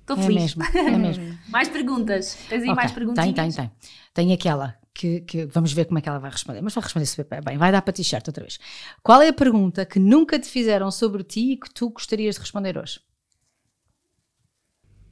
Estou 0.00 0.16
É 0.16 0.22
feliz. 0.22 0.54
mesmo, 0.54 0.62
é 0.78 0.96
mesmo. 0.98 1.38
Mais 1.48 1.68
perguntas? 1.68 2.36
Tens 2.48 2.62
aí 2.62 2.68
Ok, 2.68 2.74
mais 2.76 2.92
perguntas? 2.92 3.24
Tem, 3.24 3.34
tem, 3.34 3.50
tem. 3.50 3.70
Tem 4.14 4.32
aquela 4.32 4.76
que, 4.94 5.20
que 5.22 5.44
vamos 5.46 5.72
ver 5.72 5.84
como 5.86 5.98
é 5.98 6.00
que 6.00 6.08
ela 6.08 6.18
vai 6.20 6.30
responder. 6.30 6.60
Mas 6.62 6.72
vai 6.74 6.84
responder 6.84 7.06
super 7.06 7.42
bem. 7.44 7.58
Vai 7.58 7.72
dar 7.72 7.82
para 7.82 7.92
t-shirt 7.92 8.26
outra 8.28 8.42
vez. 8.44 8.58
Qual 9.02 9.20
é 9.20 9.28
a 9.28 9.32
pergunta 9.32 9.84
que 9.84 9.98
nunca 9.98 10.38
te 10.38 10.46
fizeram 10.48 10.90
sobre 10.92 11.24
ti 11.24 11.52
e 11.52 11.56
que 11.56 11.68
tu 11.70 11.90
gostarias 11.90 12.36
de 12.36 12.40
responder 12.42 12.78
hoje? 12.78 13.00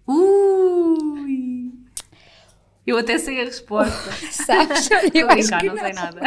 Ui! 0.06 1.72
Eu 2.86 2.98
até 2.98 3.18
sei 3.18 3.40
a 3.40 3.44
resposta. 3.44 4.12
Sabes? 4.30 4.88
Eu 5.14 5.26
acho 5.28 5.36
brincar, 5.36 5.60
que 5.60 5.66
não 5.68 5.76
sei 5.78 5.92
nada. 5.92 6.20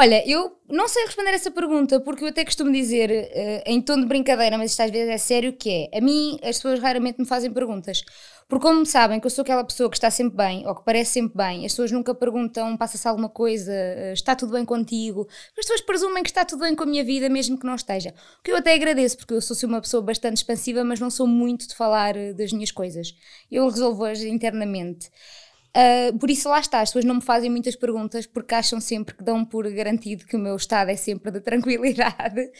Olha, 0.00 0.22
eu 0.30 0.56
não 0.68 0.86
sei 0.86 1.06
responder 1.06 1.30
essa 1.34 1.50
pergunta, 1.50 1.98
porque 1.98 2.22
eu 2.22 2.28
até 2.28 2.44
costumo 2.44 2.70
dizer, 2.70 3.10
eh, 3.10 3.64
em 3.66 3.82
tom 3.82 3.98
de 3.98 4.06
brincadeira, 4.06 4.56
mas 4.56 4.70
isto 4.70 4.80
às 4.80 4.92
vezes 4.92 5.12
é 5.12 5.18
sério, 5.18 5.52
que 5.52 5.88
é, 5.92 5.98
a 5.98 6.00
mim 6.00 6.38
as 6.40 6.58
pessoas 6.58 6.78
raramente 6.78 7.18
me 7.18 7.26
fazem 7.26 7.52
perguntas, 7.52 8.04
porque 8.48 8.64
como 8.64 8.86
sabem 8.86 9.18
que 9.18 9.26
eu 9.26 9.30
sou 9.30 9.42
aquela 9.42 9.64
pessoa 9.64 9.90
que 9.90 9.96
está 9.96 10.08
sempre 10.08 10.36
bem, 10.36 10.64
ou 10.68 10.76
que 10.76 10.84
parece 10.84 11.14
sempre 11.14 11.36
bem, 11.36 11.66
as 11.66 11.72
pessoas 11.72 11.90
nunca 11.90 12.14
perguntam, 12.14 12.76
passa-se 12.76 13.08
alguma 13.08 13.28
coisa, 13.28 13.72
eh, 13.72 14.12
está 14.12 14.36
tudo 14.36 14.52
bem 14.52 14.64
contigo, 14.64 15.26
as 15.58 15.66
pessoas 15.66 15.80
presumem 15.80 16.22
que 16.22 16.30
está 16.30 16.44
tudo 16.44 16.60
bem 16.60 16.76
com 16.76 16.84
a 16.84 16.86
minha 16.86 17.02
vida, 17.02 17.28
mesmo 17.28 17.58
que 17.58 17.66
não 17.66 17.74
esteja, 17.74 18.14
o 18.38 18.42
que 18.44 18.52
eu 18.52 18.56
até 18.56 18.74
agradeço, 18.74 19.16
porque 19.16 19.34
eu 19.34 19.40
sou 19.42 19.56
uma 19.68 19.80
pessoa 19.80 20.00
bastante 20.00 20.36
expansiva, 20.36 20.84
mas 20.84 21.00
não 21.00 21.10
sou 21.10 21.26
muito 21.26 21.66
de 21.66 21.74
falar 21.74 22.16
eh, 22.16 22.32
das 22.34 22.52
minhas 22.52 22.70
coisas, 22.70 23.16
eu 23.50 23.68
resolvo-as 23.68 24.22
internamente. 24.22 25.10
Uh, 25.78 26.18
por 26.18 26.28
isso 26.28 26.48
lá 26.48 26.58
está, 26.58 26.80
as 26.80 26.88
pessoas 26.88 27.04
não 27.04 27.16
me 27.16 27.20
fazem 27.20 27.48
muitas 27.48 27.76
perguntas 27.76 28.26
porque 28.26 28.54
acham 28.54 28.80
sempre 28.80 29.14
que 29.14 29.22
dão 29.22 29.44
por 29.44 29.70
garantido 29.70 30.26
que 30.26 30.34
o 30.34 30.38
meu 30.38 30.56
estado 30.56 30.90
é 30.90 30.96
sempre 30.96 31.30
de 31.30 31.40
tranquilidade. 31.40 32.50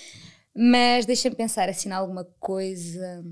Mas 0.55 1.05
deixa-me 1.05 1.35
pensar 1.35 1.69
assim 1.69 1.91
alguma 1.91 2.25
coisa. 2.39 3.25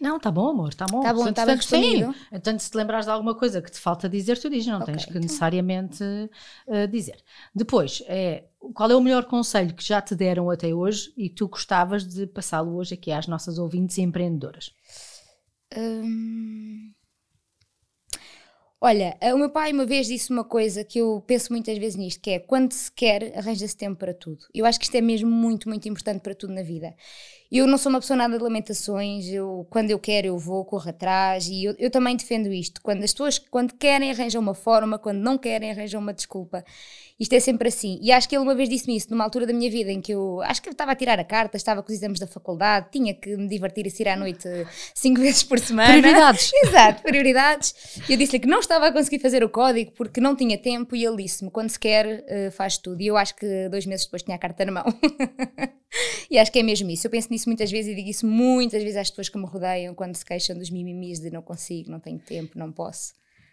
Não, 0.00 0.18
tá 0.18 0.30
bom, 0.30 0.48
amor, 0.48 0.72
tá 0.72 0.86
bom. 0.86 1.00
Tá 1.00 1.12
bom, 1.12 1.30
tá 1.32 1.44
sim. 1.44 1.52
respondido. 1.54 2.14
Então, 2.32 2.58
se 2.58 2.70
te 2.70 2.76
lembrares 2.76 3.04
de 3.04 3.12
alguma 3.12 3.34
coisa 3.34 3.60
que 3.60 3.70
te 3.70 3.78
falta 3.78 4.08
dizer, 4.08 4.38
tu 4.38 4.48
dizes, 4.48 4.66
não 4.66 4.80
Ok, 4.80 4.86
tens 4.86 5.04
que 5.04 5.10
então. 5.10 5.22
necessariamente 5.22 6.02
uh, 6.02 6.88
dizer. 6.88 7.22
Depois, 7.54 8.02
é, 8.06 8.44
qual 8.74 8.90
é 8.90 8.96
o 8.96 9.00
melhor 9.02 9.24
conselho 9.26 9.74
que 9.74 9.86
já 9.86 10.00
te 10.00 10.14
deram 10.14 10.48
até 10.48 10.74
hoje 10.74 11.12
e 11.16 11.28
tu 11.28 11.48
gostavas 11.48 12.06
de 12.06 12.26
passá-lo 12.26 12.76
hoje 12.76 12.94
aqui 12.94 13.12
às 13.12 13.26
nossas 13.26 13.58
ouvintes 13.58 13.98
e 13.98 14.02
empreendedoras? 14.02 14.72
Hum, 15.76 16.92
Olha, 18.82 19.14
o 19.34 19.36
meu 19.36 19.50
pai 19.50 19.72
uma 19.72 19.84
vez 19.84 20.06
disse 20.06 20.30
uma 20.30 20.42
coisa 20.42 20.82
que 20.82 20.98
eu 20.98 21.22
penso 21.26 21.52
muitas 21.52 21.76
vezes 21.76 21.96
nisto, 21.96 22.18
que 22.18 22.30
é 22.30 22.38
quando 22.38 22.72
se 22.72 22.90
quer, 22.90 23.36
arranja-se 23.36 23.76
tempo 23.76 23.98
para 23.98 24.14
tudo. 24.14 24.46
Eu 24.54 24.64
acho 24.64 24.78
que 24.78 24.86
isto 24.86 24.94
é 24.94 25.02
mesmo 25.02 25.30
muito, 25.30 25.68
muito 25.68 25.86
importante 25.86 26.22
para 26.22 26.34
tudo 26.34 26.54
na 26.54 26.62
vida. 26.62 26.94
Eu 27.50 27.66
não 27.66 27.76
sou 27.76 27.90
uma 27.90 27.98
pessoa 27.98 28.16
nada 28.16 28.38
de 28.38 28.44
lamentações, 28.44 29.26
eu, 29.26 29.66
quando 29.68 29.90
eu 29.90 29.98
quero 29.98 30.28
eu 30.28 30.38
vou, 30.38 30.64
corro 30.64 30.88
atrás 30.88 31.48
e 31.48 31.64
eu, 31.64 31.74
eu 31.80 31.90
também 31.90 32.14
defendo 32.16 32.52
isto. 32.52 32.80
Quando 32.80 33.02
as 33.02 33.12
pessoas, 33.12 33.40
quando 33.40 33.74
querem 33.74 34.08
arranjam 34.08 34.40
uma 34.40 34.54
forma, 34.54 35.00
quando 35.00 35.18
não 35.18 35.36
querem 35.36 35.72
arranjam 35.72 36.00
uma 36.00 36.12
desculpa. 36.12 36.64
Isto 37.18 37.34
é 37.34 37.40
sempre 37.40 37.66
assim. 37.66 37.98
E 38.00 38.12
acho 38.12 38.28
que 38.28 38.36
ele 38.36 38.44
uma 38.44 38.54
vez 38.54 38.68
disse-me 38.68 38.96
isso, 38.96 39.10
numa 39.10 39.24
altura 39.24 39.46
da 39.46 39.52
minha 39.52 39.68
vida 39.68 39.90
em 39.90 40.00
que 40.00 40.12
eu, 40.12 40.40
acho 40.42 40.62
que 40.62 40.68
eu 40.68 40.72
estava 40.72 40.92
a 40.92 40.94
tirar 40.94 41.18
a 41.18 41.24
carta, 41.24 41.56
estava 41.56 41.82
com 41.82 41.90
os 41.90 41.98
exames 41.98 42.20
da 42.20 42.26
faculdade, 42.26 42.86
tinha 42.92 43.12
que 43.12 43.36
me 43.36 43.48
divertir 43.48 43.84
e 43.84 43.90
sair 43.90 44.10
à 44.10 44.16
noite 44.16 44.48
cinco 44.94 45.18
vezes 45.20 45.42
por 45.42 45.58
semana. 45.58 45.88
Prioridades. 46.00 46.52
Exato, 46.62 47.02
prioridades. 47.02 47.74
E 48.08 48.12
eu 48.12 48.16
disse-lhe 48.16 48.38
que 48.38 48.48
não 48.48 48.60
estava 48.60 48.86
a 48.86 48.92
conseguir 48.92 49.18
fazer 49.18 49.42
o 49.42 49.48
código 49.48 49.90
porque 49.96 50.20
não 50.20 50.36
tinha 50.36 50.56
tempo 50.56 50.94
e 50.94 51.04
ele 51.04 51.24
disse-me, 51.24 51.50
quando 51.50 51.68
se 51.68 51.80
quer, 51.80 52.24
eh, 52.28 52.50
faz 52.52 52.78
tudo. 52.78 53.02
E 53.02 53.08
eu 53.08 53.16
acho 53.16 53.34
que 53.34 53.68
dois 53.68 53.84
meses 53.86 54.06
depois 54.06 54.22
tinha 54.22 54.36
a 54.36 54.38
carta 54.38 54.64
na 54.64 54.70
mão. 54.70 54.84
e 56.30 56.38
acho 56.38 56.52
que 56.52 56.58
é 56.58 56.62
mesmo 56.62 56.90
isso. 56.90 57.06
Eu 57.06 57.10
penso 57.10 57.28
nisso 57.30 57.48
muitas 57.48 57.70
vezes 57.70 57.92
e 57.92 57.94
digo 57.94 58.08
isso 58.08 58.26
muitas 58.26 58.82
vezes 58.82 58.96
às 58.96 59.10
pessoas 59.10 59.28
que 59.28 59.38
me 59.38 59.46
rodeiam 59.46 59.94
quando 59.94 60.14
se 60.14 60.24
queixam 60.24 60.56
dos 60.56 60.70
mimimis 60.70 61.18
de 61.20 61.30
não 61.30 61.42
consigo, 61.42 61.90
não 61.90 62.00
tenho 62.00 62.18
tempo, 62.18 62.58
não 62.58 62.70
posso. 62.70 63.12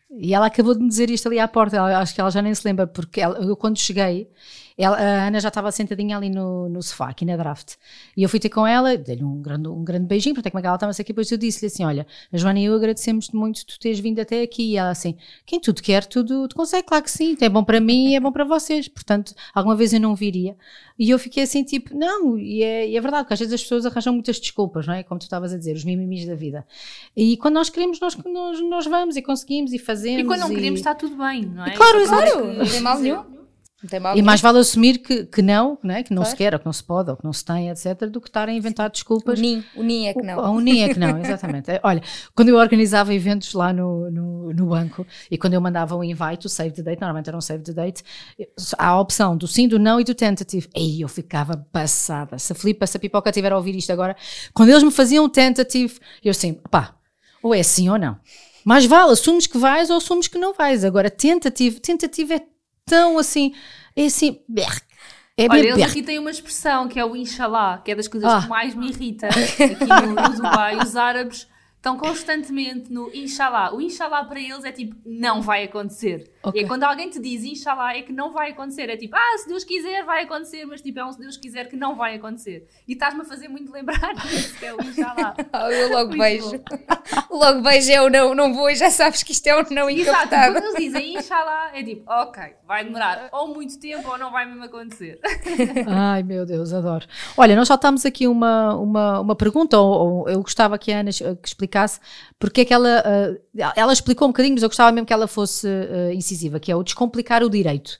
E 0.10 0.34
ela 0.34 0.45
acabou 0.47 0.73
de 0.73 0.82
me 0.82 0.88
dizer 0.88 1.10
isto 1.10 1.28
ali 1.28 1.38
à 1.39 1.47
porta, 1.47 1.76
ela- 1.78 2.00
acho 2.00 2.13
que 2.15 2.21
ela 2.21 2.30
já 2.32 2.41
nem 2.41 2.54
se 2.56 2.65
lembra, 2.65 2.88
porque 2.88 3.19
ela- 3.19 3.39
eu 3.39 3.56
quando 3.58 3.78
cheguei, 3.78 4.30
ela- 4.78 4.98
a 4.98 5.28
Ana 5.28 5.40
já 5.40 5.48
estava 5.48 5.72
sentadinha 5.72 6.16
ali 6.18 6.30
no, 6.30 6.70
no 6.70 6.82
sofá, 6.84 7.10
aqui 7.10 7.26
na 7.26 7.36
draft, 7.36 7.76
e 8.16 8.22
eu 8.24 8.30
fui 8.30 8.40
ter 8.40 8.50
com 8.50 8.66
ela, 8.68 8.96
dei-lhe 8.96 9.24
um 9.24 9.42
grande, 9.42 9.68
um 9.68 9.84
grande 9.84 10.06
beijinho, 10.06 10.36
porque 10.36 10.50
como 10.52 10.60
é 10.60 10.62
que 10.62 10.68
ela 10.68 10.76
estava-se 10.76 11.02
aqui, 11.02 11.12
depois 11.13 11.32
eu 11.32 11.38
disse-lhe 11.38 11.68
assim, 11.68 11.84
olha, 11.84 12.06
a 12.32 12.38
Joana 12.38 12.60
e 12.60 12.66
eu 12.66 12.76
agradecemos-te 12.76 13.36
muito 13.36 13.66
tu 13.66 13.80
teres 13.80 14.00
vindo 14.00 14.20
até 14.20 14.42
aqui, 14.42 14.74
e 14.74 14.78
ela 14.78 14.90
assim, 14.92 15.16
quem 15.46 15.60
tudo 15.60 15.82
quer, 15.82 16.06
tudo, 16.06 16.48
tu 16.48 16.56
consegue, 16.56 16.86
claro 16.88 17.04
que 17.04 17.12
sim, 17.12 17.36
é 17.42 17.50
bom 17.50 17.63
para 17.63 17.80
mim 17.80 18.10
e 18.10 18.16
é 18.16 18.20
bom 18.20 18.32
para 18.32 18.44
vocês, 18.44 18.88
portanto, 18.88 19.34
alguma 19.54 19.76
vez 19.76 19.94
eu 19.94 20.00
não 20.00 20.13
viria, 20.16 20.56
e 21.00 21.10
eu 21.10 21.18
fiquei 21.20 21.44
assim, 21.44 21.63
tipo, 21.63 21.96
não, 21.98 22.38
e 22.38 22.62
é, 22.63 22.88
e 22.88 22.96
é 22.98 23.02
verdade, 23.02 23.24
porque 23.24 23.34
às 23.34 23.40
vezes 23.40 23.54
as 23.54 23.62
pessoas 23.63 23.86
arranjam 23.86 24.13
muitas 24.13 24.40
desculpas, 24.40 24.86
não 24.86 24.94
é, 24.94 25.02
como 25.04 25.20
tu 25.20 25.24
estavas 25.24 25.54
a 25.54 25.58
dizer, 25.58 25.76
os 25.76 25.84
mimimis 25.84 26.26
da 26.26 26.36
vida, 26.36 26.66
e 27.16 27.36
quando 27.38 27.56
nós 27.56 27.70
queremos, 27.70 28.00
nós, 28.00 28.16
nós, 28.16 28.62
nós 28.62 28.86
vamos 28.86 29.16
e 29.16 29.22
conseguimos 29.22 29.74
e 29.74 29.80
fazemos, 29.80 30.22
E 30.22 30.24
quando 30.26 30.42
não 30.42 30.50
queremos, 30.50 30.80
está 30.80 30.94
tudo 30.94 31.16
bem, 31.18 31.46
não 31.46 31.66
é? 31.66 31.72
claro, 31.72 32.06
Só 32.06 32.22
exato. 32.22 32.44
Não 32.46 32.66
tem 32.66 32.82
mal 32.82 33.00
nenhum. 33.00 33.37
E 34.16 34.24
mais 34.24 34.42
vale 34.42 34.58
assumir 34.58 34.98
que, 34.98 35.26
que 35.26 35.40
não, 35.40 35.78
né? 35.84 36.02
que 36.02 36.12
não 36.12 36.24
Claro. 36.24 36.32
se 36.32 36.36
quer, 36.36 36.54
ou 36.54 36.60
que 36.60 36.66
não 36.66 36.74
se 36.74 36.84
pode, 36.84 37.12
ou 37.12 37.18
que 37.18 37.24
não 37.24 37.32
se 37.32 37.46
tem, 37.46 37.70
etc., 37.70 38.08
do 38.10 38.20
que 38.20 38.28
estar 38.28 38.50
a 38.50 38.52
inventar 38.52 38.88
O 38.88 38.92
desculpas. 38.92 39.40
NIM, 39.40 39.63
o 39.76 39.84
NIM 39.84 40.08
é 40.08 40.13
que 40.16 40.24
não. 40.24 40.40
A 40.40 40.50
Unim 40.50 40.82
é 40.82 40.92
que 40.92 41.00
não, 41.00 41.20
exatamente. 41.20 41.70
É, 41.70 41.80
Olha, 41.84 42.02
quando 42.34 42.50
eu 42.50 42.56
organizava 42.56 43.13
eventos 43.13 43.54
lá 43.54 43.72
no, 43.72 44.10
no, 44.10 44.52
no 44.52 44.66
banco 44.66 45.06
e 45.30 45.38
quando 45.38 45.54
eu 45.54 45.62
mandava 45.62 45.96
um 45.96 46.04
invite, 46.04 46.48
o 46.48 46.50
save 46.50 46.72
the 46.72 46.82
date, 46.82 47.00
normalmente 47.02 47.28
era 47.28 47.38
um 47.38 47.42
save 47.42 47.63
the 47.63 47.72
date, 47.72 48.04
há 48.80 48.88
a 48.88 49.00
opção 49.00 49.38
do 49.38 49.48
sim, 49.48 49.68
do 49.68 49.78
não 49.78 50.02
e 50.02 50.04
do 50.04 50.16
tentative. 50.16 50.68
Aí 50.76 51.02
eu 51.02 51.08
ficava 51.08 51.56
passada. 51.72 52.40
Se 52.40 52.54
a 52.54 52.56
Filipe, 52.56 52.86
se 52.88 52.98
a 52.98 53.00
Pipoca 53.00 53.30
estiver 53.30 53.52
a 53.52 53.58
ouvir 53.58 53.76
isto 53.76 53.92
agora, 53.92 54.16
quando 54.56 54.70
eles 54.70 54.82
me 54.82 54.92
faziam 54.92 55.24
o 55.24 55.30
tentative, 55.30 56.00
eu 56.24 56.32
assim, 56.32 56.56
pá, 56.72 56.96
ou 57.44 57.54
é 57.54 57.62
sim 57.62 57.90
ou 57.90 58.00
não. 58.00 58.18
Mais 58.66 58.86
vale, 58.86 59.12
assumes 59.12 59.46
que 59.46 59.58
vais 59.58 59.92
ou 59.92 59.98
assumes 59.98 60.28
que 60.28 60.40
não 60.40 60.54
vais. 60.54 60.84
Agora, 60.84 61.12
tentative, 61.12 61.80
tentative 61.80 62.34
é 62.34 62.42
tão 62.88 63.19
assim, 63.19 63.54
é 63.95 64.06
assim, 64.06 64.39
é 65.38 65.45
Olha, 65.47 65.60
eles 65.60 65.84
aqui 65.84 66.02
têm 66.02 66.17
uma 66.17 66.32
expressão 66.32 66.88
que 66.88 67.00
é 67.00 67.06
o 67.06 67.15
Inshallah, 67.15 67.80
que 67.84 67.91
é 67.91 67.95
das 67.95 68.08
coisas 68.08 68.32
Ah. 68.32 68.41
que 68.41 68.47
mais 68.47 68.73
me 68.73 68.89
irrita 68.89 69.28
aqui 69.28 69.86
no, 70.08 70.13
no 70.15 70.30
Dubai. 70.36 70.78
Os 70.78 70.95
árabes 70.95 71.47
estão 71.88 71.97
constantemente 71.97 72.91
no 72.91 73.10
Inshallah. 73.13 73.73
O 73.73 73.82
Inshallah 73.82 74.26
para 74.26 74.39
eles 74.39 74.63
é 74.63 74.71
tipo, 74.71 74.95
não 75.06 75.41
vai 75.41 75.63
acontecer. 75.63 76.30
Ok. 76.43 76.60
E 76.62 76.65
é 76.65 76.67
quando 76.67 76.84
alguém 76.84 77.10
te 77.10 77.19
diz 77.19 77.43
Inshallah 77.43 77.95
é 77.97 78.02
que 78.02 78.12
não 78.12 78.32
vai 78.32 78.52
acontecer. 78.52 78.89
É 78.89 78.97
tipo, 78.97 79.15
ah, 79.15 79.38
se 79.38 79.47
Deus 79.47 79.63
quiser 79.63 80.04
vai 80.06 80.23
acontecer, 80.23 80.65
mas 80.65 80.82
tipo, 80.82 81.00
é 81.00 81.06
um 81.06 81.12
se 81.12 81.19
Deus 81.19 81.38
quiser 81.38 81.67
que 81.69 81.76
não 81.76 81.95
vai 81.95 82.15
acontecer. 82.15 82.67
E 82.88 82.93
estás-me 82.93 83.21
a 83.21 83.26
fazer 83.26 83.47
muito 83.47 83.71
lembrar 83.71 84.13
disso, 84.28 84.58
que 84.58 84.65
é 84.65 84.73
o 84.73 84.82
Inshallah. 84.82 85.36
Ah, 85.54 85.71
Eu 85.71 85.89
logo 85.89 86.10
Muito 86.15 86.21
vejo. 86.21 86.52
bom. 86.52 86.63
Logo 87.38 87.62
vejo 87.62 87.91
é 87.91 88.02
o 88.02 88.10
não, 88.10 88.34
não 88.36 88.54
vou 88.54 88.69
e 88.69 88.76
já 88.76 88.89
sabes 88.89 89.21
que 89.23 89.32
isto 89.32 89.45
é 89.47 89.56
um 89.56 89.63
não 89.71 89.89
Exato, 89.89 90.10
encapotável. 90.26 90.54
quando 90.62 90.76
eles 90.76 90.86
dizem 90.86 91.15
Inshallah 91.17 91.71
é 91.73 91.84
tipo, 91.84 92.04
ok, 92.12 92.43
vai 92.67 92.84
demorar 92.84 93.30
ou 93.32 93.54
muito 93.54 93.80
tempo 93.80 94.10
ou 94.10 94.17
não 94.17 94.32
vai 94.32 94.45
mesmo 94.45 94.63
acontecer. 94.63 95.19
Ai 95.88 96.23
meu 96.23 96.45
Deus, 96.45 96.73
adoro. 96.73 97.06
Olha, 97.38 97.56
nós 97.56 97.67
saltámos 97.67 98.06
aqui 98.06 98.28
uma, 98.28 98.76
uma, 98.76 99.19
uma 99.21 99.36
pergunta, 99.36 99.78
ou, 99.80 100.21
ou 100.23 100.30
eu 100.30 100.41
gostava 100.41 100.78
que 100.78 100.91
a 100.91 101.00
Ana 101.00 101.12
que 101.12 101.47
explicasse 101.47 101.67
porque 102.40 102.62
é 102.62 102.66
que 102.66 102.74
ela, 102.74 103.04
eh, 103.06 103.42
ela 103.76 103.94
explicou 103.94 104.28
um 104.28 104.32
bocadinho, 104.32 104.54
mas 104.56 104.63
eu 104.63 104.70
gostava 104.70 104.92
mesmo 104.92 105.06
que 105.06 105.13
ela 105.13 105.28
fosse 105.28 105.68
eh, 105.68 106.13
incisiva, 106.13 106.60
que 106.60 106.72
é 106.72 106.76
o 106.76 106.84
descomplicar 106.84 107.44
o 107.44 107.50
direito. 107.50 108.00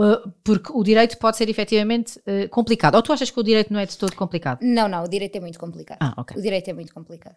Eh, 0.00 0.28
porque 0.44 0.72
o 0.72 0.82
direito 0.82 1.18
pode 1.18 1.36
ser 1.36 1.48
efetivamente 1.48 2.20
complicado. 2.50 2.94
Ou 2.94 3.02
tu 3.02 3.12
achas 3.12 3.30
que 3.30 3.40
o 3.40 3.42
direito 3.42 3.72
não 3.72 3.80
é 3.80 3.86
de 3.86 3.96
todo 3.96 4.14
complicado? 4.14 4.60
Não, 4.62 4.88
não, 4.88 5.04
o 5.04 5.08
direito 5.08 5.36
é 5.36 5.40
muito 5.40 5.58
complicado. 5.58 5.98
Ah, 6.00 6.14
ok. 6.16 6.36
O 6.36 6.42
direito 6.42 6.68
é 6.68 6.72
muito 6.72 6.92
complicado. 6.94 7.36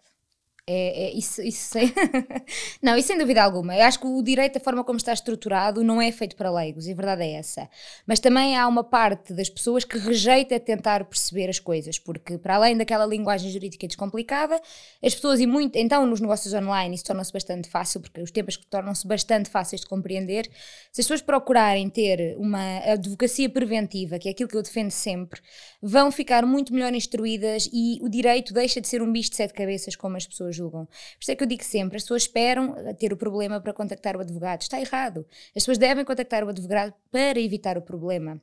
É, 0.64 1.06
é- 1.08 1.12
isso, 1.12 1.42
isso 1.42 1.70
sem... 1.72 1.92
não, 2.80 2.96
isso 2.96 3.08
sem 3.08 3.18
dúvida 3.18 3.42
alguma. 3.42 3.76
Eu 3.76 3.82
acho 3.84 3.98
que 3.98 4.06
o 4.06 4.22
direito, 4.22 4.58
a 4.58 4.60
forma 4.60 4.84
como 4.84 4.96
está 4.96 5.12
estruturado, 5.12 5.82
não 5.82 6.00
é 6.00 6.12
feito 6.12 6.36
para 6.36 6.52
leigos, 6.52 6.86
e 6.86 6.92
a 6.92 6.94
verdade 6.94 7.22
é 7.24 7.32
essa. 7.32 7.68
Mas 8.06 8.20
também 8.20 8.56
há 8.56 8.68
uma 8.68 8.84
parte 8.84 9.32
das 9.32 9.48
pessoas 9.50 9.82
que 9.82 9.98
rejeita 9.98 10.60
tentar 10.60 11.04
perceber 11.04 11.48
as 11.50 11.58
coisas, 11.58 11.98
porque 11.98 12.38
para 12.38 12.54
além 12.54 12.76
daquela 12.76 13.04
linguagem 13.04 13.50
jurídica 13.50 13.88
descomplicada, 13.88 14.54
as 15.02 15.12
pessoas, 15.14 15.40
e 15.40 15.46
muito, 15.48 15.76
então 15.76 16.06
nos 16.06 16.20
negócios 16.20 16.54
online, 16.54 16.94
isso 16.94 17.04
torna-se 17.04 17.32
bastante 17.32 17.68
fácil, 17.68 18.00
porque 18.00 18.22
os 18.22 18.30
que 18.30 18.66
tornam-se 18.66 19.04
bastante 19.06 19.50
fáceis 19.50 19.80
de 19.80 19.88
compreender. 19.88 20.48
Se 20.92 21.00
as 21.00 21.06
pessoas 21.06 21.22
procurarem 21.22 21.90
ter 21.90 22.36
uma 22.38 22.78
advocacia 22.92 23.48
preventiva, 23.50 24.16
que 24.16 24.28
é 24.28 24.30
aquilo 24.30 24.48
que 24.48 24.56
eu 24.56 24.62
defendo 24.62 24.92
sempre, 24.92 25.40
vão 25.80 26.12
ficar 26.12 26.46
muito 26.46 26.72
melhor 26.72 26.94
instruídas 26.94 27.68
e 27.72 27.98
o 28.00 28.08
direito 28.08 28.54
deixa 28.54 28.80
de 28.80 28.86
ser 28.86 29.02
um 29.02 29.10
bicho 29.10 29.30
de 29.30 29.36
sete 29.36 29.52
cabeças 29.54 29.96
como 29.96 30.16
as 30.16 30.26
pessoas 30.26 30.51
julgam. 30.54 30.86
Por 30.86 31.22
isso 31.22 31.30
é 31.30 31.36
que 31.36 31.42
eu 31.42 31.46
digo 31.46 31.64
sempre, 31.64 31.96
as 31.96 32.02
pessoas 32.02 32.22
esperam 32.22 32.74
ter 32.98 33.12
o 33.12 33.16
problema 33.16 33.60
para 33.60 33.72
contactar 33.72 34.16
o 34.16 34.20
advogado. 34.20 34.62
Está 34.62 34.80
errado. 34.80 35.26
As 35.48 35.62
pessoas 35.62 35.78
devem 35.78 36.04
contactar 36.04 36.44
o 36.44 36.48
advogado 36.48 36.94
para 37.10 37.40
evitar 37.40 37.76
o 37.78 37.82
problema. 37.82 38.40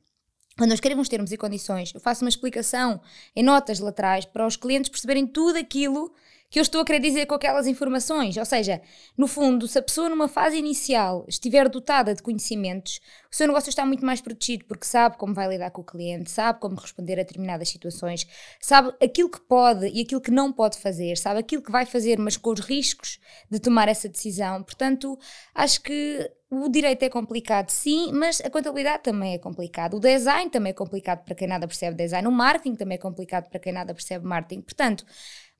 quando 0.56 0.74
escrevo 0.74 1.00
uns 1.00 1.08
termos 1.08 1.32
e 1.32 1.36
condições, 1.38 1.92
eu 1.94 2.00
faço 2.00 2.22
uma 2.24 2.28
explicação 2.28 3.00
em 3.34 3.42
notas 3.42 3.80
laterais 3.80 4.26
para 4.26 4.46
os 4.46 4.56
clientes 4.56 4.90
perceberem 4.90 5.26
tudo 5.26 5.56
aquilo 5.56 6.12
que 6.50 6.58
eu 6.58 6.62
estou 6.62 6.80
a 6.80 6.84
querer 6.84 6.98
dizer 6.98 7.26
com 7.26 7.34
aquelas 7.34 7.68
informações. 7.68 8.36
Ou 8.36 8.44
seja, 8.44 8.82
no 9.16 9.28
fundo, 9.28 9.68
se 9.68 9.78
a 9.78 9.82
pessoa 9.82 10.08
numa 10.08 10.26
fase 10.26 10.56
inicial 10.56 11.24
estiver 11.28 11.68
dotada 11.68 12.12
de 12.12 12.22
conhecimentos, 12.22 13.00
o 13.32 13.36
seu 13.36 13.46
negócio 13.46 13.70
está 13.70 13.86
muito 13.86 14.04
mais 14.04 14.20
protegido 14.20 14.64
porque 14.64 14.84
sabe 14.84 15.16
como 15.16 15.32
vai 15.32 15.48
lidar 15.48 15.70
com 15.70 15.82
o 15.82 15.84
cliente, 15.84 16.28
sabe 16.28 16.58
como 16.58 16.74
responder 16.74 17.14
a 17.14 17.22
determinadas 17.22 17.68
situações, 17.68 18.26
sabe 18.60 18.92
aquilo 19.00 19.30
que 19.30 19.40
pode 19.40 19.86
e 19.86 20.00
aquilo 20.00 20.20
que 20.20 20.32
não 20.32 20.52
pode 20.52 20.76
fazer, 20.78 21.16
sabe 21.16 21.38
aquilo 21.38 21.62
que 21.62 21.70
vai 21.70 21.86
fazer, 21.86 22.18
mas 22.18 22.36
com 22.36 22.50
os 22.50 22.60
riscos 22.60 23.20
de 23.48 23.60
tomar 23.60 23.86
essa 23.86 24.08
decisão. 24.08 24.60
Portanto, 24.64 25.16
acho 25.54 25.80
que 25.80 26.28
o 26.50 26.68
direito 26.68 27.04
é 27.04 27.08
complicado, 27.08 27.70
sim, 27.70 28.10
mas 28.12 28.40
a 28.40 28.50
contabilidade 28.50 29.04
também 29.04 29.34
é 29.34 29.38
complicado. 29.38 29.98
O 29.98 30.00
design 30.00 30.50
também 30.50 30.70
é 30.70 30.74
complicado 30.74 31.24
para 31.24 31.36
quem 31.36 31.46
nada 31.46 31.68
percebe 31.68 31.96
design. 31.96 32.26
O 32.26 32.32
marketing 32.32 32.74
também 32.74 32.96
é 32.96 32.98
complicado 32.98 33.48
para 33.48 33.60
quem 33.60 33.72
nada 33.72 33.94
percebe 33.94 34.26
marketing. 34.26 34.62
Portanto, 34.62 35.06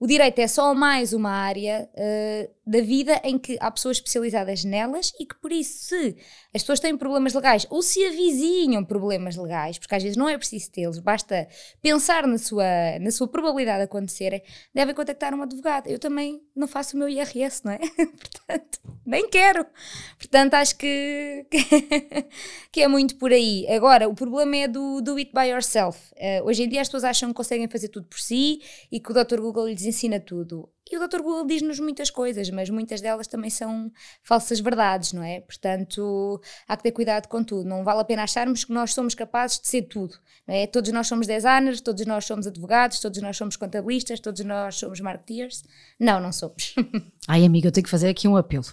o 0.00 0.06
direito 0.06 0.38
é 0.38 0.48
só 0.48 0.74
mais 0.74 1.12
uma 1.12 1.30
área 1.30 1.86
uh, 1.92 2.50
da 2.66 2.80
vida 2.80 3.20
em 3.22 3.38
que 3.38 3.58
há 3.60 3.70
pessoas 3.70 3.98
especializadas 3.98 4.64
nelas 4.64 5.12
e 5.20 5.26
que, 5.26 5.34
por 5.34 5.52
isso, 5.52 5.88
se 5.88 6.16
as 6.54 6.62
pessoas 6.62 6.80
têm 6.80 6.96
problemas 6.96 7.34
legais 7.34 7.66
ou 7.68 7.82
se 7.82 8.06
avizinham 8.06 8.82
problemas 8.82 9.36
legais, 9.36 9.76
porque 9.76 9.94
às 9.94 10.02
vezes 10.02 10.16
não 10.16 10.26
é 10.26 10.38
preciso 10.38 10.70
tê-los, 10.70 10.98
basta 11.00 11.46
pensar 11.82 12.26
na 12.26 12.38
sua, 12.38 12.64
na 12.98 13.10
sua 13.10 13.28
probabilidade 13.28 13.80
de 13.80 13.84
acontecer, 13.84 14.42
devem 14.74 14.94
contactar 14.94 15.34
um 15.34 15.42
advogado. 15.42 15.88
Eu 15.88 15.98
também 15.98 16.40
não 16.56 16.66
faço 16.66 16.96
o 16.96 16.98
meu 16.98 17.08
IRS, 17.08 17.62
não 17.62 17.72
é? 17.72 17.78
Portanto, 18.06 18.80
nem 19.04 19.28
quero. 19.28 19.66
Portanto, 20.16 20.54
acho 20.54 20.76
que, 20.76 21.44
que 22.72 22.80
é 22.80 22.88
muito 22.88 23.16
por 23.16 23.32
aí. 23.32 23.66
Agora, 23.68 24.08
o 24.08 24.14
problema 24.14 24.56
é 24.56 24.68
do 24.68 25.02
do 25.02 25.16
it 25.16 25.30
by 25.34 25.48
yourself. 25.48 25.98
Uh, 26.14 26.46
hoje 26.46 26.62
em 26.62 26.68
dia 26.68 26.80
as 26.80 26.88
pessoas 26.88 27.04
acham 27.04 27.28
que 27.30 27.34
conseguem 27.34 27.68
fazer 27.68 27.88
tudo 27.88 28.06
por 28.06 28.18
si 28.18 28.60
e 28.90 29.00
que 29.00 29.10
o 29.10 29.14
Dr. 29.14 29.40
Google 29.40 29.68
lhes 29.68 29.89
ensina 29.90 30.20
tudo. 30.20 30.72
E 30.90 30.96
o 30.96 31.08
Dr. 31.08 31.18
Google 31.18 31.46
diz-nos 31.46 31.78
muitas 31.78 32.10
coisas, 32.10 32.50
mas 32.50 32.68
muitas 32.68 33.00
delas 33.00 33.28
também 33.28 33.48
são 33.48 33.92
falsas 34.24 34.58
verdades, 34.58 35.12
não 35.12 35.22
é? 35.22 35.40
Portanto, 35.40 36.40
há 36.66 36.76
que 36.76 36.82
ter 36.82 36.90
cuidado 36.90 37.28
com 37.28 37.44
tudo. 37.44 37.68
Não 37.68 37.84
vale 37.84 38.00
a 38.00 38.04
pena 38.04 38.24
acharmos 38.24 38.64
que 38.64 38.72
nós 38.72 38.92
somos 38.92 39.14
capazes 39.14 39.60
de 39.60 39.68
ser 39.68 39.82
tudo, 39.82 40.16
não 40.48 40.54
é? 40.54 40.66
Todos 40.66 40.90
nós 40.90 41.06
somos 41.06 41.28
designers, 41.28 41.80
todos 41.80 42.04
nós 42.04 42.24
somos 42.24 42.46
advogados, 42.46 42.98
todos 42.98 43.22
nós 43.22 43.36
somos 43.36 43.56
contabilistas, 43.56 44.18
todos 44.18 44.44
nós 44.44 44.74
somos 44.74 45.00
marketeers. 45.00 45.62
Não, 45.98 46.18
não 46.18 46.32
somos. 46.32 46.74
Ai, 47.28 47.44
amiga, 47.44 47.68
eu 47.68 47.72
tenho 47.72 47.84
que 47.84 47.90
fazer 47.90 48.08
aqui 48.08 48.26
um 48.26 48.36
apelo. 48.36 48.64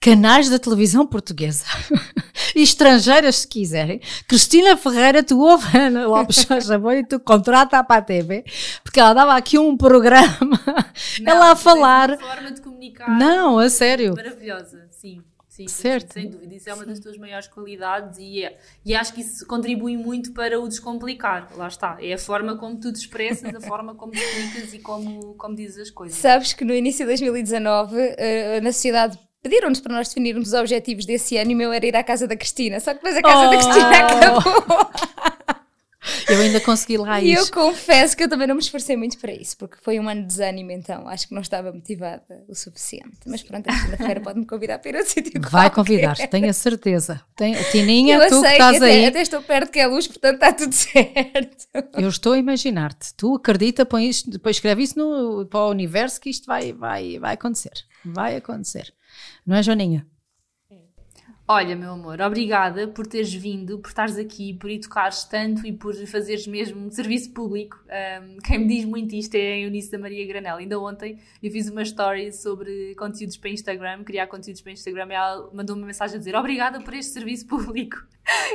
Canais 0.00 0.48
da 0.48 0.58
televisão 0.58 1.06
portuguesa 1.06 1.66
e 2.56 2.62
estrangeiras, 2.62 3.36
se 3.36 3.48
quiserem. 3.48 4.00
Cristina 4.26 4.76
Ferreira, 4.76 5.22
tu 5.22 5.38
ouve 5.38 5.76
Ana 5.76 6.06
Lopes 6.06 6.46
Chabon 6.64 6.92
e 6.92 7.04
tu 7.04 7.20
contrata 7.20 7.84
para 7.84 7.96
a 7.96 8.02
TV, 8.02 8.44
porque 8.82 8.98
ela 8.98 9.12
dava 9.12 9.36
aqui 9.36 9.58
um 9.58 9.76
programa, 9.76 10.58
Não, 11.20 11.32
ela 11.32 11.50
a 11.50 11.56
falar. 11.74 12.10
Uma 12.10 12.18
forma 12.18 12.50
de 12.52 12.60
comunicar 12.60 13.18
Não, 13.18 13.58
a 13.58 13.68
sério. 13.68 14.14
maravilhosa, 14.14 14.86
sim. 14.90 15.22
Sim, 15.48 15.68
sim, 15.68 15.74
Certo. 15.74 16.12
sim, 16.12 16.20
sem 16.20 16.30
dúvida. 16.30 16.54
Isso 16.54 16.68
é 16.68 16.74
uma 16.74 16.84
das 16.84 17.00
tuas 17.00 17.16
maiores 17.16 17.48
qualidades 17.48 18.18
e, 18.18 18.44
é, 18.44 18.58
e 18.84 18.94
acho 18.94 19.14
que 19.14 19.22
isso 19.22 19.46
contribui 19.46 19.96
muito 19.96 20.34
para 20.34 20.60
o 20.60 20.68
descomplicar. 20.68 21.48
Lá 21.56 21.66
está. 21.68 21.96
É 21.98 22.12
a 22.12 22.18
forma 22.18 22.58
como 22.58 22.78
tu 22.78 22.92
te 22.92 22.96
expressas, 22.98 23.54
a 23.54 23.60
forma 23.62 23.94
como 23.94 24.12
te 24.12 24.20
comunicas 24.20 24.74
e 24.74 24.78
como, 24.80 25.34
como 25.34 25.56
dizes 25.56 25.78
as 25.78 25.90
coisas. 25.90 26.18
Sabes 26.18 26.52
que 26.52 26.62
no 26.62 26.74
início 26.74 27.06
de 27.06 27.10
2019, 27.12 27.96
eh, 28.18 28.60
na 28.60 28.70
sociedade 28.70 29.18
pediram-nos 29.42 29.80
para 29.80 29.94
nós 29.94 30.08
definirmos 30.08 30.48
os 30.48 30.54
objetivos 30.54 31.06
desse 31.06 31.38
ano 31.38 31.52
e 31.52 31.54
o 31.54 31.56
meu 31.56 31.72
era 31.72 31.86
ir 31.86 31.96
à 31.96 32.04
casa 32.04 32.26
da 32.28 32.36
Cristina. 32.36 32.78
Só 32.78 32.90
que 32.92 32.96
depois 33.02 33.16
a 33.16 33.22
casa 33.22 33.48
da 33.48 33.56
Oh. 33.56 33.58
Cristina 33.58 33.96
acabou. 33.96 35.35
Eu 36.28 36.40
ainda 36.40 36.60
consegui 36.60 36.96
lá 36.98 37.20
E 37.20 37.32
eu 37.32 37.42
isso. 37.42 37.52
confesso 37.52 38.16
que 38.16 38.22
eu 38.24 38.28
também 38.28 38.46
não 38.46 38.54
me 38.54 38.60
esforcei 38.60 38.96
muito 38.96 39.18
para 39.18 39.32
isso, 39.32 39.56
porque 39.56 39.76
foi 39.82 39.98
um 40.00 40.08
ano 40.08 40.22
de 40.22 40.26
desânimo, 40.28 40.70
então 40.70 41.08
acho 41.08 41.28
que 41.28 41.34
não 41.34 41.42
estava 41.42 41.72
motivada 41.72 42.22
o 42.48 42.54
suficiente. 42.54 43.18
Mas 43.26 43.42
pronto, 43.42 43.68
a 43.68 43.96
Ferreira 43.96 44.20
pode-me 44.20 44.46
convidar 44.46 44.78
para 44.78 44.90
ir 44.90 44.94
a 44.96 44.98
outro 44.98 45.12
sítio. 45.14 45.40
Vai 45.50 45.70
convidar, 45.70 46.16
tenho 46.28 46.48
a 46.48 46.52
certeza. 46.52 47.20
Tem, 47.34 47.54
Tininha, 47.70 48.16
Eu 48.16 48.28
tu 48.28 48.40
que 48.40 48.46
estás 48.48 48.76
até, 48.76 48.86
aí. 48.90 49.06
até 49.06 49.22
estou 49.22 49.42
perto 49.42 49.70
que 49.70 49.78
é 49.78 49.86
luz, 49.86 50.06
portanto 50.06 50.34
está 50.34 50.52
tudo 50.52 50.72
certo. 50.74 51.66
Eu 51.98 52.08
estou 52.08 52.32
a 52.32 52.38
imaginar-te. 52.38 53.14
Tu 53.14 53.34
acredita, 53.34 53.84
põe 53.86 54.08
isto, 54.08 54.30
depois 54.30 54.56
escreve 54.56 54.82
isso 54.82 54.98
no, 54.98 55.46
para 55.46 55.60
o 55.60 55.70
universo 55.70 56.20
que 56.20 56.30
isto 56.30 56.46
vai, 56.46 56.72
vai, 56.72 57.18
vai 57.18 57.34
acontecer. 57.34 57.72
Vai 58.04 58.36
acontecer. 58.36 58.92
Não 59.46 59.56
é, 59.56 59.62
Joaninha? 59.62 60.06
Olha, 61.48 61.76
meu 61.76 61.92
amor, 61.92 62.20
obrigada 62.20 62.88
por 62.88 63.06
teres 63.06 63.32
vindo, 63.32 63.78
por 63.78 63.86
estares 63.86 64.18
aqui, 64.18 64.52
por 64.54 64.68
educares 64.68 65.22
tanto 65.22 65.64
e 65.64 65.72
por 65.72 65.94
fazeres 65.94 66.44
mesmo 66.44 66.90
serviço 66.90 67.30
público. 67.30 67.78
Um, 67.86 68.38
quem 68.38 68.58
me 68.58 68.66
diz 68.66 68.84
muito 68.84 69.14
isto 69.14 69.36
é 69.36 69.52
a 69.52 69.58
Eunice 69.60 69.88
da 69.92 69.96
Maria 69.96 70.26
Granel. 70.26 70.56
Ainda 70.56 70.80
ontem 70.80 71.20
eu 71.40 71.48
fiz 71.52 71.70
uma 71.70 71.82
story 71.82 72.32
sobre 72.32 72.96
conteúdos 72.96 73.36
para 73.36 73.50
Instagram, 73.50 74.02
criar 74.02 74.26
conteúdos 74.26 74.60
para 74.60 74.72
Instagram, 74.72 75.06
e 75.10 75.12
ela 75.12 75.48
mandou-me 75.54 75.82
uma 75.82 75.86
mensagem 75.86 76.16
a 76.16 76.18
dizer 76.18 76.34
obrigada 76.34 76.80
por 76.80 76.92
este 76.92 77.12
serviço 77.12 77.46
público. 77.48 78.04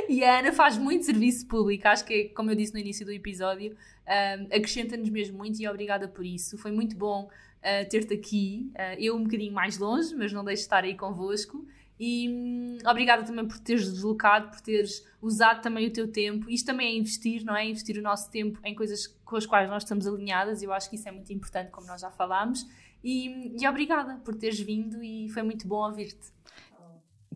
E 0.06 0.22
a 0.22 0.40
Ana 0.40 0.52
faz 0.52 0.76
muito 0.76 1.06
serviço 1.06 1.46
público, 1.46 1.88
acho 1.88 2.04
que, 2.04 2.12
é, 2.12 2.24
como 2.24 2.50
eu 2.50 2.54
disse 2.54 2.74
no 2.74 2.78
início 2.78 3.06
do 3.06 3.12
episódio, 3.12 3.74
um, 4.06 4.54
acrescenta-nos 4.54 5.08
mesmo 5.08 5.38
muito 5.38 5.58
e 5.58 5.66
obrigada 5.66 6.08
por 6.08 6.26
isso. 6.26 6.58
Foi 6.58 6.70
muito 6.70 6.94
bom 6.94 7.22
uh, 7.22 7.88
ter-te 7.88 8.12
aqui, 8.12 8.70
uh, 8.74 9.00
eu 9.00 9.16
um 9.16 9.22
bocadinho 9.22 9.54
mais 9.54 9.78
longe, 9.78 10.14
mas 10.14 10.30
não 10.30 10.44
deixo 10.44 10.60
de 10.60 10.66
estar 10.66 10.84
aí 10.84 10.94
convosco. 10.94 11.66
E 12.04 12.28
hum, 12.28 12.78
obrigada 12.84 13.22
também 13.22 13.46
por 13.46 13.60
teres 13.60 13.88
deslocado, 13.92 14.50
por 14.50 14.60
teres 14.60 15.06
usado 15.20 15.62
também 15.62 15.86
o 15.86 15.92
teu 15.92 16.10
tempo. 16.10 16.50
Isto 16.50 16.66
também 16.66 16.88
é 16.88 16.98
investir, 16.98 17.44
não 17.44 17.54
é? 17.54 17.64
Investir 17.64 17.96
o 17.96 18.02
nosso 18.02 18.28
tempo 18.28 18.58
em 18.64 18.74
coisas 18.74 19.06
com 19.24 19.36
as 19.36 19.46
quais 19.46 19.70
nós 19.70 19.84
estamos 19.84 20.04
alinhadas. 20.04 20.64
Eu 20.64 20.72
acho 20.72 20.90
que 20.90 20.96
isso 20.96 21.08
é 21.08 21.12
muito 21.12 21.32
importante, 21.32 21.70
como 21.70 21.86
nós 21.86 22.00
já 22.00 22.10
falámos. 22.10 22.66
E, 23.04 23.54
e 23.56 23.68
obrigada 23.68 24.16
por 24.24 24.34
teres 24.34 24.58
vindo 24.58 25.00
e 25.00 25.28
foi 25.28 25.44
muito 25.44 25.68
bom 25.68 25.86
ouvir-te. 25.86 26.32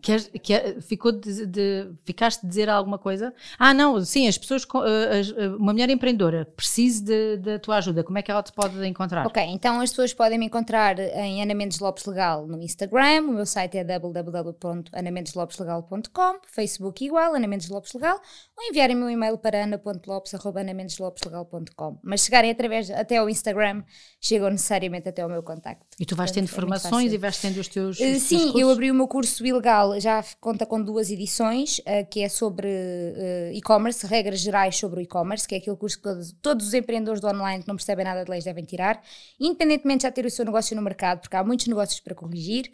Queres- 0.07 0.31
quer- 0.41 0.81
ficou 0.83 1.11
de, 1.11 1.45
de- 1.47 1.91
ficaste 2.05 2.43
de 2.43 2.47
dizer 2.49 2.71
alguma 2.71 2.97
coisa? 2.97 3.35
Ah, 3.59 3.75
não, 3.75 4.01
sim, 4.05 4.29
as 4.29 4.39
pessoas, 4.39 4.65
eh, 4.87 5.21
eh, 5.37 5.49
uma 5.49 5.73
mulher 5.73 5.91
empreendedora, 5.91 6.45
precisa 6.57 7.37
da 7.39 7.59
tua 7.59 7.79
ajuda, 7.79 8.05
como 8.05 8.17
é 8.17 8.23
que 8.23 8.31
ela 8.31 8.41
te 8.41 8.53
pode 8.53 8.87
encontrar? 8.87 9.27
Ok, 9.27 9.43
então 9.43 9.81
as 9.81 9.91
pessoas 9.91 10.15
podem 10.15 10.39
me 10.39 10.47
encontrar 10.47 10.97
em 11.01 11.43
Ana 11.43 11.55
Mendes 11.55 11.81
Lopes 11.81 12.07
Legal 12.07 12.47
no 12.47 12.63
Instagram, 12.63 13.23
o 13.23 13.33
meu 13.33 13.45
site 13.47 13.79
é 13.79 13.83
www.anamendesLopeslegal.com, 13.83 16.37
Facebook 16.47 17.05
igual, 17.05 17.35
Ana 17.35 17.49
Mendes 17.49 17.69
Lopes 17.69 17.93
Legal, 17.93 18.21
ou 18.57 18.65
enviarem 18.65 18.97
o 18.97 18.99
meu 18.99 19.11
e-mail 19.11 19.37
para 19.37 19.65
ana.lopes.anamendesLopeslegal.com. 19.65 21.99
Mas 22.03 22.23
chegarem 22.23 22.51
através 22.51 22.91
até 22.91 23.19
ao 23.19 23.29
Instagram, 23.29 23.85
chegam 24.19 24.49
necessariamente 24.49 25.07
até 25.09 25.21
ao 25.21 25.29
meu 25.29 25.43
contacto. 25.43 25.85
E 26.01 26.07
tu 26.07 26.17
vais 26.17 26.31
Portanto, 26.31 26.49
tendo 26.49 26.55
é 26.55 26.61
formações 26.61 27.13
e 27.13 27.19
vais 27.19 27.39
tendo 27.39 27.59
os 27.59 27.69
teus. 27.69 28.01
Uh, 28.01 28.05
os 28.05 28.11
teus 28.11 28.23
Sim, 28.23 28.47
eu 28.47 28.53
cursos? 28.53 28.73
abri 28.73 28.91
o 28.91 28.95
meu 28.95 29.07
curso 29.07 29.45
ilegal, 29.45 30.01
já 30.01 30.25
conta 30.41 30.65
com 30.65 30.83
duas 30.83 31.11
edições, 31.11 31.81
uh, 31.81 32.07
que 32.11 32.23
é 32.23 32.31
sobre 32.31 32.67
uh, 32.67 33.53
e-commerce, 33.53 34.07
regras 34.07 34.41
gerais 34.41 34.75
sobre 34.77 35.01
o 35.01 35.03
e-commerce, 35.03 35.47
que 35.47 35.55
é 35.55 35.59
aquele 35.59 35.77
curso 35.77 35.99
que 35.99 36.05
todos, 36.05 36.33
todos 36.41 36.67
os 36.67 36.73
empreendedores 36.73 37.21
do 37.21 37.29
online 37.29 37.63
que 37.63 37.69
não 37.69 37.77
percebem 37.77 38.07
nada 38.07 38.25
de 38.25 38.31
leis 38.31 38.45
devem 38.45 38.65
tirar, 38.65 39.03
independentemente 39.39 39.99
de 39.99 40.05
já 40.05 40.13
ter 40.13 40.25
o 40.25 40.31
seu 40.31 40.47
negócio 40.47 40.75
no 40.75 40.81
mercado, 40.81 41.21
porque 41.21 41.37
há 41.37 41.45
muitos 41.45 41.67
negócios 41.67 42.01
para 42.01 42.15
corrigir. 42.15 42.73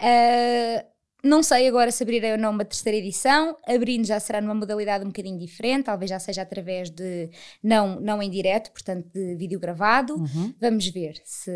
Uh, 0.00 0.93
não 1.24 1.42
sei 1.42 1.66
agora 1.66 1.90
se 1.90 2.02
abrirei 2.02 2.32
ou 2.32 2.38
não 2.38 2.50
uma 2.50 2.64
terceira 2.64 2.98
edição. 2.98 3.56
Abrindo 3.66 4.06
já 4.06 4.20
será 4.20 4.40
numa 4.40 4.54
modalidade 4.54 5.04
um 5.04 5.08
bocadinho 5.08 5.38
diferente, 5.38 5.86
talvez 5.86 6.10
já 6.10 6.18
seja 6.18 6.42
através 6.42 6.90
de 6.90 7.30
não, 7.62 7.98
não 7.98 8.22
em 8.22 8.30
direto, 8.30 8.70
portanto 8.70 9.08
de 9.12 9.34
vídeo 9.34 9.58
gravado. 9.58 10.16
Uhum. 10.16 10.52
Vamos 10.60 10.86
ver 10.88 11.14
se 11.24 11.50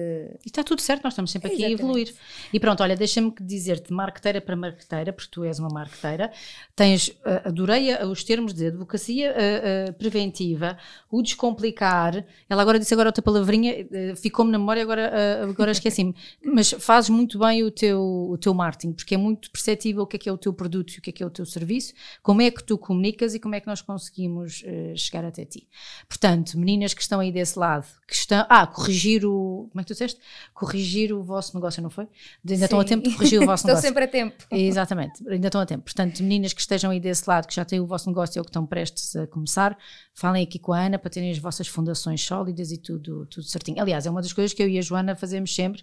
E 0.45 0.49
está 0.49 0.65
tudo 0.65 0.81
certo, 0.81 1.05
nós 1.05 1.13
estamos 1.13 1.31
sempre 1.31 1.49
aqui 1.49 1.59
Exatamente. 1.59 1.83
a 1.83 1.85
evoluir. 1.85 2.15
E 2.51 2.59
pronto, 2.59 2.83
olha, 2.83 2.97
deixa-me 2.97 3.33
dizer-te, 3.41 3.93
marqueteira 3.93 4.41
para 4.41 4.57
marqueteira, 4.57 5.13
porque 5.13 5.31
tu 5.31 5.45
és 5.45 5.59
uma 5.59 5.69
marqueteira, 5.69 6.33
tens, 6.75 7.15
ah, 7.25 7.49
adorei 7.49 7.93
ah, 7.93 8.07
os 8.07 8.25
termos 8.25 8.55
de 8.55 8.69
advocacia 8.69 9.33
ah, 9.33 9.89
ah, 9.89 9.93
preventiva, 9.93 10.79
o 11.11 11.21
descomplicar, 11.21 12.25
ela 12.49 12.63
agora 12.63 12.79
disse 12.79 12.95
agora 12.95 13.11
outra 13.11 13.23
palavrinha, 13.23 13.87
ah, 14.13 14.17
ficou-me 14.17 14.51
na 14.51 14.59
memória, 14.59 14.83
agora, 14.83 15.43
agora 15.43 15.73
esqueci-me, 15.73 16.15
mas 16.43 16.71
fazes 16.71 17.11
muito 17.11 17.39
bem 17.39 17.63
o 17.63 17.71
teu, 17.71 18.01
o 18.31 18.39
teu 18.39 18.55
marketing, 18.55 18.93
porque 18.93 19.15
é 19.15 19.19
muito 19.19 19.51
perceptível 19.59 20.03
o 20.03 20.07
que 20.07 20.17
é 20.17 20.19
que 20.19 20.29
é 20.29 20.33
o 20.33 20.39
teu 20.39 20.53
produto 20.53 20.93
e 20.95 20.99
o 20.99 21.03
que 21.03 21.11
é 21.11 21.13
que 21.13 21.23
é 21.23 21.27
o 21.27 21.31
teu 21.31 21.45
serviço, 21.45 21.93
como 22.23 22.41
é 22.41 22.51
que 22.51 22.63
tu 22.63 22.79
comunicas 22.79 23.35
e 23.35 23.41
como 23.41 23.55
é 23.55 23.61
que 23.61 23.67
nós 23.67 23.83
conseguimos 23.83 24.65
ah, 24.65 24.97
chegar 24.97 25.25
até 25.25 25.45
ti. 25.45 25.69
Portanto, 26.09 26.57
meninas 26.57 26.95
que 26.95 27.03
estão 27.03 27.21
aí 27.21 27.33
desse 27.33 27.59
lado, 27.59 27.87
que 28.07 28.15
estão. 28.15 28.47
Ah, 28.49 28.67
corrigir 28.67 29.25
o. 29.27 29.69
Como 29.71 29.81
é 29.81 29.83
que 29.83 29.89
tu 29.89 29.95
disseste? 29.95 30.21
Corrigir 30.55 31.13
o 31.13 31.23
vosso 31.23 31.55
negócio, 31.55 31.83
não 31.83 31.91
foi? 31.91 32.07
Ainda 32.49 32.65
estão 32.65 32.79
a 32.79 32.83
Sim. 32.83 32.89
tempo 32.89 33.09
de 33.09 33.15
corrigir 33.17 33.43
o 33.43 33.47
vosso 33.47 33.67
negócio. 33.67 33.87
sempre 33.87 34.05
a 34.05 34.09
tempo. 34.09 34.37
Exatamente, 34.51 35.29
ainda 35.29 35.49
estão 35.49 35.61
a 35.61 35.67
tempo. 35.67 35.85
Portanto, 35.85 36.23
meninas 36.23 36.53
que 36.53 36.61
estejam 36.61 36.91
aí 36.91 37.01
desse 37.01 37.29
lado, 37.29 37.47
que 37.47 37.55
já 37.55 37.65
têm 37.65 37.81
o 37.81 37.87
vosso 37.87 38.09
negócio 38.09 38.39
ou 38.41 38.45
que 38.45 38.51
estão 38.51 38.65
prestes 38.65 39.17
a 39.17 39.27
começar, 39.27 39.77
falem 40.15 40.43
aqui 40.43 40.59
com 40.59 40.73
a 40.73 40.81
Ana 40.81 40.99
para 40.99 41.11
terem 41.11 41.31
as 41.31 41.39
vossas 41.39 41.67
fundações 41.67 42.23
sólidas 42.23 42.71
e 42.71 42.79
tudo, 42.79 43.27
tudo 43.27 43.45
certinho. 43.45 43.81
Aliás, 43.81 44.07
é 44.07 44.11
uma 44.11 44.23
das 44.23 44.33
coisas 44.33 44.53
que 44.55 44.63
eu 44.63 44.69
e 44.69 44.79
a 44.79 44.83
Joana 44.83 45.17
fazemos 45.17 45.55
sempre. 45.55 45.83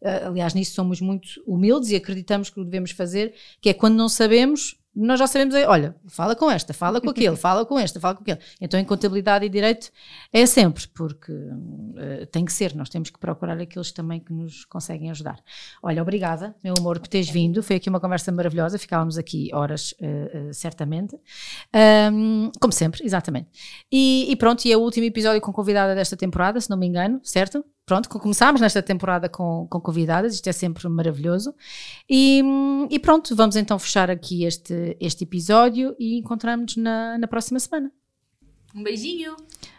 Uh, 0.00 0.28
aliás, 0.28 0.54
nisso 0.54 0.74
somos 0.74 1.00
muito 1.00 1.42
humildes 1.46 1.90
e 1.90 1.96
acreditamos 1.96 2.50
que 2.50 2.60
o 2.60 2.64
devemos 2.64 2.90
fazer, 2.90 3.15
que 3.60 3.68
é 3.68 3.74
quando 3.74 3.96
não 3.96 4.08
sabemos, 4.08 4.76
nós 4.96 5.18
já 5.18 5.26
sabemos, 5.26 5.54
olha, 5.54 5.94
fala 6.08 6.34
com 6.34 6.50
esta, 6.50 6.72
fala 6.72 7.02
com 7.02 7.10
aquele, 7.10 7.36
fala 7.36 7.66
com 7.66 7.78
esta, 7.78 8.00
fala 8.00 8.14
com 8.14 8.22
aquele. 8.22 8.40
Então 8.58 8.80
em 8.80 8.84
contabilidade 8.84 9.44
e 9.44 9.48
direito 9.48 9.90
é 10.32 10.46
sempre, 10.46 10.88
porque 10.88 11.32
uh, 11.32 12.24
tem 12.32 12.46
que 12.46 12.52
ser, 12.52 12.74
nós 12.74 12.88
temos 12.88 13.10
que 13.10 13.18
procurar 13.18 13.60
aqueles 13.60 13.92
também 13.92 14.18
que 14.18 14.32
nos 14.32 14.64
conseguem 14.64 15.10
ajudar. 15.10 15.38
Olha, 15.82 16.00
obrigada, 16.00 16.56
meu 16.64 16.72
amor, 16.78 16.98
por 16.98 17.08
teres 17.08 17.28
vindo, 17.28 17.62
foi 17.62 17.76
aqui 17.76 17.90
uma 17.90 18.00
conversa 18.00 18.32
maravilhosa, 18.32 18.78
ficávamos 18.78 19.18
aqui 19.18 19.50
horas, 19.52 19.92
uh, 20.00 20.48
uh, 20.48 20.54
certamente. 20.54 21.14
Um, 22.10 22.50
como 22.58 22.72
sempre, 22.72 23.04
exatamente. 23.04 23.50
E, 23.92 24.30
e 24.30 24.36
pronto, 24.36 24.64
e 24.64 24.72
é 24.72 24.76
o 24.78 24.80
último 24.80 25.04
episódio 25.04 25.42
com 25.42 25.52
convidada 25.52 25.94
desta 25.94 26.16
temporada, 26.16 26.58
se 26.58 26.70
não 26.70 26.78
me 26.78 26.86
engano, 26.86 27.20
certo? 27.22 27.62
Pronto, 27.86 28.08
começámos 28.08 28.60
nesta 28.60 28.82
temporada 28.82 29.28
com, 29.28 29.66
com 29.70 29.80
convidadas, 29.80 30.34
isto 30.34 30.48
é 30.48 30.52
sempre 30.52 30.88
maravilhoso. 30.88 31.54
E, 32.10 32.42
e 32.90 32.98
pronto, 32.98 33.34
vamos 33.36 33.54
então 33.54 33.78
fechar 33.78 34.10
aqui 34.10 34.44
este, 34.44 34.96
este 35.00 35.22
episódio 35.22 35.94
e 35.96 36.18
encontramos-nos 36.18 36.76
na, 36.76 37.16
na 37.16 37.28
próxima 37.28 37.60
semana. 37.60 37.92
Um 38.74 38.82
beijinho. 38.82 39.36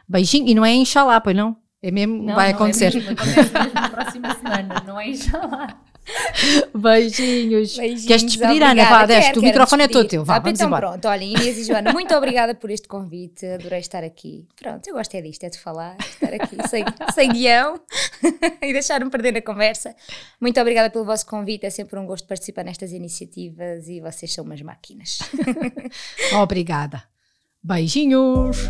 Beijinho, 0.07 0.47
e 0.47 0.55
não 0.55 0.65
é 0.65 0.73
Inxalá, 0.73 1.19
pois 1.19 1.35
não? 1.35 1.57
É 1.81 1.91
mesmo, 1.91 2.23
não, 2.23 2.33
vai 2.33 2.53
não 2.53 2.55
acontecer. 2.55 2.95
É 2.95 2.95
mesmo, 2.95 3.11
acontece 3.11 3.53
mesmo 3.53 3.73
na 3.73 3.89
próxima 3.89 4.35
semana, 4.35 4.83
não 4.87 4.99
é 4.99 5.09
Inxalá. 5.09 5.81
Beijinhos. 6.75 7.77
Beijinhos. 7.77 8.05
Queres 8.05 8.23
despedir, 8.23 8.63
Ana? 8.63 8.85
Vá, 8.85 9.05
deste, 9.05 9.39
o 9.39 9.41
microfone 9.41 9.83
despedir. 9.83 9.99
é 9.99 10.03
todo 10.03 10.09
teu. 10.09 10.25
Vá, 10.25 10.35
ah, 10.35 10.39
vamos 10.39 10.59
então 10.59 10.67
embora. 10.67 10.87
pronto, 10.89 11.07
olha, 11.07 11.23
Inês 11.23 11.57
e 11.57 11.63
Joana, 11.63 11.91
muito 11.91 12.13
obrigada 12.15 12.55
por 12.55 12.69
este 12.69 12.87
convite, 12.87 13.45
adorei 13.45 13.79
estar 13.79 14.03
aqui. 14.03 14.47
Pronto, 14.55 14.87
eu 14.87 14.93
gosto 14.93 15.15
é 15.15 15.21
disto, 15.21 15.43
é 15.43 15.49
de 15.49 15.59
falar, 15.59 15.95
estar 15.99 16.33
aqui 16.33 16.57
sem, 16.69 16.83
sem 17.13 17.31
guião 17.31 17.79
e 18.61 18.73
deixar-me 18.73 19.09
perder 19.09 19.33
na 19.33 19.41
conversa. 19.41 19.95
Muito 20.39 20.59
obrigada 20.59 20.89
pelo 20.89 21.05
vosso 21.05 21.25
convite, 21.25 21.65
é 21.65 21.69
sempre 21.69 21.99
um 21.99 22.05
gosto 22.05 22.27
participar 22.27 22.63
nestas 22.63 22.91
iniciativas 22.91 23.87
e 23.87 23.99
vocês 23.99 24.33
são 24.33 24.43
umas 24.43 24.61
máquinas. 24.61 25.19
obrigada. 26.33 27.03
Beijinhos. 27.63 28.69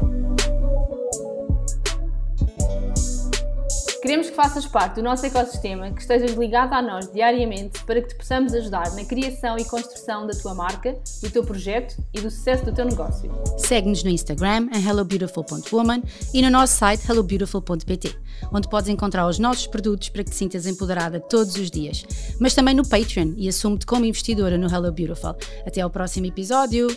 Queremos 4.08 4.30
que 4.30 4.36
faças 4.38 4.66
parte 4.66 4.96
do 4.96 5.04
nosso 5.04 5.26
ecossistema, 5.26 5.92
que 5.92 6.00
estejas 6.00 6.32
ligado 6.32 6.72
a 6.72 6.82
nós 6.82 7.12
diariamente 7.12 7.84
para 7.84 8.02
que 8.02 8.08
te 8.08 8.16
possamos 8.16 8.54
ajudar 8.54 8.90
na 8.96 9.04
criação 9.04 9.58
e 9.58 9.66
construção 9.66 10.26
da 10.26 10.34
tua 10.34 10.56
marca, 10.56 10.98
do 11.22 11.30
teu 11.30 11.44
projeto 11.44 12.02
e 12.14 12.22
do 12.22 12.32
sucesso 12.32 12.64
do 12.64 12.72
teu 12.72 12.86
negócio. 12.86 13.30
Segue-nos 13.58 14.06
no 14.06 14.10
Instagram 14.10 14.70
em 14.74 14.88
hellobeautiful.woman 14.88 16.02
e 16.34 16.42
no 16.42 16.50
nosso 16.50 16.78
site 16.78 17.04
hellobeautiful.pt, 17.06 18.18
onde 18.54 18.70
podes 18.70 18.88
encontrar 18.88 19.28
os 19.28 19.40
nossos 19.40 19.68
produtos 19.68 20.08
para 20.08 20.24
que 20.24 20.30
te 20.30 20.38
sintas 20.38 20.66
empoderada 20.66 21.20
todos 21.20 21.58
os 21.58 21.70
dias, 21.70 22.06
mas 22.40 22.56
também 22.56 22.74
no 22.74 22.88
Patreon 22.88 23.34
e 23.36 23.50
assume-te 23.50 23.86
como 23.86 24.06
investidora 24.06 24.58
no 24.58 24.74
Hello 24.74 24.90
Beautiful. 24.90 25.36
Até 25.66 25.82
ao 25.82 25.90
próximo 25.90 26.28
episódio! 26.28 26.88